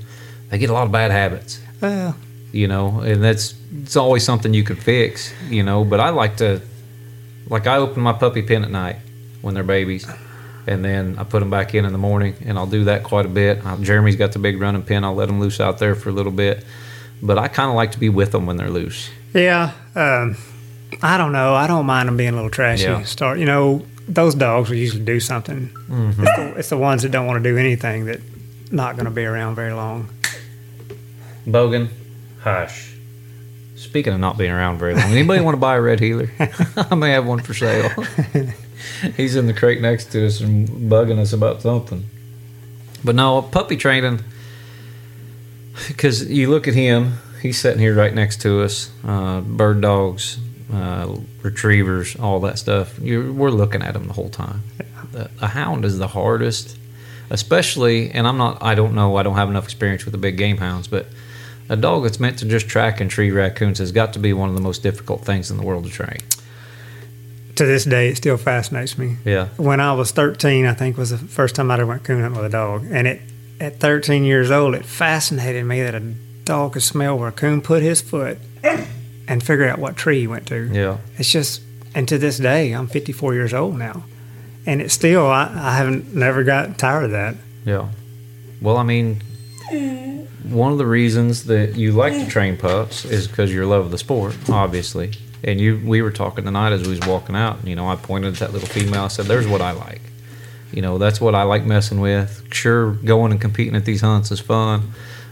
they 0.50 0.58
get 0.58 0.70
a 0.70 0.74
lot 0.74 0.86
of 0.86 0.92
bad 0.92 1.12
habits 1.12 1.60
Well, 1.82 2.16
you 2.52 2.68
know, 2.68 3.02
and 3.02 3.24
that's 3.24 3.54
it's 3.84 3.96
always 3.96 4.24
something 4.24 4.54
you 4.54 4.64
can 4.64 4.76
fix, 4.76 5.32
you 5.50 5.62
know. 5.64 5.84
But 5.86 6.00
I 6.00 6.10
like 6.10 6.38
to, 6.38 6.62
like, 7.48 7.68
I 7.68 7.78
open 7.78 8.02
my 8.02 8.14
puppy 8.14 8.42
pen 8.42 8.64
at 8.64 8.72
night 8.72 8.96
when 9.42 9.54
they're 9.54 9.64
babies, 9.64 10.08
and 10.66 10.84
then 10.84 11.16
I 11.20 11.24
put 11.24 11.40
them 11.42 11.52
back 11.52 11.76
in 11.76 11.86
in 11.86 11.92
the 11.92 12.00
morning, 12.00 12.34
and 12.46 12.58
I'll 12.58 12.66
do 12.66 12.86
that 12.86 13.04
quite 13.04 13.26
a 13.26 13.30
bit. 13.30 13.64
Uh, 13.64 13.78
Jeremy's 13.78 14.16
got 14.16 14.32
the 14.32 14.40
big 14.40 14.60
running 14.60 14.82
pen; 14.82 15.04
I'll 15.04 15.14
let 15.14 15.28
them 15.28 15.40
loose 15.40 15.60
out 15.60 15.78
there 15.78 15.94
for 15.94 16.10
a 16.10 16.12
little 16.12 16.32
bit, 16.32 16.66
but 17.22 17.38
I 17.38 17.48
kind 17.48 17.70
of 17.70 17.76
like 17.76 17.92
to 17.92 18.00
be 18.00 18.10
with 18.10 18.32
them 18.32 18.48
when 18.48 18.58
they're 18.58 18.72
loose. 18.72 19.10
yeah. 19.34 19.74
Um, 19.96 20.36
I 21.04 21.18
don't 21.20 21.32
know. 21.32 21.54
I 21.54 21.68
don't 21.68 21.86
mind 21.86 22.08
them 22.08 22.18
being 22.18 22.32
a 22.32 22.36
little 22.36 22.50
trashy. 22.50 22.86
Yeah. 22.86 23.04
Start, 23.04 23.38
you 23.38 23.46
know, 23.46 23.86
those 24.08 24.34
dogs 24.34 24.70
will 24.70 24.78
usually 24.78 25.04
do 25.06 25.20
something. 25.20 25.70
Mm-hmm. 25.88 26.24
It's, 26.24 26.36
the, 26.36 26.54
it's 26.58 26.70
the 26.70 26.78
ones 26.78 27.04
that 27.04 27.12
don't 27.12 27.28
want 27.28 27.44
to 27.44 27.48
do 27.48 27.58
anything 27.58 28.06
that 28.06 28.22
not 28.72 28.96
going 28.96 29.06
to 29.06 29.12
be 29.12 29.26
around 29.26 29.56
very 29.56 29.74
long. 29.74 30.10
Bogan, 31.46 31.90
hush. 32.42 32.96
Speaking 33.76 34.14
of 34.14 34.20
not 34.20 34.38
being 34.38 34.52
around 34.52 34.78
very 34.78 34.94
long, 34.94 35.12
anybody 35.12 35.42
want 35.42 35.56
to 35.56 35.60
buy 35.60 35.78
a 35.78 35.82
red 35.82 36.00
heeler? 36.00 36.30
I 36.76 36.96
may 36.96 37.12
have 37.12 37.26
one 37.26 37.40
for 37.40 37.54
sale. 37.54 37.90
He's 39.18 39.36
in 39.36 39.48
the 39.48 39.54
crate 39.54 39.82
next 39.82 40.12
to 40.12 40.26
us 40.26 40.42
and 40.42 40.68
bugging 40.68 41.18
us 41.18 41.32
about 41.32 41.62
something. 41.62 42.06
But 43.04 43.16
no, 43.16 43.42
puppy 43.42 43.78
training, 43.78 44.20
because 45.88 46.30
you 46.30 46.50
look 46.50 46.68
at 46.68 46.74
him, 46.74 47.14
he's 47.42 47.58
sitting 47.58 47.80
here 47.80 47.96
right 47.96 48.14
next 48.14 48.42
to 48.42 48.62
us. 48.62 48.92
Uh, 49.06 49.42
bird 49.42 49.82
dogs, 49.82 50.40
uh, 50.74 51.16
retrievers, 51.42 52.16
all 52.18 52.42
that 52.42 52.60
stuff. 52.60 53.00
You're, 53.00 53.32
we're 53.32 53.52
looking 53.52 53.82
at 53.82 53.96
him 53.96 54.08
the 54.08 54.14
whole 54.14 54.30
time. 54.30 54.64
The, 55.12 55.30
a 55.42 55.48
hound 55.48 55.86
is 55.86 55.98
the 55.98 56.08
hardest, 56.10 56.78
especially, 57.30 58.12
and 58.12 58.28
I'm 58.28 58.38
not, 58.38 58.62
I 58.62 58.76
don't 58.76 58.94
know, 58.96 59.16
I 59.16 59.24
don't 59.24 59.36
have 59.36 59.50
enough 59.50 59.66
experience 59.66 60.06
with 60.06 60.12
the 60.12 60.18
big 60.18 60.38
game 60.38 60.58
hounds, 60.58 60.88
but 60.88 61.08
a 61.70 61.76
dog 61.76 62.04
that's 62.04 62.20
meant 62.20 62.40
to 62.40 62.46
just 62.46 62.68
track 62.68 63.00
and 63.00 63.10
tree 63.10 63.32
raccoons 63.32 63.78
has 63.78 63.92
got 63.92 64.14
to 64.14 64.20
be 64.20 64.34
one 64.34 64.50
of 64.50 64.56
the 64.56 64.62
most 64.62 64.82
difficult 64.82 65.24
things 65.24 65.52
in 65.52 65.58
the 65.58 65.64
world 65.64 65.86
to 65.86 65.90
train. 65.90 66.18
To 67.56 67.66
this 67.66 67.84
day, 67.84 68.10
it 68.10 68.18
still 68.18 68.38
fascinates 68.38 68.98
me. 68.98 69.18
Yeah. 69.26 69.50
When 69.58 69.80
I 69.80 69.94
was 69.94 70.12
13, 70.12 70.66
I 70.66 70.74
think 70.74 70.98
was 70.98 71.12
the 71.12 71.18
first 71.18 71.56
time 71.56 71.70
I 71.70 71.76
ever 71.76 71.86
went 71.86 72.04
coon 72.04 72.22
hunting 72.22 72.42
with 72.42 72.48
a 72.48 72.58
dog. 72.58 72.86
And 72.90 73.06
it, 73.06 73.22
at 73.60 73.80
13 73.80 74.24
years 74.24 74.50
old, 74.50 74.76
it 74.76 74.86
fascinated 74.86 75.66
me 75.66 75.84
that 75.84 75.94
a 75.94 76.00
dog 76.46 76.74
could 76.74 76.84
smell 76.84 77.20
where 77.20 77.28
a 77.28 77.32
coon 77.34 77.62
put 77.62 77.84
his 77.84 78.02
foot 78.02 78.40
and 79.28 79.44
figure 79.44 79.68
out 79.68 79.78
what 79.78 79.96
tree 79.98 80.22
he 80.22 80.28
went 80.28 80.48
to. 80.48 80.70
Yeah. 80.74 80.98
It's 81.18 81.32
just, 81.32 81.62
and 81.94 82.08
to 82.08 82.18
this 82.18 82.38
day, 82.38 82.72
I'm 82.72 82.88
54 82.88 83.34
years 83.34 83.54
old 83.54 83.78
now. 83.78 84.06
And 84.66 84.82
it's 84.82 84.94
still, 84.94 85.26
I, 85.26 85.52
I 85.54 85.76
haven't 85.78 86.14
never 86.14 86.44
got 86.44 86.78
tired 86.78 87.06
of 87.06 87.12
that. 87.12 87.36
Yeah. 87.66 87.90
Well, 88.62 88.78
I 88.78 88.84
mean, 88.84 89.22
one 90.44 90.72
of 90.72 90.78
the 90.78 90.86
reasons 90.86 91.46
that 91.46 91.76
you 91.76 91.92
like 91.92 92.14
to 92.14 92.28
train 92.28 92.58
pups 92.58 93.06
is 93.06 93.28
because 93.28 93.54
your 93.54 93.66
love 93.66 93.86
of 93.86 93.92
the 93.92 93.98
sport, 93.98 94.36
obviously. 94.50 95.14
And 95.44 95.60
you, 95.60 95.82
we 95.86 96.02
were 96.02 96.12
talking 96.12 96.46
tonight 96.46 96.74
as 96.74 96.84
we 96.84 96.90
was 96.90 97.00
walking 97.08 97.36
out. 97.36 97.66
You 97.66 97.76
know, 97.76 97.88
I 97.88 97.96
pointed 97.96 98.34
at 98.34 98.40
that 98.40 98.54
little 98.54 98.68
female. 98.68 99.04
I 99.04 99.08
said, 99.08 99.26
"There's 99.26 99.48
what 99.48 99.62
I 99.62 99.72
like. 99.72 100.02
You 100.72 100.82
know, 100.82 100.98
that's 100.98 101.22
what 101.22 101.34
I 101.34 101.44
like 101.44 101.66
messing 101.66 102.02
with. 102.02 102.44
Sure, 102.52 102.92
going 102.92 103.32
and 103.32 103.40
competing 103.40 103.76
at 103.76 103.86
these 103.86 104.02
hunts 104.02 104.32
is 104.32 104.40
fun. 104.40 104.92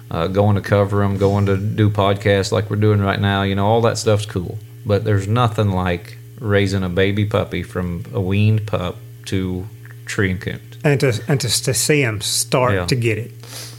Uh, 0.09 0.27
going 0.27 0.55
to 0.55 0.61
cover 0.61 0.99
them, 0.99 1.17
going 1.17 1.45
to 1.47 1.57
do 1.57 1.89
podcasts 1.89 2.53
like 2.53 2.69
we're 2.69 2.77
doing 2.77 3.01
right 3.01 3.19
now. 3.19 3.43
You 3.43 3.55
know, 3.55 3.67
all 3.67 3.81
that 3.81 3.97
stuff's 3.97 4.25
cool. 4.25 4.57
But 4.85 5.03
there's 5.03 5.27
nothing 5.27 5.71
like 5.71 6.17
raising 6.39 6.83
a 6.83 6.89
baby 6.89 7.25
puppy 7.25 7.61
from 7.61 8.05
a 8.13 8.21
weaned 8.21 8.65
pup 8.65 8.95
to 9.27 9.67
tree 10.05 10.31
and 10.31 10.41
to, 10.41 11.21
and 11.27 11.39
to, 11.41 11.63
to 11.63 11.73
see 11.73 12.01
them 12.01 12.21
start 12.21 12.73
Yeah. 12.73 12.85
to 12.85 12.95
get 12.95 13.17
it. 13.17 13.31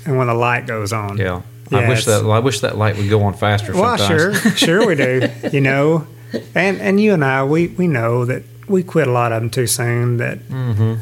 And 0.06 0.16
when 0.18 0.26
the 0.26 0.34
light 0.34 0.66
goes 0.66 0.92
on. 0.92 1.18
Yeah. 1.18 1.42
Yeah, 1.70 1.80
I 1.80 1.88
wish 1.88 2.06
that 2.06 2.24
I 2.24 2.38
wish 2.38 2.61
that 2.61 2.78
light 2.78 2.96
would 2.96 3.11
go 3.11 3.22
on 3.24 3.34
faster. 3.34 3.74
Well, 3.74 3.98
sometimes. 3.98 4.40
sure, 4.40 4.52
sure 4.56 4.87
we 4.87 4.94
do. 4.94 5.28
You 5.52 5.61
know, 5.61 6.06
and 6.54 6.80
and 6.80 6.98
you 6.98 7.12
and 7.12 7.22
I, 7.22 7.44
we 7.44 7.66
we 7.68 7.87
know 7.87 8.24
that 8.24 8.42
we 8.68 8.82
quit 8.82 9.06
a 9.06 9.11
lot 9.12 9.32
of 9.32 9.42
them 9.42 9.50
too 9.50 9.66
soon. 9.66 10.16
That 10.16 10.38
Mm-hmm. 10.48 10.94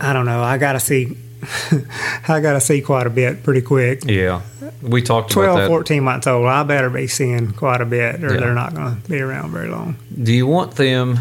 I 0.00 0.12
don't 0.12 0.26
know. 0.26 0.42
I 0.42 0.58
got 0.58 0.72
to 0.72 0.80
see, 0.80 1.16
I 2.28 2.40
got 2.40 2.54
to 2.54 2.60
see 2.60 2.80
quite 2.80 3.06
a 3.06 3.10
bit 3.10 3.44
pretty 3.44 3.62
quick. 3.62 4.02
Yeah, 4.04 4.42
we 4.82 5.00
talked 5.00 5.30
12, 5.30 5.48
about 5.48 5.60
that. 5.62 5.68
14 5.68 6.02
months 6.02 6.26
old. 6.26 6.46
I 6.46 6.64
better 6.64 6.90
be 6.90 7.06
seeing 7.06 7.52
quite 7.52 7.80
a 7.80 7.86
bit, 7.86 8.24
or 8.24 8.34
Yeah. 8.34 8.40
they're 8.40 8.54
not 8.54 8.74
going 8.74 9.00
to 9.00 9.08
be 9.08 9.20
around 9.20 9.52
very 9.52 9.68
long. 9.68 9.96
Do 10.20 10.32
you 10.32 10.48
want 10.48 10.72
them? 10.74 11.18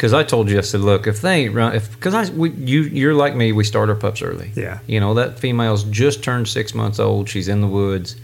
Because 0.00 0.14
I 0.14 0.22
told 0.22 0.48
you, 0.48 0.56
I 0.56 0.62
said, 0.62 0.80
look, 0.80 1.06
if 1.06 1.20
they 1.20 1.44
ain't 1.44 1.54
run, 1.54 1.74
if 1.74 1.92
because 1.92 2.14
I 2.14 2.32
we, 2.32 2.48
you 2.52 2.84
you're 2.84 3.12
like 3.12 3.36
me, 3.36 3.52
we 3.52 3.64
start 3.64 3.90
our 3.90 3.94
pups 3.94 4.22
early. 4.22 4.50
Yeah. 4.54 4.78
You 4.86 4.98
know 4.98 5.12
that 5.12 5.38
female's 5.38 5.84
just 5.84 6.24
turned 6.24 6.48
six 6.48 6.74
months 6.74 6.98
old. 6.98 7.28
She's 7.28 7.48
in 7.48 7.60
the 7.60 7.66
woods. 7.66 8.16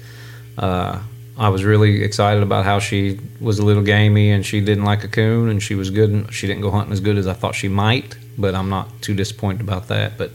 Uh, 0.56 1.02
I 1.36 1.50
was 1.50 1.64
really 1.64 2.02
excited 2.02 2.42
about 2.42 2.64
how 2.64 2.78
she 2.78 3.20
was 3.42 3.58
a 3.58 3.62
little 3.62 3.82
gamey 3.82 4.30
and 4.30 4.46
she 4.46 4.62
didn't 4.62 4.86
like 4.86 5.04
a 5.04 5.08
coon 5.08 5.50
and 5.50 5.62
she 5.62 5.74
was 5.74 5.90
good. 5.90 6.08
And 6.08 6.32
she 6.32 6.46
didn't 6.46 6.62
go 6.62 6.70
hunting 6.70 6.94
as 6.94 7.00
good 7.00 7.18
as 7.18 7.26
I 7.26 7.34
thought 7.34 7.54
she 7.54 7.68
might, 7.68 8.16
but 8.38 8.54
I'm 8.54 8.70
not 8.70 9.02
too 9.02 9.14
disappointed 9.14 9.60
about 9.60 9.88
that. 9.88 10.16
But 10.16 10.30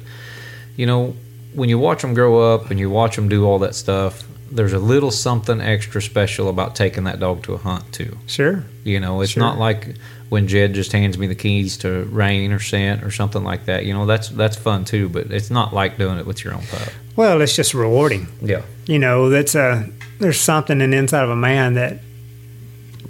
you 0.78 0.86
know, 0.86 1.16
when 1.56 1.70
you 1.70 1.80
watch 1.80 2.04
them 2.04 2.14
grow 2.14 2.54
up 2.54 2.70
and 2.70 2.80
you 2.80 2.92
watch 2.92 3.16
them 3.16 3.30
do 3.30 3.48
all 3.48 3.58
that 3.60 3.74
stuff, 3.74 4.24
there's 4.52 4.74
a 4.74 4.80
little 4.80 5.10
something 5.10 5.60
extra 5.60 6.04
special 6.04 6.50
about 6.50 6.76
taking 6.76 7.06
that 7.06 7.20
dog 7.20 7.42
to 7.46 7.54
a 7.56 7.58
hunt 7.58 7.92
too. 7.92 8.16
Sure. 8.28 8.64
You 8.84 9.00
know, 9.00 9.22
it's 9.22 9.32
Sure. 9.32 9.42
not 9.42 9.58
like 9.58 9.96
when 10.32 10.48
Jed 10.48 10.74
just 10.74 10.94
hands 10.94 11.18
me 11.18 11.28
the 11.28 11.36
keys 11.36 11.76
to 11.80 12.06
rain 12.06 12.54
or 12.54 12.60
scent 12.60 13.04
or 13.04 13.12
something 13.12 13.44
like 13.44 13.66
that. 13.66 13.84
You 13.84 13.94
know, 13.94 14.06
that's 14.06 14.30
that's 14.30 14.56
fun 14.56 14.86
too, 14.86 15.10
but 15.10 15.30
it's 15.30 15.52
not 15.52 15.74
like 15.74 15.98
doing 15.98 16.18
it 16.18 16.26
with 16.26 16.42
your 16.46 16.54
own 16.54 16.64
pup. 16.72 16.88
Well, 17.18 17.42
it's 17.42 17.54
just 17.54 17.74
rewarding. 17.74 18.28
Yeah. 18.42 18.62
You 18.86 18.98
know, 18.98 19.30
that's 19.30 19.56
a 19.56 19.90
there's 20.20 20.40
something 20.40 20.80
in 20.80 20.92
the 20.92 20.98
inside 20.98 21.26
of 21.26 21.32
a 21.32 21.36
man 21.36 21.74
that 21.74 22.00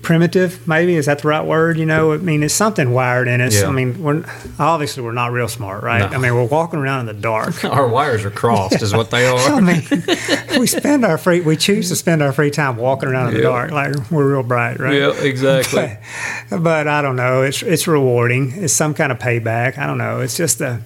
primitive 0.02 0.68
maybe 0.68 0.96
is 0.96 1.06
that 1.06 1.20
the 1.20 1.28
right 1.28 1.46
word 1.46 1.78
you 1.78 1.86
know 1.86 2.12
i 2.14 2.18
mean 2.18 2.42
it's 2.42 2.54
something 2.56 2.92
wired 2.92 3.28
in 3.28 3.40
us 3.40 3.62
Yeah. 3.62 3.68
i 3.68 3.72
mean 3.72 4.02
we're 4.02 4.26
obviously 4.58 5.04
we're 5.04 5.12
not 5.12 5.32
real 5.32 5.48
smart 5.48 5.84
right 5.84 6.10
No. 6.12 6.18
i 6.18 6.20
mean 6.20 6.34
we're 6.34 6.46
walking 6.46 6.80
around 6.80 7.02
in 7.02 7.06
the 7.16 7.22
dark 7.22 7.64
Our 7.66 7.88
wires 7.88 8.26
are 8.26 8.32
crossed, 8.32 8.82
is 8.82 8.94
what 8.94 9.12
they 9.12 9.28
are 9.28 9.38
I 9.38 9.60
mean, 9.60 9.84
we 10.60 10.66
spend 10.68 11.06
our 11.06 11.18
free, 11.18 11.42
we 11.42 11.56
choose 11.56 11.90
to 11.90 11.96
spend 11.96 12.22
our 12.24 12.32
free 12.34 12.50
time 12.52 12.78
walking 12.78 13.10
around 13.10 13.30
in 13.30 13.36
the 13.36 13.42
dark, 13.44 13.72
like 13.72 13.94
we're 14.12 14.30
real 14.32 14.44
bright, 14.44 14.80
right? 14.80 14.96
yeah, 14.96 15.14
exactly. 15.22 15.98
But, 16.50 16.64
but 16.64 16.88
I 16.88 17.02
don't 17.02 17.16
know. 17.16 17.44
It's 17.44 17.62
it's 17.64 17.88
rewarding. 17.88 18.52
It's 18.58 18.74
some 18.74 18.94
kind 18.94 19.10
of 19.12 19.20
payback. 19.20 19.78
I 19.78 19.88
don't 19.88 19.98
know. 19.98 20.20
It's 20.20 20.36
just 20.36 20.60
a. 20.60 20.82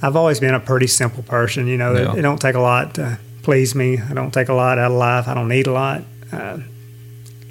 I've 0.00 0.14
always 0.14 0.38
been 0.38 0.54
a 0.54 0.60
pretty 0.60 0.86
simple 0.86 1.24
person. 1.24 1.66
You 1.66 1.76
know, 1.76 1.92
Yeah. 1.96 2.14
it 2.14 2.22
don't 2.22 2.40
take 2.40 2.54
a 2.54 2.60
lot 2.60 2.94
to 2.94 3.18
please 3.42 3.74
me. 3.74 3.98
I 3.98 4.14
don't 4.14 4.30
take 4.32 4.48
a 4.48 4.54
lot 4.54 4.78
out 4.78 4.92
of 4.92 4.96
life. 4.96 5.26
I 5.26 5.34
don't 5.34 5.48
need 5.48 5.66
a 5.66 5.72
lot. 5.72 6.02
Uh, 6.32 6.58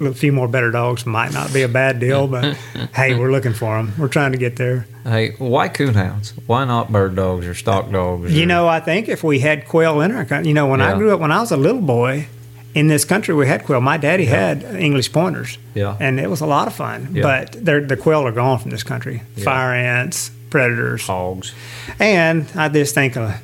a 0.00 0.12
few 0.14 0.32
more 0.32 0.48
better 0.48 0.70
dogs 0.70 1.06
might 1.06 1.32
not 1.32 1.52
be 1.52 1.62
a 1.62 1.68
bad 1.68 2.00
deal, 2.00 2.26
but 2.26 2.54
hey, 2.94 3.18
we're 3.18 3.30
looking 3.32 3.52
for 3.54 3.76
them. 3.76 3.92
We're 3.98 4.08
trying 4.08 4.32
to 4.32 4.38
get 4.38 4.56
there. 4.56 4.86
Hey, 5.04 5.34
why 5.38 5.68
coonhounds? 5.68 6.32
Why 6.46 6.64
not 6.64 6.90
bird 6.92 7.14
dogs 7.16 7.46
or 7.46 7.54
stock 7.54 7.90
dogs? 7.90 8.32
You 8.34 8.42
or- 8.42 8.46
know, 8.46 8.68
I 8.68 8.80
think 8.80 9.08
if 9.08 9.22
we 9.24 9.38
had 9.40 9.66
quail 9.66 10.00
in 10.00 10.12
our 10.12 10.24
country, 10.24 10.48
you 10.48 10.54
know, 10.54 10.66
when 10.66 10.80
Yeah. 10.80 10.94
I 10.94 10.98
grew 10.98 11.12
up, 11.14 11.20
when 11.20 11.32
I 11.32 11.40
was 11.40 11.52
a 11.52 11.56
little 11.56 11.80
boy 11.82 12.26
in 12.74 12.88
this 12.88 13.04
country, 13.04 13.34
we 13.34 13.46
had 13.46 13.64
quail. 13.64 13.80
My 13.80 13.96
daddy 13.96 14.26
had 14.26 14.62
English 14.64 15.12
pointers, 15.12 15.58
Yeah. 15.74 15.96
and 15.98 16.20
it 16.20 16.28
was 16.28 16.40
a 16.40 16.46
lot 16.46 16.66
of 16.66 16.74
fun. 16.74 17.08
Yeah. 17.12 17.22
But 17.22 17.64
they're, 17.64 17.80
the 17.80 17.96
quail 17.96 18.26
are 18.26 18.32
gone 18.32 18.58
from 18.58 18.70
this 18.70 18.82
country. 18.82 19.22
Yeah. 19.36 19.44
Fire 19.44 19.72
ants, 19.74 20.30
predators, 20.50 21.06
hogs. 21.06 21.52
and 21.98 22.46
I 22.54 22.68
just 22.68 22.94
think 22.94 23.16
a 23.16 23.40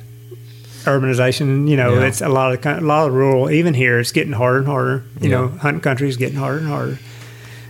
urbanization. 0.83 1.67
You 1.67 1.77
know, 1.77 1.95
Yeah. 1.95 2.07
it's 2.07 2.21
a 2.21 2.29
lot 2.29 2.53
of 2.53 2.65
a 2.65 2.81
lot 2.81 3.07
of 3.07 3.13
rural. 3.13 3.49
Even 3.49 3.73
here, 3.73 3.99
it's 3.99 4.11
getting 4.11 4.33
harder 4.33 4.59
and 4.59 4.67
harder. 4.67 5.03
You 5.21 5.29
Yeah. 5.29 5.35
know, 5.37 5.47
hunting 5.59 5.81
country 5.81 6.09
is 6.09 6.17
getting 6.17 6.37
harder 6.37 6.59
and 6.59 6.67
harder. 6.67 6.99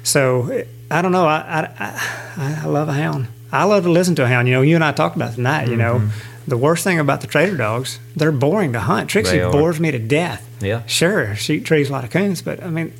So 0.03 0.64
I 0.91 1.01
don't 1.01 1.11
know. 1.11 1.26
I, 1.26 1.38
I 1.80 2.01
I 2.38 2.59
I 2.64 2.66
love 2.68 2.89
a 2.89 2.93
hound. 2.93 3.28
I 3.51 3.64
love 3.66 3.84
to 3.84 3.91
listen 3.91 4.16
to 4.16 4.24
a 4.24 4.28
hound. 4.28 4.47
You 4.47 4.55
know, 4.55 4.61
you 4.61 4.76
and 4.76 4.84
I 4.84 4.91
talked 4.91 5.16
about 5.16 5.36
tonight. 5.36 5.68
You 5.70 5.78
know, 5.78 5.95
mm-hmm. 5.99 6.09
the 6.47 6.57
worst 6.57 6.84
thing 6.84 6.99
about 6.99 7.22
the 7.22 7.28
trader 7.28 7.55
dogs, 7.57 7.99
they're 8.16 8.32
boring 8.32 8.74
to 8.74 8.80
hunt. 8.80 9.09
Trixie 9.09 9.39
bores 9.39 9.80
me 9.80 9.91
to 9.91 9.99
death. 9.99 10.41
Yeah. 10.61 10.82
Sure, 10.88 11.36
shoot 11.36 11.64
trees 11.66 11.89
like 11.89 12.03
a 12.05 12.07
coons, 12.07 12.41
but 12.41 12.64
I 12.64 12.70
mean, 12.70 12.91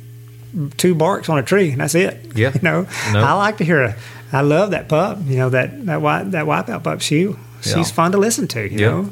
two 0.76 0.94
barks 0.94 1.28
on 1.28 1.38
a 1.38 1.42
tree 1.42 1.70
and 1.72 1.80
that's 1.80 1.94
it. 1.94 2.32
Yeah. 2.34 2.52
You 2.54 2.60
know, 2.62 2.86
No. 3.12 3.20
I 3.24 3.32
like 3.32 3.56
to 3.58 3.64
hear 3.64 3.82
a. 3.82 3.96
I 4.32 4.40
love 4.40 4.70
that 4.72 4.88
pup. 4.88 5.18
You 5.26 5.36
know 5.36 5.50
that 5.50 5.86
that 5.86 6.00
white 6.02 6.30
that 6.32 6.46
wipeout 6.46 6.82
pup. 6.84 7.00
She 7.00 7.34
she's 7.60 7.76
Yeah. 7.76 7.82
fun 7.84 8.12
to 8.12 8.18
listen 8.18 8.48
to. 8.48 8.60
You 8.62 8.78
Yeah. 8.78 8.90
know, 8.90 9.10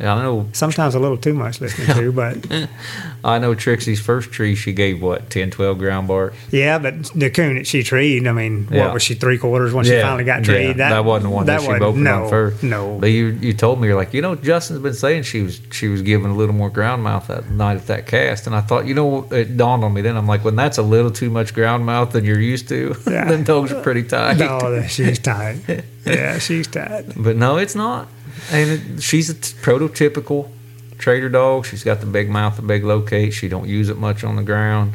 I 0.00 0.04
know. 0.22 0.48
sometimes 0.52 0.94
a 0.94 0.98
little 0.98 1.16
too 1.16 1.34
much 1.34 1.60
listening 1.60 1.96
to, 1.96 2.12
but 2.12 2.68
I 3.24 3.38
know 3.38 3.54
Trixie's 3.54 4.00
first 4.00 4.32
tree. 4.32 4.54
She 4.54 4.72
gave 4.72 5.00
what 5.00 5.30
10, 5.30 5.50
12 5.50 5.78
ground 5.78 6.08
bark. 6.08 6.34
yeah. 6.50 6.78
But 6.78 7.04
the 7.14 7.30
coon 7.30 7.56
that 7.56 7.66
she 7.66 7.82
treed, 7.82 8.26
I 8.26 8.32
mean, 8.32 8.68
Yeah. 8.70 8.86
what 8.86 8.94
was 8.94 9.02
she 9.02 9.14
three 9.14 9.38
quarters 9.38 9.72
when 9.72 9.84
she 9.84 10.00
finally 10.00 10.24
got 10.24 10.42
treed? 10.44 10.76
Yeah, 10.78 10.90
that, 10.90 11.04
wasn't 11.04 11.32
one 11.32 11.46
that, 11.46 11.60
she 11.62 11.68
opened 11.68 12.04
no, 12.04 12.24
on 12.24 12.30
first. 12.30 12.62
No, 12.62 12.98
but 12.98 13.06
you 13.06 13.26
you 13.40 13.52
told 13.52 13.80
me 13.80 13.86
you're 13.88 13.96
like 13.96 14.12
you 14.14 14.20
know 14.22 14.34
Justin's 14.34 14.80
been 14.80 14.94
saying 14.94 15.22
she 15.24 15.42
was 15.42 15.60
she 15.70 15.88
was 15.88 16.02
giving 16.02 16.30
a 16.30 16.34
little 16.34 16.54
more 16.54 16.70
ground 16.70 17.02
mouth 17.02 17.26
that 17.28 17.48
night 17.50 17.76
at 17.76 17.86
that 17.86 18.06
cast, 18.06 18.46
and 18.46 18.54
I 18.56 18.60
thought 18.60 18.86
you 18.86 18.94
know 18.94 19.26
it 19.30 19.56
dawned 19.56 19.84
on 19.84 19.92
me 19.92 20.00
then 20.02 20.16
I'm 20.16 20.26
like 20.26 20.44
when 20.44 20.56
that's 20.56 20.78
a 20.78 20.82
little 20.82 21.10
too 21.10 21.30
much 21.30 21.54
ground 21.54 21.86
mouth 21.86 22.12
than 22.12 22.24
you're 22.24 22.40
used 22.40 22.68
to, 22.68 22.94
Yeah. 23.06 23.24
them 23.30 23.44
dogs 23.44 23.72
are 23.72 23.82
pretty 23.82 24.02
tight. 24.04 24.38
no, 24.38 24.82
she's 24.88 25.18
tight. 25.18 25.60
yeah, 26.04 26.38
she's 26.38 26.66
tight. 26.66 27.06
But 27.16 27.36
no, 27.36 27.56
it's 27.58 27.74
not. 27.74 28.08
And 28.50 28.70
it, 28.70 29.02
she's 29.02 29.30
a 29.30 29.34
t- 29.34 29.54
prototypical 29.62 30.50
trader 30.98 31.28
dog. 31.28 31.66
She's 31.66 31.84
got 31.84 32.00
the 32.00 32.06
big 32.06 32.28
mouth, 32.28 32.56
the 32.56 32.62
big 32.62 32.84
locate. 32.84 33.32
She 33.32 33.48
don't 33.48 33.68
use 33.68 33.88
it 33.88 33.98
much 33.98 34.24
on 34.24 34.36
the 34.36 34.42
ground. 34.42 34.94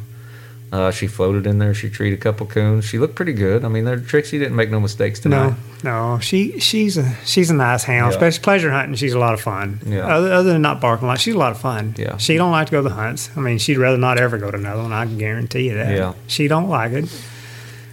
Uh, 0.72 0.92
she 0.92 1.08
floated 1.08 1.48
in 1.48 1.58
there. 1.58 1.74
She 1.74 1.90
treated 1.90 2.20
a 2.20 2.22
couple 2.22 2.46
coons. 2.46 2.86
She 2.86 3.00
looked 3.00 3.16
pretty 3.16 3.34
good. 3.34 3.66
I 3.66 3.70
mean, 3.70 3.86
there- 3.86 3.98
Trixie 4.00 4.38
didn't 4.38 4.56
make 4.56 4.70
no 4.70 4.80
mistakes 4.80 5.20
tonight. 5.20 5.56
No, 5.84 6.14
no, 6.14 6.20
she 6.20 6.60
she's 6.60 6.96
a 6.96 7.16
she's 7.26 7.50
a 7.50 7.56
nice 7.56 7.84
hound. 7.86 8.12
Yeah. 8.12 8.18
Especially 8.18 8.44
pleasure 8.44 8.70
hunting, 8.72 8.94
she's 8.96 9.14
a 9.14 9.20
lot 9.20 9.34
of 9.34 9.42
fun. 9.42 9.80
Yeah. 9.84 10.06
Other, 10.06 10.32
other 10.32 10.54
than 10.54 10.62
not 10.62 10.80
barking 10.80 11.06
a 11.06 11.08
lot, 11.10 11.20
she's 11.20 11.34
a 11.34 11.38
lot 11.40 11.52
of 11.54 11.60
fun. 11.60 11.96
Yeah. 11.98 12.18
She 12.18 12.38
don't 12.38 12.52
like 12.52 12.68
to 12.68 12.72
go 12.72 12.84
to 12.84 12.90
the 12.90 12.94
hunts. 12.94 13.32
I 13.36 13.40
mean, 13.40 13.58
she'd 13.58 13.78
rather 13.80 13.98
not 13.98 14.20
ever 14.20 14.38
go 14.38 14.52
to 14.52 14.58
another 14.58 14.84
one. 14.84 14.94
I 14.94 15.06
can 15.06 15.18
guarantee 15.18 15.70
you 15.70 15.74
that. 15.74 15.96
Yeah. 15.98 16.14
She 16.28 16.48
don't 16.48 16.70
like 16.70 16.92
it. 16.92 17.06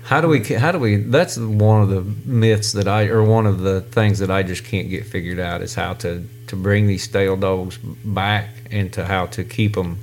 How 0.07 0.21
do 0.21 0.29
we? 0.29 0.43
How 0.45 0.71
do 0.73 0.79
we? 0.79 0.97
That's 0.97 1.37
one 1.37 1.83
of 1.83 1.89
the 1.89 2.03
myths 2.31 2.73
that 2.73 2.87
I, 2.87 3.07
or 3.07 3.25
one 3.25 3.45
of 3.47 3.61
the 3.61 3.81
things 3.81 4.21
that 4.21 4.31
I 4.31 4.45
just 4.45 4.65
can't 4.65 4.89
get 4.89 5.05
figured 5.05 5.41
out 5.41 5.63
is 5.63 5.75
how 5.75 5.95
to 5.95 6.25
to 6.47 6.57
bring 6.57 6.87
these 6.87 7.03
stale 7.03 7.37
dogs 7.37 7.77
back 8.05 8.49
into 8.71 9.05
how 9.05 9.27
to 9.27 9.43
keep 9.43 9.75
them 9.75 9.99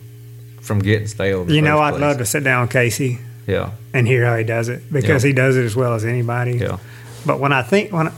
from 0.62 0.80
getting 0.80 1.08
stale. 1.08 1.50
You 1.50 1.62
know, 1.62 1.80
I'd 1.80 1.92
place. 1.92 2.02
love 2.02 2.18
to 2.18 2.26
sit 2.26 2.44
down 2.44 2.64
with 2.64 2.72
Casey 2.72 3.20
Yeah, 3.48 3.72
and 3.94 4.06
hear 4.06 4.26
how 4.26 4.36
he 4.38 4.44
does 4.44 4.68
it 4.68 4.92
because 4.92 5.24
Yeah. 5.24 5.30
he 5.30 5.34
does 5.34 5.56
it 5.56 5.64
as 5.64 5.76
well 5.76 5.94
as 5.94 6.04
anybody. 6.04 6.58
yeah, 6.58 6.78
But 7.26 7.40
when 7.40 7.54
I 7.54 7.62
think 7.64 7.94
when, 7.94 8.12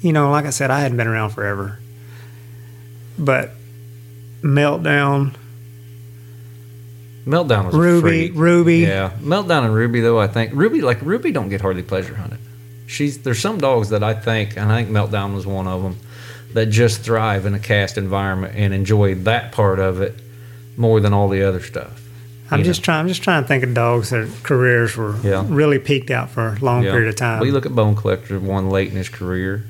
you 0.00 0.12
know, 0.12 0.28
like 0.32 0.44
I 0.44 0.50
said, 0.50 0.72
I 0.72 0.80
hadn't 0.80 0.96
been 0.96 1.06
around 1.06 1.30
forever. 1.30 1.78
But 3.18 3.52
meltdown, 4.42 5.34
Meltdown 7.26 7.66
was 7.66 7.74
Ruby. 7.74 8.30
Ruby. 8.32 8.78
Yeah, 8.78 9.10
Meltdown 9.20 9.64
and 9.64 9.74
Ruby 9.74 10.00
though 10.00 10.18
I 10.20 10.26
think 10.26 10.52
Ruby 10.54 10.80
like 10.80 11.00
Ruby 11.02 11.30
don't 11.32 11.48
get 11.48 11.60
hardly 11.60 11.82
pleasure 11.82 12.14
hunted. 12.16 12.38
She's 12.86 13.18
there's 13.18 13.38
some 13.38 13.58
dogs 13.58 13.90
that 13.90 14.02
I 14.02 14.14
think 14.14 14.56
and 14.56 14.70
I 14.72 14.82
think 14.82 14.94
Meltdown 14.96 15.34
was 15.34 15.46
one 15.46 15.66
of 15.68 15.82
them 15.82 15.96
that 16.54 16.66
just 16.66 17.00
thrive 17.02 17.46
in 17.46 17.54
a 17.54 17.58
cast 17.58 17.96
environment 17.96 18.54
and 18.56 18.74
enjoy 18.74 19.14
that 19.14 19.52
part 19.52 19.78
of 19.78 20.00
it 20.00 20.14
more 20.76 21.00
than 21.00 21.12
all 21.14 21.28
the 21.28 21.42
other 21.42 21.60
stuff. 21.60 22.00
I'm 22.50 22.58
You 22.58 22.64
just 22.66 22.84
trying. 22.84 23.00
I'm 23.00 23.08
just 23.08 23.22
trying 23.22 23.42
to 23.42 23.48
think 23.48 23.64
of 23.64 23.72
dogs 23.72 24.10
that 24.10 24.28
careers 24.42 24.96
were 24.96 25.14
Yeah. 25.22 25.44
really 25.48 25.78
peaked 25.78 26.10
out 26.10 26.28
for 26.30 26.48
a 26.48 26.58
long 26.64 26.82
Yeah. 26.82 26.90
period 26.90 27.08
of 27.08 27.16
time. 27.16 27.40
We 27.40 27.50
look 27.50 27.64
at 27.64 27.74
Bone 27.74 27.94
Collector, 27.94 28.38
one 28.40 28.68
late 28.68 28.90
in 28.90 28.96
his 28.96 29.08
career, 29.08 29.64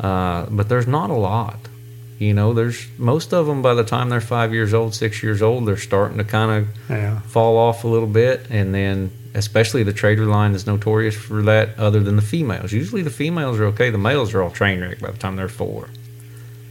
uh, 0.00 0.46
but 0.50 0.68
there's 0.68 0.88
not 0.88 1.10
a 1.10 1.14
lot. 1.14 1.68
You 2.20 2.34
know, 2.34 2.52
there's 2.52 2.86
most 2.98 3.32
of 3.32 3.46
them 3.46 3.62
by 3.62 3.72
the 3.72 3.82
time 3.82 4.10
they're 4.10 4.20
five 4.20 4.52
years 4.52 4.74
old, 4.74 4.94
six 4.94 5.22
years 5.22 5.40
old, 5.40 5.66
they're 5.66 5.78
starting 5.78 6.18
to 6.18 6.24
kind 6.24 6.50
of 6.50 6.68
yeah, 6.90 7.20
fall 7.20 7.56
off 7.56 7.82
a 7.82 7.88
little 7.88 8.06
bit, 8.06 8.46
and 8.50 8.74
then 8.74 9.10
especially 9.34 9.82
the 9.84 9.92
trader 9.94 10.26
line 10.26 10.52
is 10.54 10.66
notorious 10.66 11.14
for 11.16 11.40
that. 11.42 11.78
Other 11.78 12.00
than 12.00 12.16
the 12.16 12.22
females, 12.22 12.72
usually 12.72 13.00
the 13.00 13.08
females 13.10 13.58
are 13.58 13.64
okay. 13.72 13.88
The 13.88 13.96
males 13.98 14.34
are 14.34 14.42
all 14.42 14.50
train 14.50 14.80
wreck 14.82 15.00
by 15.00 15.10
the 15.10 15.16
time 15.16 15.36
they're 15.36 15.48
four. 15.48 15.88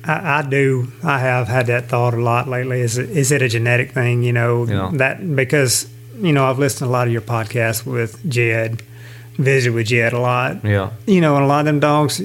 I, 0.06 0.40
I 0.40 0.42
do. 0.48 0.92
I 1.04 1.18
have 1.18 1.48
had 1.48 1.66
that 1.66 1.86
thought 1.88 2.14
a 2.14 2.22
lot 2.22 2.48
lately. 2.48 2.82
Is 2.82 3.00
it, 3.00 3.10
is 3.10 3.32
it 3.32 3.42
a 3.42 3.50
genetic 3.50 3.92
thing? 3.92 4.22
You 4.22 4.34
know 4.34 4.66
Yeah. 4.68 4.92
that 4.94 5.36
because 5.36 5.90
you 6.16 6.32
know 6.32 6.46
I've 6.46 6.60
listened 6.60 6.86
to 6.88 6.92
a 6.92 6.94
lot 6.94 7.08
of 7.08 7.12
your 7.14 7.22
podcasts 7.24 7.84
with 7.88 8.22
Jed, 8.30 8.84
visited 9.40 9.74
with 9.74 9.88
Jed 9.88 10.14
a 10.14 10.20
lot. 10.20 10.64
Yeah, 10.64 10.92
You 11.08 11.22
know, 11.22 11.38
and 11.38 11.44
a 11.46 11.48
lot 11.48 11.62
of 11.62 11.66
them 11.66 11.80
dogs. 11.80 12.22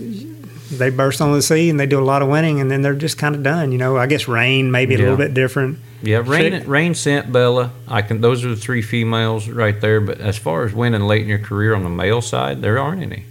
They 0.71 0.91
burst 0.91 1.21
on 1.21 1.33
the 1.33 1.43
sea 1.43 1.69
and 1.71 1.79
they 1.79 1.87
do 1.87 2.01
a 2.01 2.05
lot 2.05 2.23
of 2.23 2.29
winning, 2.29 2.61
and 2.61 2.71
then 2.71 2.83
they're 2.83 2.95
just 2.95 3.19
kind 3.19 3.35
of 3.35 3.43
done. 3.43 3.71
You 3.73 3.79
know, 3.79 3.97
I 3.97 4.07
guess 4.07 4.27
rain 4.29 4.71
maybe 4.71 4.95
a 4.95 4.99
little 4.99 5.17
bit 5.17 5.35
different. 5.35 5.79
yeah. 6.03 6.23
Rain, 6.25 6.67
rain 6.67 6.95
sent 6.95 7.31
Bella. 7.33 7.71
I 7.87 8.03
can. 8.03 8.21
Those 8.21 8.45
are 8.45 8.49
the 8.49 8.57
three 8.57 8.83
females 8.83 9.49
right 9.49 9.79
there. 9.81 10.01
But 10.01 10.21
as 10.21 10.39
far 10.39 10.65
as 10.65 10.73
winning 10.73 11.03
late 11.03 11.23
in 11.23 11.29
your 11.29 11.39
career 11.39 11.75
on 11.75 11.83
the 11.83 11.91
male 11.91 12.23
side, 12.23 12.63
there 12.63 12.79
aren't 12.79 13.03
any. 13.03 13.25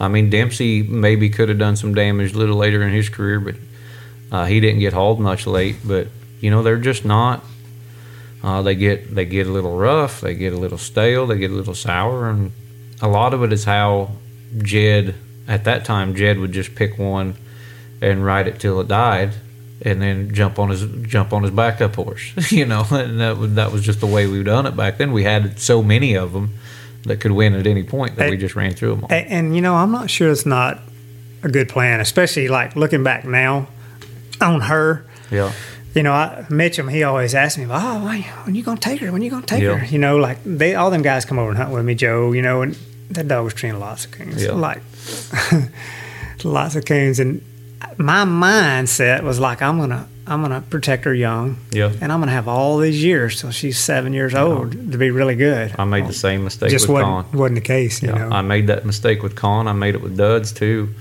I 0.00 0.08
mean, 0.08 0.30
Dempsey 0.30 0.82
maybe 0.82 1.28
could 1.28 1.50
have 1.50 1.58
done 1.58 1.76
some 1.76 1.94
damage 1.94 2.32
a 2.32 2.38
little 2.38 2.56
later 2.56 2.82
in 2.82 2.90
his 2.92 3.10
career, 3.10 3.38
but 3.38 3.54
uh, 4.32 4.46
he 4.46 4.58
didn't 4.58 4.80
get 4.80 4.94
hauled 4.94 5.20
much 5.20 5.46
late. 5.46 5.76
But 5.84 6.08
you 6.40 6.50
know, 6.50 6.62
they're 6.62 6.78
just 6.78 7.04
not. 7.04 7.44
Uh, 8.42 8.62
they 8.62 8.74
get 8.74 9.14
they 9.14 9.26
get 9.26 9.46
a 9.46 9.50
little 9.50 9.76
rough, 9.76 10.22
they 10.22 10.34
get 10.34 10.54
a 10.54 10.56
little 10.56 10.78
stale, 10.78 11.26
they 11.26 11.36
get 11.38 11.50
a 11.50 11.54
little 11.54 11.74
sour, 11.74 12.30
and 12.30 12.50
a 13.02 13.08
lot 13.08 13.34
of 13.34 13.42
it 13.42 13.52
is 13.52 13.64
how 13.64 14.12
Jed 14.62 15.14
at 15.50 15.64
that 15.64 15.84
time 15.84 16.14
Jed 16.14 16.38
would 16.38 16.52
just 16.52 16.74
pick 16.74 16.98
one 16.98 17.34
and 18.00 18.24
ride 18.24 18.46
it 18.48 18.58
till 18.58 18.80
it 18.80 18.88
died, 18.88 19.34
and 19.82 20.00
then 20.00 20.32
jump 20.34 20.58
on 20.58 20.70
his 20.70 20.86
jump 21.06 21.32
on 21.34 21.42
his 21.42 21.50
backup 21.50 21.96
horse. 21.96 22.32
you 22.52 22.64
know, 22.64 22.86
and 22.90 23.20
that 23.20 23.36
was, 23.36 23.54
that 23.54 23.72
was 23.72 23.82
just 23.82 24.00
the 24.00 24.06
way 24.06 24.26
we 24.26 24.42
done 24.42 24.64
it 24.64 24.74
back 24.76 24.96
then. 24.98 25.12
We 25.12 25.24
had 25.24 25.58
so 25.58 25.82
many 25.82 26.14
of 26.16 26.32
them 26.32 26.54
that 27.04 27.18
could 27.20 27.32
win 27.32 27.54
at 27.54 27.66
any 27.66 27.82
point 27.82 28.16
that 28.16 28.30
we 28.30 28.36
just 28.36 28.54
ran 28.54 28.72
through 28.72 28.90
them 28.94 29.04
all. 29.04 29.12
And, 29.12 29.26
and 29.28 29.54
you 29.56 29.60
know, 29.62 29.74
I'm 29.74 29.90
not 29.90 30.08
sure 30.10 30.30
it's 30.30 30.46
not 30.46 30.80
a 31.42 31.48
good 31.48 31.68
plan, 31.68 32.00
especially 32.00 32.48
like 32.48 32.76
looking 32.76 33.02
back 33.02 33.24
now 33.24 33.68
on 34.40 34.60
her. 34.62 35.04
Yeah, 35.30 35.52
You 35.94 36.02
know, 36.02 36.12
I, 36.12 36.44
Mitchum, 36.48 36.90
he 36.90 37.02
always 37.04 37.34
asked 37.34 37.56
me, 37.58 37.64
"Oh, 37.64 38.04
why, 38.04 38.20
when 38.44 38.54
you 38.54 38.62
gonna 38.62 38.80
take 38.80 39.00
her? 39.00 39.10
When 39.12 39.22
you 39.22 39.30
gonna 39.30 39.46
take 39.46 39.62
Yeah. 39.62 39.76
her?" 39.76 39.86
You 39.86 39.98
know, 39.98 40.16
like 40.16 40.38
they 40.44 40.74
all 40.74 40.90
them 40.90 41.02
guys 41.02 41.24
come 41.24 41.38
over 41.38 41.50
and 41.50 41.58
hunt 41.58 41.70
with 41.70 41.84
me, 41.84 41.94
Joe. 41.94 42.32
You 42.32 42.42
know, 42.42 42.62
and 42.62 42.76
that 43.10 43.28
dog 43.28 43.44
was 43.44 43.54
treating 43.54 43.78
lots 43.80 44.04
of 44.04 44.12
coons, 44.12 44.42
Yeah. 44.42 44.52
like 44.52 44.82
lots 46.44 46.76
of 46.76 46.84
coons. 46.84 47.20
And 47.20 47.42
my 47.98 48.24
mindset 48.24 49.22
was 49.22 49.38
like, 49.38 49.62
I'm 49.62 49.78
gonna, 49.78 50.08
I'm 50.26 50.42
gonna 50.42 50.60
protect 50.62 51.04
her 51.04 51.14
young, 51.14 51.56
yeah. 51.72 51.92
and 52.00 52.12
I'm 52.12 52.20
gonna 52.20 52.32
have 52.32 52.48
all 52.48 52.78
these 52.78 53.02
years 53.02 53.40
till 53.40 53.50
she's 53.50 53.78
seven 53.78 54.12
years 54.12 54.34
old 54.34 54.72
to 54.92 54.98
be 54.98 55.10
really 55.10 55.34
good. 55.34 55.74
I 55.78 55.84
made 55.84 56.06
the 56.06 56.12
same 56.12 56.44
mistake 56.44 56.70
Just 56.70 56.88
with 56.88 57.02
wasn't 57.02 57.30
Con. 57.30 57.38
wasn't 57.38 57.54
the 57.56 57.60
case, 57.62 58.02
you 58.02 58.10
Yeah, 58.10 58.28
know. 58.28 58.30
I 58.30 58.42
made 58.42 58.66
that 58.68 58.84
mistake 58.86 59.22
with 59.22 59.34
Con. 59.34 59.66
I 59.68 59.72
made 59.72 59.94
it 59.94 60.02
with 60.02 60.16
Duds 60.16 60.52
too. 60.52 60.94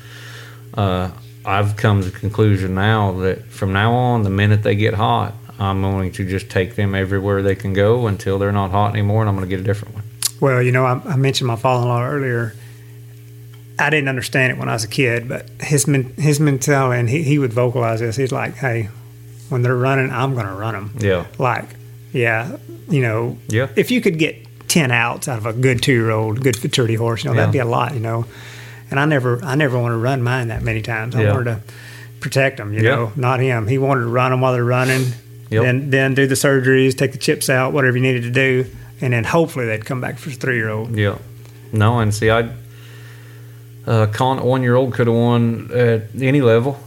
Uh, 0.73 1.11
I've 1.45 1.75
come 1.77 2.01
to 2.03 2.09
the 2.09 2.17
conclusion 2.19 2.75
now 2.75 3.11
that 3.19 3.45
from 3.45 3.73
now 3.73 3.93
on, 3.93 4.23
the 4.23 4.29
minute 4.29 4.61
they 4.63 4.75
get 4.75 4.93
hot, 4.93 5.33
I'm 5.57 5.81
going 5.81 6.11
to 6.13 6.25
just 6.27 6.49
take 6.49 6.75
them 6.75 6.93
everywhere 6.95 7.41
they 7.41 7.55
can 7.55 7.73
go 7.73 8.07
until 8.07 8.39
they're 8.39 8.51
not 8.51 8.71
hot 8.71 8.93
anymore, 8.93 9.21
and 9.21 9.29
I'm 9.29 9.35
going 9.35 9.49
to 9.49 9.55
get 9.55 9.59
a 9.59 9.63
different 9.63 9.95
one. 9.95 10.03
Well, 10.39 10.61
you 10.61 10.71
know, 10.71 10.85
I, 10.85 11.01
I 11.05 11.15
mentioned 11.15 11.47
my 11.47 11.55
father-in-law 11.55 12.03
earlier. 12.05 12.53
I 13.77 13.89
didn't 13.89 14.09
understand 14.09 14.51
it 14.51 14.57
when 14.59 14.67
I 14.69 14.73
was 14.73 14.83
a 14.83 14.87
kid, 14.89 15.29
but 15.29 15.47
his 15.61 15.87
men, 15.87 16.13
his 16.17 16.39
mentality, 16.39 16.99
and 16.99 17.09
he, 17.09 17.23
he 17.23 17.39
would 17.39 17.53
vocalize 17.53 17.99
this. 18.01 18.15
He's 18.17 18.31
like, 18.31 18.55
"Hey, 18.55 18.89
when 19.49 19.61
they're 19.61 19.75
running, 19.77 20.11
I'm 20.11 20.33
going 20.33 20.45
to 20.47 20.53
run 20.53 20.73
them." 20.73 20.91
Yeah, 20.99 21.25
Like, 21.37 21.65
yeah, 22.11 22.57
you 22.89 23.01
know, 23.01 23.37
yeah, 23.47 23.67
if 23.77 23.89
you 23.89 24.01
could 24.01 24.19
get 24.19 24.35
ten 24.67 24.91
outs 24.91 25.27
out 25.27 25.37
of 25.37 25.45
a 25.45 25.53
good 25.53 25.81
two-year-old, 25.81 26.41
good 26.43 26.61
maturity 26.61 26.95
horse, 26.95 27.23
you 27.23 27.29
know, 27.29 27.35
that'd 27.37 27.53
be 27.53 27.59
a 27.59 27.65
lot, 27.65 27.93
you 27.93 27.99
know. 28.01 28.25
And 28.91 28.99
I 28.99 29.05
never, 29.05 29.41
I 29.43 29.55
never 29.55 29.79
want 29.79 29.93
to 29.93 29.97
run 29.97 30.23
mine 30.23 30.49
that 30.49 30.61
many 30.61 30.81
times. 30.81 31.15
I 31.15 31.23
Yeah. 31.23 31.33
wanted 31.33 31.45
to 31.45 31.61
protect 32.19 32.57
them, 32.57 32.73
you 32.73 32.81
Yeah. 32.81 32.95
know, 32.95 33.11
not 33.15 33.39
him. 33.39 33.67
He 33.67 33.77
wanted 33.77 34.01
to 34.01 34.07
run 34.07 34.31
them 34.31 34.41
while 34.41 34.51
they're 34.53 34.63
running, 34.65 35.13
Yep. 35.51 35.63
then 35.63 35.89
then 35.89 36.13
do 36.15 36.27
the 36.27 36.35
surgeries, 36.35 36.97
take 36.97 37.11
the 37.13 37.17
chips 37.17 37.49
out, 37.49 37.71
whatever 37.71 37.95
you 37.97 38.03
needed 38.03 38.23
to 38.23 38.29
do, 38.31 38.65
and 39.01 39.13
then 39.13 39.23
hopefully 39.23 39.65
they'd 39.65 39.85
come 39.85 40.01
back 40.01 40.17
for 40.17 40.29
three-year-old. 40.31 40.95
yeah. 40.95 41.17
No, 41.71 41.99
and 41.99 42.13
see, 42.13 42.31
I 42.31 42.49
uh, 43.85 44.07
Con 44.07 44.43
one 44.43 44.61
year 44.63 44.75
old 44.75 44.93
could 44.93 45.07
have 45.07 45.15
won 45.15 45.69
at 45.71 46.03
any 46.19 46.41
level. 46.41 46.79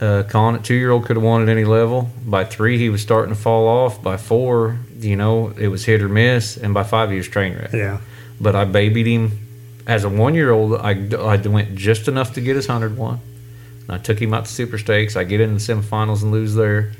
Uh, 0.00 0.22
Con 0.28 0.54
at 0.56 0.64
two 0.64 0.74
year 0.74 0.90
old 0.90 1.04
could 1.04 1.16
have 1.16 1.22
won 1.24 1.42
at 1.42 1.48
any 1.48 1.64
level. 1.64 2.10
By 2.26 2.44
three, 2.44 2.78
he 2.78 2.88
was 2.88 3.02
starting 3.02 3.34
to 3.34 3.40
fall 3.40 3.68
off. 3.68 4.02
By 4.02 4.16
four, 4.16 4.78
you 4.98 5.16
know, 5.16 5.48
it 5.58 5.68
was 5.68 5.84
hit 5.84 6.02
or 6.02 6.08
miss, 6.08 6.56
and 6.56 6.74
by 6.74 6.82
five, 6.82 7.10
he 7.10 7.16
was 7.16 7.28
train 7.28 7.54
wreck. 7.54 7.72
Yeah. 7.72 7.98
but 8.40 8.56
I 8.56 8.64
babied 8.64 9.06
him 9.06 9.38
as 9.86 10.04
a 10.04 10.08
one 10.08 10.34
year 10.34 10.50
old. 10.50 10.74
I, 10.80 10.92
I 11.18 11.36
went 11.36 11.74
just 11.76 12.08
enough 12.08 12.34
to 12.34 12.40
get 12.40 12.56
his 12.56 12.66
hundred 12.66 12.96
one. 12.96 13.20
I 13.88 13.98
took 13.98 14.20
him 14.20 14.32
out 14.32 14.46
to 14.46 14.50
Super 14.50 14.78
Stakes. 14.78 15.16
I 15.16 15.24
get 15.24 15.40
in 15.40 15.54
the 15.54 15.60
semifinals 15.60 16.22
and 16.22 16.32
lose 16.32 16.54
there. 16.54 16.92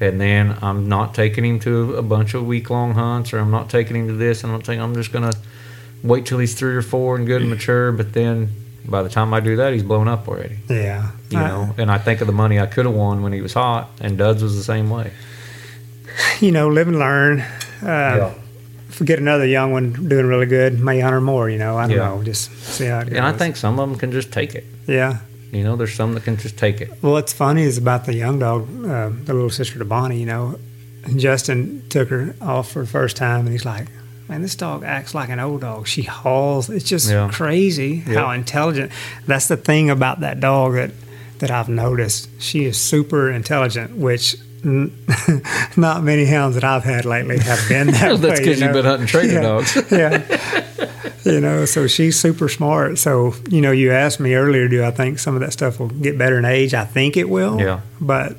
And 0.00 0.18
then 0.20 0.56
I'm 0.62 0.88
not 0.88 1.14
taking 1.14 1.44
him 1.44 1.60
to 1.60 1.94
a 1.96 2.02
bunch 2.02 2.32
of 2.34 2.46
week 2.46 2.70
long 2.70 2.94
hunts, 2.94 3.32
or 3.34 3.38
I'm 3.38 3.50
not 3.50 3.68
taking 3.68 3.96
him 3.96 4.06
to 4.08 4.14
this. 4.14 4.42
And 4.42 4.52
I'm 4.52 4.60
thinking 4.62 4.82
I'm 4.82 4.94
just 4.94 5.12
gonna 5.12 5.32
wait 6.02 6.24
till 6.26 6.38
he's 6.38 6.54
three 6.54 6.74
or 6.74 6.82
four 6.82 7.16
and 7.16 7.26
good 7.26 7.42
and 7.42 7.50
mature. 7.50 7.92
But 7.92 8.14
then 8.14 8.48
by 8.86 9.02
the 9.02 9.10
time 9.10 9.34
I 9.34 9.40
do 9.40 9.56
that, 9.56 9.72
he's 9.74 9.82
blown 9.82 10.08
up 10.08 10.26
already. 10.26 10.56
Yeah. 10.70 11.10
You 11.28 11.38
know, 11.38 11.74
and 11.78 11.90
I 11.92 11.98
think 11.98 12.20
of 12.22 12.26
the 12.26 12.32
money 12.32 12.58
I 12.58 12.66
could 12.66 12.86
have 12.86 12.94
won 12.94 13.22
when 13.22 13.32
he 13.32 13.40
was 13.42 13.52
hot, 13.54 13.90
and 14.00 14.16
Duds 14.16 14.42
was 14.42 14.56
the 14.56 14.64
same 14.64 14.88
way. 14.90 15.12
you 16.40 16.50
know, 16.50 16.68
live 16.68 16.88
and 16.88 16.98
learn. 16.98 17.40
Uh, 17.82 18.32
If 18.88 18.98
we 19.00 19.06
get 19.06 19.18
another 19.20 19.46
young 19.46 19.70
one 19.70 19.92
doing 20.08 20.26
really 20.26 20.46
good, 20.46 20.80
may 20.80 20.98
hunt 20.98 21.12
her 21.12 21.20
more. 21.20 21.48
You 21.48 21.58
know, 21.58 21.76
I 21.78 21.86
don't 21.86 21.96
Yeah. 21.96 22.08
know. 22.08 22.22
Just 22.24 22.50
see 22.64 22.86
how 22.86 23.00
it 23.00 23.04
goes. 23.10 23.16
And 23.18 23.24
I 23.26 23.32
think 23.32 23.56
some 23.56 23.78
of 23.78 23.88
them 23.88 23.98
can 23.98 24.10
just 24.12 24.32
take 24.32 24.54
it. 24.54 24.64
yeah. 24.86 25.18
You 25.52 25.64
know, 25.64 25.76
there's 25.76 25.94
some 25.94 26.14
that 26.14 26.24
can 26.24 26.36
just 26.36 26.56
take 26.56 26.80
it. 26.80 26.90
Well, 27.02 27.12
what's 27.12 27.32
funny 27.32 27.62
is 27.62 27.76
about 27.78 28.04
the 28.06 28.14
young 28.14 28.38
dog, 28.38 28.68
uh, 28.84 29.10
the 29.24 29.34
little 29.34 29.50
sister 29.50 29.78
to 29.78 29.84
Bonnie. 29.84 30.20
You 30.20 30.26
know, 30.26 30.58
Justin 31.16 31.82
took 31.88 32.08
her 32.10 32.34
off 32.40 32.70
for 32.72 32.80
the 32.82 32.86
first 32.88 33.16
time, 33.16 33.40
and 33.40 33.48
he's 33.50 33.64
like, 33.64 33.88
"Man, 34.28 34.42
this 34.42 34.54
dog 34.54 34.84
acts 34.84 35.14
like 35.14 35.28
an 35.28 35.40
old 35.40 35.62
dog. 35.62 35.86
She 35.88 36.02
hauls. 36.02 36.70
It's 36.70 36.84
just 36.84 37.10
Yeah. 37.10 37.28
crazy 37.32 38.04
Yeah. 38.06 38.20
how 38.26 38.30
intelligent." 38.30 38.92
That's 39.26 39.48
the 39.48 39.56
thing 39.56 39.90
about 39.90 40.20
that 40.20 40.38
dog 40.40 40.74
that 40.74 40.92
that 41.40 41.50
I've 41.50 41.68
noticed. 41.70 42.28
She 42.38 42.64
is 42.64 42.76
super 42.76 43.30
intelligent, 43.30 43.96
which. 43.96 44.36
Not 45.74 46.02
many 46.04 46.26
hounds 46.26 46.54
that 46.54 46.64
I've 46.64 46.84
had 46.84 47.06
lately 47.06 47.38
have 47.38 47.66
been 47.68 47.86
that 47.88 48.12
way. 48.12 48.16
That's 48.18 48.40
because 48.40 48.60
you 48.60 48.66
you've 48.66 48.74
know? 48.74 48.82
been 48.82 48.84
hunting 48.84 49.06
trainer 49.06 49.32
Yeah. 49.32 49.40
dogs. 49.40 49.78
yeah. 49.90 51.09
You 51.24 51.40
know, 51.40 51.64
so 51.64 51.86
she's 51.86 52.18
super 52.18 52.48
smart. 52.48 52.98
So, 52.98 53.34
you 53.48 53.60
know, 53.60 53.72
you 53.72 53.92
asked 53.92 54.20
me 54.20 54.34
earlier, 54.34 54.68
do 54.68 54.84
I 54.84 54.90
think 54.90 55.18
some 55.18 55.34
of 55.34 55.40
that 55.40 55.52
stuff 55.52 55.78
will 55.78 55.88
get 55.88 56.16
better 56.16 56.38
in 56.38 56.44
age? 56.44 56.74
I 56.74 56.84
think 56.84 57.16
it 57.16 57.28
will. 57.28 57.60
Yeah. 57.60 57.80
But 58.00 58.36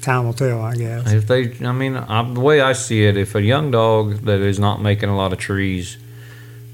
time 0.00 0.24
will 0.24 0.32
tell, 0.32 0.62
I 0.62 0.74
guess. 0.74 1.12
If 1.12 1.26
they, 1.26 1.56
I 1.64 1.72
mean, 1.72 1.96
I, 1.96 2.22
the 2.32 2.40
way 2.40 2.60
I 2.60 2.72
see 2.72 3.04
it, 3.04 3.16
if 3.16 3.34
a 3.34 3.42
young 3.42 3.70
dog 3.70 4.20
that 4.22 4.40
is 4.40 4.58
not 4.58 4.80
making 4.80 5.08
a 5.08 5.16
lot 5.16 5.32
of 5.32 5.38
trees 5.38 5.98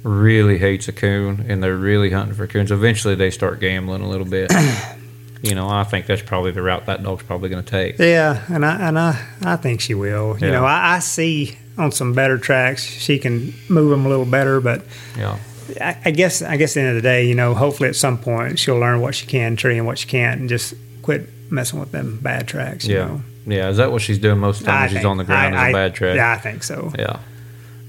really 0.03 0.59
hates 0.59 0.87
a 0.87 0.93
coon 0.93 1.45
and 1.49 1.63
they're 1.63 1.77
really 1.77 2.11
hunting 2.11 2.35
for 2.35 2.47
coons, 2.47 2.71
eventually 2.71 3.15
they 3.15 3.31
start 3.31 3.61
gambling 3.61 4.03
a 4.03 4.09
little 4.09 4.27
bit. 4.27 4.53
you 5.43 5.55
know, 5.55 5.69
I 5.69 5.85
think 5.85 6.07
that's 6.07 6.23
probably 6.23 6.53
the 6.53 6.63
route 6.63 6.87
that 6.87 7.03
dog's 7.03 7.25
probably 7.25 7.49
going 7.49 7.65
to 7.65 7.71
take. 7.71 7.99
Yeah, 7.99 8.45
and 8.49 8.65
I 8.65 8.89
and 8.89 8.99
I, 8.99 9.27
I 9.43 9.57
think 9.57 9.81
she 9.81 9.95
will. 9.95 10.39
You 10.39 10.51
know, 10.51 10.65
I, 10.65 10.97
I 10.97 10.99
see 11.01 11.57
on 11.79 11.93
some 11.93 12.13
better 12.15 12.39
tracks 12.39 12.85
she 12.85 13.19
can 13.19 13.53
move 13.69 13.91
them 13.91 14.07
a 14.07 14.09
little 14.09 14.25
better, 14.25 14.61
but 14.61 14.83
Yeah, 15.17 15.39
I, 15.81 15.97
I 16.07 16.11
guess 16.11 16.43
I 16.43 16.57
guess 16.57 16.73
at 16.73 16.75
the 16.75 16.81
end 16.87 16.97
of 16.97 17.03
the 17.03 17.09
day, 17.09 17.25
you 17.27 17.35
know, 17.35 17.55
hopefully 17.55 17.89
at 17.89 17.97
some 17.97 18.19
point 18.19 18.59
she'll 18.59 18.79
learn 18.79 19.01
what 19.01 19.15
she 19.15 19.27
can 19.27 19.57
tree 19.57 19.77
and 19.79 19.87
what 19.87 19.99
she 19.99 20.07
can't, 20.09 20.41
and 20.41 20.49
just 20.49 20.75
quit 21.03 21.29
messing 21.51 21.79
with 21.79 21.93
them 21.93 22.19
bad 22.23 22.49
tracks. 22.49 22.87
You 22.87 22.97
yeah, 22.97 23.07
know? 23.07 23.21
yeah. 23.47 23.69
Is 23.69 23.77
that 23.77 23.93
what 23.93 24.03
she's 24.03 24.19
doing 24.19 24.39
most 24.39 24.61
of 24.61 24.67
the 24.67 24.73
time? 24.73 24.83
I 24.85 24.87
she's 24.89 24.97
think- 24.99 25.07
on 25.07 25.17
the 25.19 25.25
ground 25.25 25.55
I- 25.57 25.69
is 25.69 25.75
a 25.75 25.77
bad 25.77 25.95
track. 25.95 26.17
Yeah, 26.17 26.33
I 26.33 26.39
think 26.39 26.63
so. 26.63 26.93
Yeah. 26.99 27.19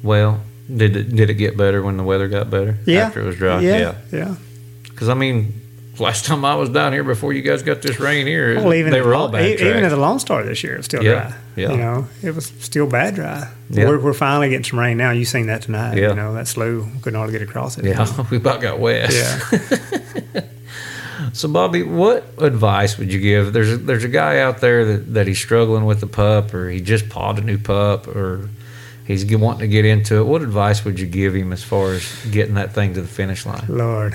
Well, 0.04 0.42
did 0.76 0.96
it 0.96 1.16
did 1.16 1.30
it 1.30 1.36
get 1.36 1.56
better 1.58 1.82
when 1.82 1.98
the 1.98 2.04
weather 2.04 2.28
got 2.28 2.50
better? 2.50 2.78
Yeah. 2.86 3.08
After 3.08 3.22
it 3.22 3.26
was 3.26 3.38
dry. 3.38 3.62
Yeah, 3.62 3.96
yeah. 4.12 4.36
Because 4.84 5.10
I 5.10 5.14
mean, 5.14 5.54
last 6.00 6.26
time 6.26 6.46
I 6.46 6.56
was 6.56 6.70
down 6.70 6.94
here 6.94 7.04
before 7.04 7.34
you 7.34 7.42
guys 7.42 7.64
got 7.64 7.82
this 7.82 8.00
rain 8.00 8.28
here, 8.28 8.56
Well, 8.56 8.74
even 8.74 8.92
they 8.92 9.02
were 9.02 9.16
all 9.16 9.30
bad 9.30 9.46
even 9.60 9.84
at 9.84 9.90
the 9.90 9.98
Lone 9.98 10.20
Star 10.20 10.44
this 10.44 10.64
year, 10.64 10.74
it 10.74 10.78
was 10.78 10.86
still 10.86 11.04
Yeah, 11.04 11.12
dry. 11.30 11.38
yeah. 11.56 11.72
You 11.72 11.78
know, 11.78 12.08
it 12.24 12.36
was 12.36 12.46
still 12.60 12.88
bad 12.88 13.16
dry. 13.16 13.52
Yeah. 13.70 13.86
We're, 13.86 14.00
we're 14.00 14.14
finally 14.14 14.50
getting 14.50 14.64
some 14.64 14.80
rain 14.80 14.98
now. 14.98 15.12
You've 15.12 15.28
seen 15.28 15.48
that 15.48 15.62
tonight. 15.64 15.98
Yeah. 15.98 16.10
You 16.10 16.16
know, 16.16 16.34
that 16.34 16.48
slough 16.48 16.86
couldn't 17.02 17.18
hardly 17.18 17.38
get 17.38 17.48
across 17.48 17.78
it. 17.78 17.86
Yeah, 17.86 18.08
we 18.32 18.38
about 18.38 18.62
got 18.62 18.80
wet. 18.80 19.14
Yeah. 19.14 20.42
So, 21.34 21.48
Bobby, 21.48 21.84
what 21.84 22.26
advice 22.40 22.98
would 22.98 23.12
you 23.12 23.20
give? 23.20 23.52
There's 23.54 23.72
a, 23.72 23.78
there's 23.78 24.04
a 24.04 24.08
guy 24.10 24.40
out 24.40 24.60
there 24.62 24.86
that, 24.86 25.14
that 25.16 25.28
he's 25.28 25.40
struggling 25.40 25.86
with 25.86 26.00
the 26.00 26.08
pup, 26.08 26.54
or 26.54 26.70
he 26.70 26.80
just 26.80 27.10
pawed 27.10 27.38
a 27.40 27.42
new 27.42 27.58
pup, 27.58 28.08
or 28.08 28.50
he's 29.06 29.26
wanting 29.36 29.60
to 29.62 29.68
get 29.68 29.84
into 29.84 30.18
it. 30.18 30.24
What 30.24 30.42
advice 30.42 30.86
would 30.86 31.00
you 31.00 31.08
give 31.08 31.36
him 31.36 31.52
as 31.54 31.64
far 31.64 31.94
as 31.94 32.26
getting 32.32 32.54
that 32.56 32.74
thing 32.74 32.94
to 32.94 33.02
the 33.02 33.08
finish 33.08 33.46
line? 33.46 33.66
Lord, 33.68 34.14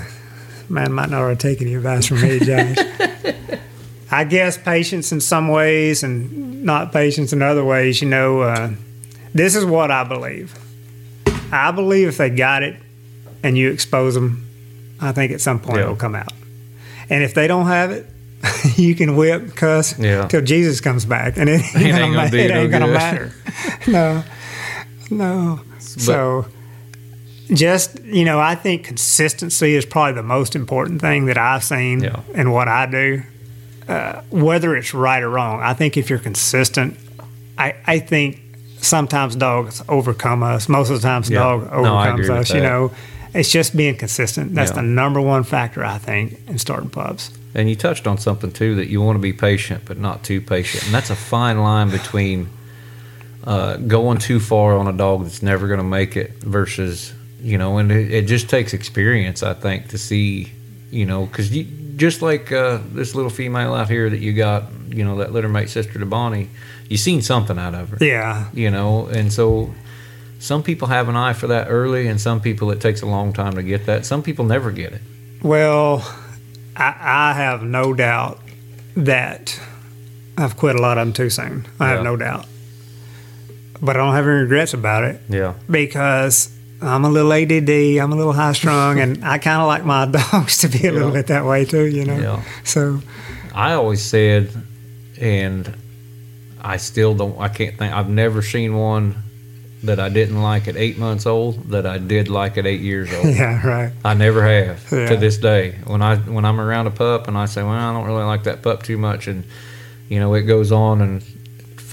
man 0.69 0.91
might 0.93 1.09
not 1.09 1.21
want 1.21 1.39
to 1.39 1.47
take 1.47 1.61
any 1.61 1.75
advice 1.75 2.07
from 2.07 2.21
me, 2.21 2.39
Josh. 2.39 2.77
I 4.11 4.23
guess 4.25 4.57
patience 4.57 5.11
in 5.11 5.19
some 5.21 5.47
ways 5.47 6.03
and 6.03 6.63
not 6.63 6.91
patience 6.91 7.33
in 7.33 7.41
other 7.41 7.63
ways. 7.63 8.01
You 8.01 8.09
know, 8.09 8.41
uh, 8.41 8.71
this 9.33 9.55
is 9.55 9.65
what 9.65 9.89
I 9.91 10.03
believe. 10.03 10.53
I 11.51 11.71
believe 11.71 12.07
if 12.09 12.17
they 12.17 12.29
got 12.29 12.63
it 12.63 12.75
and 13.43 13.57
you 13.57 13.71
expose 13.71 14.13
them, 14.15 14.45
I 15.01 15.11
think 15.11 15.31
at 15.31 15.41
some 15.41 15.59
point 15.59 15.77
Yeah. 15.77 15.83
it'll 15.85 15.95
come 15.95 16.15
out. 16.15 16.31
And 17.09 17.23
if 17.23 17.33
they 17.33 17.47
don't 17.47 17.65
have 17.67 17.91
it, 17.91 18.05
you 18.77 18.93
can 18.95 19.15
whip, 19.15 19.55
cuss 19.55 19.97
Yeah. 19.99 20.27
till 20.27 20.41
Jesus 20.41 20.79
comes 20.81 21.05
back, 21.05 21.37
and 21.37 21.49
it 21.49 21.61
ain't, 21.75 21.75
ain't 21.75 21.91
gonna, 21.91 21.99
gonna 22.01 22.15
ma- 22.15 22.37
it 22.37 22.49
no 22.49 22.67
gonna 22.67 22.87
matter. 22.87 23.31
no, 23.87 24.23
no. 25.09 25.59
so, 25.79 26.45
just 27.53 27.99
you 28.03 28.25
know, 28.25 28.39
I 28.39 28.55
think 28.55 28.83
consistency 28.85 29.75
is 29.75 29.85
probably 29.85 30.13
the 30.13 30.23
most 30.23 30.55
important 30.55 31.01
thing 31.01 31.25
that 31.25 31.37
I've 31.37 31.63
seen 31.63 32.03
Yeah. 32.03 32.19
in 32.33 32.51
what 32.51 32.67
I 32.67 32.85
do. 32.85 33.23
Uh, 33.87 34.21
whether 34.29 34.75
it's 34.77 34.93
right 34.93 35.21
or 35.21 35.29
wrong, 35.29 35.61
I 35.61 35.73
think 35.73 35.97
if 35.97 36.09
you're 36.09 36.19
consistent, 36.19 36.97
I, 37.57 37.75
I 37.85 37.99
think 37.99 38.39
sometimes 38.79 39.35
dogs 39.35 39.83
overcome 39.89 40.41
us. 40.41 40.69
Most 40.69 40.89
of 40.89 41.01
the 41.01 41.05
times, 41.07 41.29
Yeah. 41.29 41.39
dog 41.39 41.69
overcomes 41.71 42.29
with 42.29 42.37
us. 42.37 42.53
You 42.53 42.61
know, 42.61 42.91
it's 43.33 43.51
just 43.51 43.75
being 43.75 43.95
consistent. 43.97 44.55
That's 44.55 44.71
Yeah. 44.71 44.75
the 44.77 44.83
number 44.83 45.19
one 45.19 45.43
factor 45.43 45.83
I 45.83 45.97
think 45.97 46.39
in 46.47 46.57
starting 46.59 46.89
pups. 46.89 47.31
And 47.55 47.69
you 47.69 47.75
touched 47.75 48.07
on 48.07 48.17
something 48.17 48.51
too 48.51 48.75
that 48.75 48.87
you 48.87 49.01
want 49.01 49.17
to 49.17 49.21
be 49.21 49.33
patient, 49.33 49.83
but 49.85 49.99
not 49.99 50.23
too 50.23 50.39
patient, 50.41 50.85
and 50.85 50.93
that's 50.93 51.09
a 51.09 51.15
fine 51.15 51.59
line 51.59 51.89
between 51.89 52.47
uh, 53.45 53.75
going 53.75 54.17
too 54.17 54.39
far 54.39 54.77
on 54.77 54.87
a 54.87 54.93
dog 54.93 55.23
that's 55.23 55.43
never 55.43 55.67
going 55.67 55.79
to 55.79 55.83
make 55.83 56.15
it 56.15 56.31
versus 56.41 57.11
you 57.43 57.57
know, 57.59 57.77
and 57.77 57.91
it, 57.91 58.11
it 58.11 58.25
just 58.27 58.49
takes 58.49 58.73
experience, 58.73 59.43
I 59.43 59.53
think, 59.53 59.89
to 59.89 59.97
see 59.97 60.51
you 60.89 61.05
know, 61.07 61.25
because 61.25 61.51
you 61.55 61.63
just 61.95 62.21
like 62.21 62.51
uh, 62.51 62.79
this 62.93 63.15
little 63.15 63.31
female 63.31 63.73
out 63.73 63.89
here 63.89 64.09
that 64.11 64.19
you 64.19 64.31
got, 64.33 64.63
you 64.89 65.03
know, 65.03 65.17
that 65.17 65.31
littermate 65.31 65.69
sister 65.69 65.97
to 65.99 66.05
Bonnie, 66.05 66.49
you 66.87 66.97
seen 66.97 67.21
something 67.23 67.57
out 67.57 67.73
of 67.73 67.89
her, 67.89 67.97
Yeah, 67.99 68.47
you 68.53 68.71
know, 68.71 69.07
and 69.07 69.31
so. 69.31 69.73
Some 70.39 70.61
people 70.61 70.89
have 70.89 71.07
an 71.07 71.15
eye 71.15 71.31
for 71.31 71.47
that 71.47 71.67
early, 71.69 72.05
and 72.09 72.19
some 72.19 72.41
people 72.41 72.69
it 72.71 72.81
takes 72.81 73.01
a 73.01 73.05
long 73.05 73.31
time 73.31 73.53
to 73.53 73.63
get 73.63 73.85
that. 73.85 74.05
Some 74.05 74.21
people 74.21 74.43
never 74.43 74.71
get 74.71 74.91
it. 74.91 75.01
Well, 75.41 75.99
I, 76.75 76.93
I 76.99 77.33
have 77.33 77.63
no 77.63 77.93
doubt 77.93 78.39
that 78.97 79.57
I've 80.37 80.57
quit 80.57 80.75
a 80.75 80.81
lot 80.81 80.97
of 80.97 81.07
them 81.07 81.13
too 81.13 81.29
soon. 81.29 81.65
I 81.79 81.85
Yeah. 81.91 81.95
have 81.95 82.03
no 82.03 82.17
doubt. 82.17 82.45
But 83.81 83.95
I 83.95 83.99
don't 83.99 84.13
have 84.15 84.25
any 84.27 84.41
regrets 84.41 84.73
about 84.73 85.05
it 85.05 85.21
Yeah, 85.29 85.53
because 85.71 86.49
I'm 86.83 87.05
a 87.05 87.09
little 87.09 87.31
ADD, 87.33 87.69
I'm 88.01 88.11
a 88.11 88.15
little 88.15 88.33
high 88.33 88.53
strung, 88.53 88.99
and 88.99 89.23
I 89.25 89.37
kind 89.37 89.61
of 89.61 89.67
like 89.67 89.85
my 89.85 90.05
dogs 90.31 90.57
to 90.59 90.67
be 90.67 90.87
a 90.87 90.91
little 90.91 91.11
bit 91.11 91.27
that 91.27 91.45
way 91.45 91.65
too, 91.65 91.85
you 91.85 92.05
know? 92.05 92.17
yeah. 92.17 92.43
So, 92.63 93.01
I 93.53 93.73
always 93.73 94.01
said, 94.01 94.49
and 95.19 95.75
I 96.61 96.77
still 96.77 97.13
don't. 97.15 97.39
I 97.39 97.47
can't 97.49 97.77
think. 97.77 97.93
I've 97.93 98.09
never 98.09 98.41
seen 98.41 98.75
one 98.75 99.15
that 99.83 99.99
I 99.99 100.07
didn't 100.07 100.41
like 100.41 100.67
at 100.69 100.77
eight 100.77 100.97
months 100.97 101.25
old 101.25 101.71
that 101.71 101.85
I 101.85 101.97
did 101.97 102.29
like 102.29 102.57
at 102.57 102.65
eight 102.65 102.79
years 102.81 103.13
old. 103.13 103.25
yeah, 103.35 103.65
right. 103.67 103.91
I 104.05 104.13
never 104.13 104.41
have 104.47 104.81
Yeah. 104.91 105.09
to 105.09 105.17
this 105.17 105.37
day. 105.37 105.75
When 105.85 106.01
I 106.01 106.15
when 106.17 106.45
I'm 106.45 106.59
around 106.61 106.87
a 106.87 106.91
pup 106.91 107.27
and 107.27 107.37
I 107.37 107.45
say, 107.47 107.61
well, 107.63 107.71
I 107.73 107.91
don't 107.93 108.05
really 108.05 108.23
like 108.23 108.43
that 108.43 108.61
pup 108.61 108.83
too 108.83 108.97
much, 108.97 109.27
and 109.27 109.43
you 110.09 110.19
know 110.19 110.33
it 110.35 110.43
goes 110.43 110.71
on 110.71 111.01
and 111.01 111.23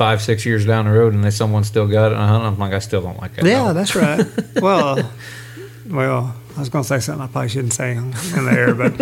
five 0.00 0.22
six 0.22 0.46
years 0.46 0.64
down 0.64 0.86
the 0.86 0.90
road 0.90 1.12
and 1.12 1.22
then 1.22 1.30
someone 1.30 1.62
still 1.62 1.86
got 1.86 2.12
it, 2.12 2.16
and 2.16 2.22
I'm 2.22 2.58
like, 2.58 2.72
I 2.72 2.78
still 2.78 3.02
don't 3.02 3.20
like 3.20 3.34
that. 3.34 3.44
Yeah, 3.44 3.74
that's 3.74 3.94
right. 3.94 4.24
well, 4.62 5.12
well, 5.90 6.34
I 6.56 6.58
was 6.58 6.70
going 6.70 6.84
to 6.84 6.88
say 6.88 7.00
something 7.00 7.22
I 7.22 7.26
probably 7.26 7.50
shouldn't 7.50 7.74
say 7.74 7.92
in 7.92 8.10
the 8.12 8.50
air, 8.50 8.74
but 8.74 8.96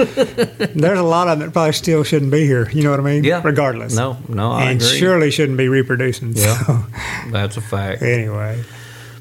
there's 0.74 0.98
a 0.98 1.04
lot 1.04 1.28
of 1.28 1.38
them 1.38 1.46
that 1.46 1.52
probably 1.52 1.72
still 1.74 2.02
shouldn't 2.02 2.32
be 2.32 2.46
here. 2.46 2.68
You 2.70 2.82
know 2.82 2.90
what 2.90 2.98
I 2.98 3.04
mean? 3.04 3.22
Yeah. 3.22 3.42
Regardless. 3.44 3.94
no, 3.94 4.16
no, 4.28 4.50
I 4.50 4.72
and 4.72 4.82
agree. 4.82 4.98
surely 4.98 5.30
shouldn't 5.30 5.56
be 5.56 5.68
reproducing. 5.68 6.32
Yeah. 6.34 6.56
So, 6.64 6.84
That's 7.30 7.56
a 7.56 7.60
fact. 7.60 8.02
anyway, 8.02 8.64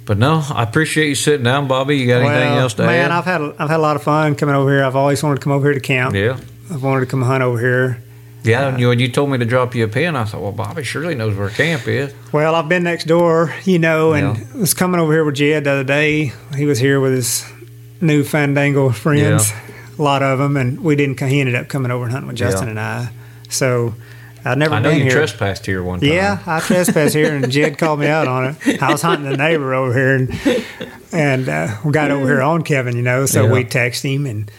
But 0.06 0.18
no, 0.18 0.42
I 0.50 0.64
appreciate 0.64 1.10
you 1.10 1.16
sitting 1.16 1.44
down, 1.44 1.68
Bobby. 1.68 1.98
You 1.98 2.08
got 2.08 2.22
anything 2.24 2.54
well, 2.54 2.60
else 2.62 2.74
to 2.74 2.88
man, 2.88 2.90
add? 2.90 3.02
Man, 3.10 3.12
I've 3.12 3.26
had 3.26 3.42
I've 3.60 3.70
had 3.70 3.78
a 3.80 3.84
lot 3.84 3.96
of 3.96 4.02
fun 4.02 4.34
coming 4.36 4.56
over 4.56 4.72
here. 4.72 4.84
I've 4.84 4.96
always 4.96 5.22
wanted 5.22 5.36
to 5.36 5.42
come 5.42 5.54
over 5.54 5.68
here 5.68 5.76
to 5.76 5.80
camp. 5.80 6.16
yeah. 6.16 6.40
I've 6.72 6.82
wanted 6.82 7.02
to 7.02 7.06
come 7.06 7.22
hunt 7.22 7.44
over 7.44 7.60
here. 7.60 8.02
Yeah, 8.48 8.68
and 8.70 8.80
you, 8.80 8.88
when 8.90 9.00
you 9.00 9.10
told 9.10 9.30
me 9.30 9.38
to 9.38 9.46
drop 9.46 9.76
you 9.76 9.84
a 9.84 9.88
pin, 9.88 10.16
I 10.16 10.24
thought, 10.24 10.42
well, 10.42 10.52
Bobby 10.52 10.84
surely 10.84 11.16
knows 11.16 11.36
where 11.36 11.50
camp 11.50 11.88
is. 11.88 12.14
Well, 12.32 12.56
I've 12.56 12.70
been 12.70 12.84
next 12.84 13.06
door, 13.06 13.54
you 13.66 13.80
know, 13.80 14.14
and 14.14 14.38
Yeah. 14.38 14.44
was 14.60 14.74
coming 14.74 15.00
over 15.00 15.12
here 15.14 15.26
with 15.26 15.36
Jed 15.36 15.66
the 15.66 15.72
other 15.72 15.84
day. 15.84 16.32
He 16.56 16.66
was 16.66 16.80
here 16.80 17.00
with 17.00 17.14
his 17.14 17.46
new 18.02 18.24
Fandango 18.24 18.90
friends, 18.92 19.52
a 19.98 20.02
lot 20.02 20.24
of 20.24 20.40
them, 20.40 20.56
and 20.58 20.80
we 20.82 20.96
didn't. 20.96 21.20
He 21.20 21.40
ended 21.40 21.56
up 21.56 21.68
coming 21.68 21.92
over 21.92 22.04
and 22.06 22.12
hunting 22.14 22.28
with 22.28 22.38
Justin 22.38 22.66
Yeah. 22.68 22.72
and 22.72 22.80
I. 22.80 23.10
So 23.50 23.96
I'd 24.46 24.58
never 24.58 24.76
I 24.76 24.80
know 24.80 24.90
you 24.92 25.04
here. 25.04 25.12
trespassed 25.12 25.66
here 25.66 25.84
one 25.84 26.00
time. 26.00 26.10
Yeah, 26.10 26.40
I 26.46 26.60
trespassed 26.60 27.16
here, 27.16 27.36
and 27.36 27.50
Jed 27.52 27.78
called 27.80 28.00
me 28.00 28.08
out 28.08 28.28
on 28.28 28.56
it. 28.66 28.82
I 28.82 28.92
was 28.92 29.02
hunting 29.02 29.30
the 29.30 29.36
neighbor 29.38 29.74
over 29.74 29.94
here, 29.94 30.16
and 30.16 30.64
and 31.12 31.50
uh, 31.50 31.76
we 31.84 31.92
got 31.92 32.12
over 32.12 32.26
here 32.26 32.42
on 32.42 32.62
Kevin, 32.64 32.96
you 32.96 33.02
know. 33.02 33.26
So 33.26 33.46
Yeah. 33.46 33.52
we 33.52 33.64
texted 33.66 34.14
him, 34.16 34.26
and 34.26 34.52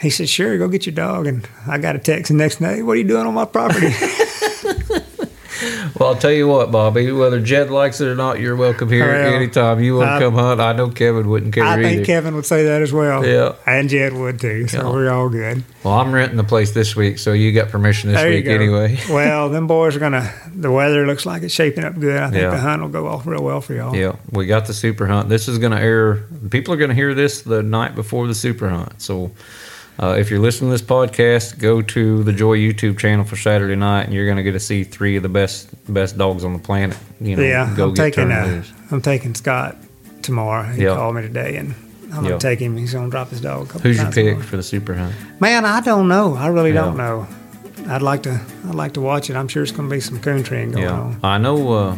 He 0.00 0.10
said, 0.10 0.28
"Sure, 0.28 0.56
go 0.58 0.68
get 0.68 0.86
your 0.86 0.94
dog." 0.94 1.26
And 1.26 1.46
I 1.66 1.78
got 1.78 1.94
a 1.96 1.98
text 1.98 2.30
the 2.30 2.36
next 2.36 2.56
day. 2.56 2.82
What 2.82 2.92
are 2.92 2.96
you 2.96 3.04
doing 3.04 3.26
on 3.26 3.34
my 3.34 3.44
property? 3.44 3.88
Well, 5.98 6.08
I'll 6.10 6.16
tell 6.18 6.32
you 6.32 6.48
what, 6.48 6.70
Bobby. 6.72 7.12
Whether 7.12 7.38
Jed 7.40 7.70
likes 7.70 8.00
it 8.00 8.06
or 8.08 8.14
not, 8.14 8.40
you're 8.40 8.56
welcome 8.56 8.88
here 8.88 9.06
Well, 9.06 9.34
anytime 9.34 9.82
you 9.82 9.96
want 9.96 10.18
to 10.18 10.18
come 10.26 10.34
hunt. 10.34 10.58
I 10.58 10.72
know 10.72 10.88
Kevin 10.88 11.28
wouldn't 11.28 11.52
care 11.52 11.64
I 11.64 11.74
either. 11.74 11.82
think 11.82 12.06
Kevin 12.06 12.34
would 12.36 12.46
say 12.46 12.64
that 12.64 12.80
as 12.80 12.90
well. 12.92 13.26
Yeah. 13.26 13.56
and 13.66 13.90
Jed 13.90 14.14
would 14.14 14.40
too. 14.40 14.68
So 14.68 14.78
Yeah. 14.78 14.90
we're 14.90 15.10
all 15.10 15.28
good. 15.28 15.62
well, 15.84 15.94
I'm 15.94 16.12
renting 16.12 16.38
the 16.38 16.44
place 16.44 16.70
this 16.72 16.96
week, 16.96 17.18
so 17.18 17.32
you 17.34 17.52
got 17.52 17.68
permission 17.68 18.10
this 18.10 18.18
there 18.22 18.30
week 18.30 18.46
anyway. 18.46 18.98
well, 19.10 19.50
them 19.50 19.66
boys 19.66 19.94
are 19.94 19.98
gonna. 19.98 20.32
The 20.54 20.70
weather 20.70 21.06
looks 21.06 21.26
like 21.26 21.42
it's 21.42 21.52
shaping 21.52 21.84
up 21.84 21.98
good. 22.00 22.16
I 22.16 22.30
think 22.30 22.40
Yeah. 22.42 22.50
the 22.50 22.58
hunt 22.58 22.80
will 22.80 22.88
go 22.88 23.06
off 23.06 23.26
real 23.26 23.42
well 23.42 23.60
for 23.60 23.74
y'all. 23.74 23.94
Yeah, 23.94 24.16
we 24.30 24.46
got 24.46 24.66
the 24.66 24.72
super 24.74 25.06
hunt. 25.06 25.28
This 25.28 25.46
is 25.48 25.58
going 25.58 25.72
to 25.72 25.80
air. 25.80 26.24
People 26.50 26.72
are 26.72 26.78
going 26.78 26.90
to 26.90 26.96
hear 26.96 27.12
this 27.12 27.42
the 27.42 27.62
night 27.62 27.94
before 27.94 28.26
the 28.26 28.34
super 28.34 28.70
hunt. 28.70 29.02
So, 29.02 29.32
uh, 30.02 30.16
if 30.18 30.30
you're 30.30 30.40
listening 30.40 30.70
to 30.70 30.72
this 30.78 30.82
podcast, 30.86 31.58
go 31.58 31.82
to 31.82 32.22
the 32.24 32.32
Joy 32.32 32.56
YouTube 32.56 32.98
channel 32.98 33.24
for 33.24 33.36
Saturday 33.36 33.76
night, 33.76 34.04
and 34.04 34.14
you're 34.14 34.24
going 34.24 34.38
to 34.38 34.42
get 34.42 34.52
to 34.52 34.60
see 34.60 34.82
three 34.84 35.16
of 35.16 35.22
the 35.22 35.28
best 35.28 35.68
best 35.92 36.16
dogs 36.16 36.44
on 36.44 36.52
the 36.54 36.58
planet. 36.58 36.96
You 37.20 37.36
know, 37.36 37.42
yeah. 37.42 37.72
go 37.76 37.88
I'm 37.88 37.94
get 37.94 38.02
taking. 38.14 38.32
Uh. 38.32 38.64
I'm 38.90 39.02
taking 39.02 39.34
Scott 39.34 39.76
tomorrow. 40.22 40.64
He 40.64 40.82
Yeah. 40.84 40.94
called 40.94 41.14
me 41.16 41.22
today, 41.22 41.56
and 41.56 41.74
I'm 42.12 42.24
Yeah. 42.24 42.30
gonna 42.30 42.40
take 42.40 42.58
him. 42.60 42.76
He's 42.76 42.92
gonna 42.94 43.10
drop 43.10 43.28
his 43.30 43.40
dog. 43.40 43.64
A 43.64 43.66
couple 43.66 43.80
Who's 43.82 43.98
your 43.98 44.06
pick 44.06 44.26
tomorrow. 44.26 44.42
for 44.46 44.56
the 44.56 44.62
super 44.62 44.94
hunt? 44.94 45.14
Man, 45.38 45.64
I 45.64 45.80
don't 45.80 46.08
know. 46.08 46.34
I 46.34 46.48
really 46.48 46.72
don't 46.72 46.96
know. 46.96 47.26
I'd 47.88 48.02
like 48.02 48.22
to. 48.24 48.40
I'd 48.68 48.74
like 48.74 48.92
to 48.94 49.00
watch 49.00 49.30
it. 49.30 49.36
I'm 49.36 49.48
sure 49.48 49.62
it's 49.62 49.72
gonna 49.72 49.88
be 49.88 50.00
some 50.00 50.18
coon 50.20 50.42
treeing 50.42 50.72
going 50.72 50.84
Yeah, 50.84 50.92
on. 50.92 51.16
I 51.22 51.38
know. 51.38 51.72
Uh, 51.72 51.96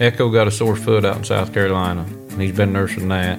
Echo 0.00 0.28
got 0.30 0.46
a 0.46 0.50
sore 0.50 0.76
foot 0.76 1.04
out 1.04 1.16
in 1.16 1.24
South 1.24 1.52
Carolina, 1.52 2.06
and 2.30 2.40
he's 2.40 2.52
been 2.52 2.72
nursing 2.72 3.08
that. 3.08 3.38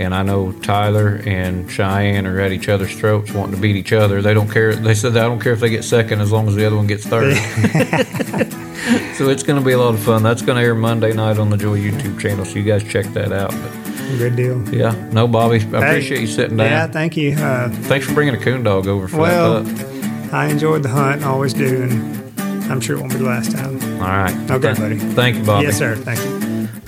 And 0.00 0.12
I 0.14 0.22
know 0.22 0.50
Tyler 0.52 1.22
and 1.24 1.70
Cheyenne 1.70 2.26
are 2.26 2.40
at 2.40 2.50
each 2.52 2.68
other's 2.68 2.98
throats, 2.98 3.32
wanting 3.32 3.54
to 3.54 3.60
beat 3.60 3.76
each 3.76 3.92
other. 3.92 4.20
They 4.22 4.34
don't 4.34 4.50
care. 4.50 4.74
They 4.74 4.94
said 4.94 5.16
I 5.16 5.22
don't 5.22 5.38
care 5.40 5.52
if 5.52 5.60
they 5.60 5.70
get 5.70 5.84
second 5.84 6.20
as 6.20 6.32
long 6.32 6.48
as 6.48 6.54
the 6.56 6.66
other 6.66 6.74
one 6.76 6.86
gets 6.88 7.06
third. 7.06 7.34
so 9.16 9.28
it's 9.28 9.42
going 9.42 9.58
to 9.58 9.64
be 9.64 9.72
a 9.72 9.78
lot 9.78 9.94
of 9.94 10.00
fun. 10.02 10.22
That's 10.22 10.42
going 10.42 10.56
to 10.58 10.62
air 10.64 10.74
Monday 10.74 11.12
night 11.12 11.38
on 11.38 11.48
the 11.50 11.56
Joy 11.56 11.78
YouTube 11.78 12.18
channel. 12.20 12.44
So 12.44 12.54
you 12.58 12.64
guys 12.64 12.82
check 12.82 13.06
that 13.14 13.32
out. 13.32 13.50
But 13.50 13.72
Good 14.18 14.36
deal. 14.36 14.68
yeah, 14.74 14.90
no, 15.12 15.26
Bobby, 15.28 15.56
I 15.56 15.58
Hey, 15.60 15.76
appreciate 15.76 16.20
you 16.20 16.26
sitting 16.26 16.56
down. 16.56 16.66
Yeah, 16.66 16.86
thank 16.88 17.16
you. 17.16 17.32
Uh, 17.36 17.68
Thanks 17.70 18.06
for 18.06 18.12
bringing 18.14 18.34
a 18.34 18.38
coon 18.38 18.62
dog 18.62 18.86
over 18.86 19.08
for 19.08 19.16
Well, 19.18 19.62
that. 19.62 20.32
I 20.34 20.46
enjoyed 20.48 20.82
the 20.82 20.88
hunt. 20.90 21.24
Always 21.24 21.54
do, 21.54 21.82
and 21.82 22.64
I'm 22.70 22.80
sure 22.80 22.96
it 22.96 23.00
won't 23.00 23.12
be 23.12 23.18
the 23.18 23.24
last 23.24 23.52
time. 23.52 23.80
All 24.00 24.08
right. 24.08 24.34
Okay, 24.50 24.74
Th- 24.74 24.78
buddy. 24.78 24.98
Thank 24.98 25.36
you, 25.38 25.44
Bobby. 25.44 25.66
Yes, 25.66 25.78
sir. 25.78 25.94
Thank 25.96 26.18
you. 26.20 26.33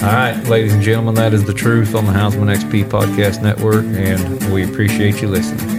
All 0.03 0.13
right, 0.13 0.37
ladies 0.45 0.75
and 0.75 0.83
gentlemen, 0.83 1.15
that 1.15 1.33
is 1.33 1.45
the 1.45 1.55
truth 1.55 1.95
on 1.95 2.05
the 2.05 2.13
Houndsman 2.13 2.55
XP 2.55 2.85
Podcast 2.85 3.43
Network, 3.43 3.85
and 3.87 4.53
we 4.53 4.63
appreciate 4.63 5.23
you 5.23 5.29
listening. 5.29 5.76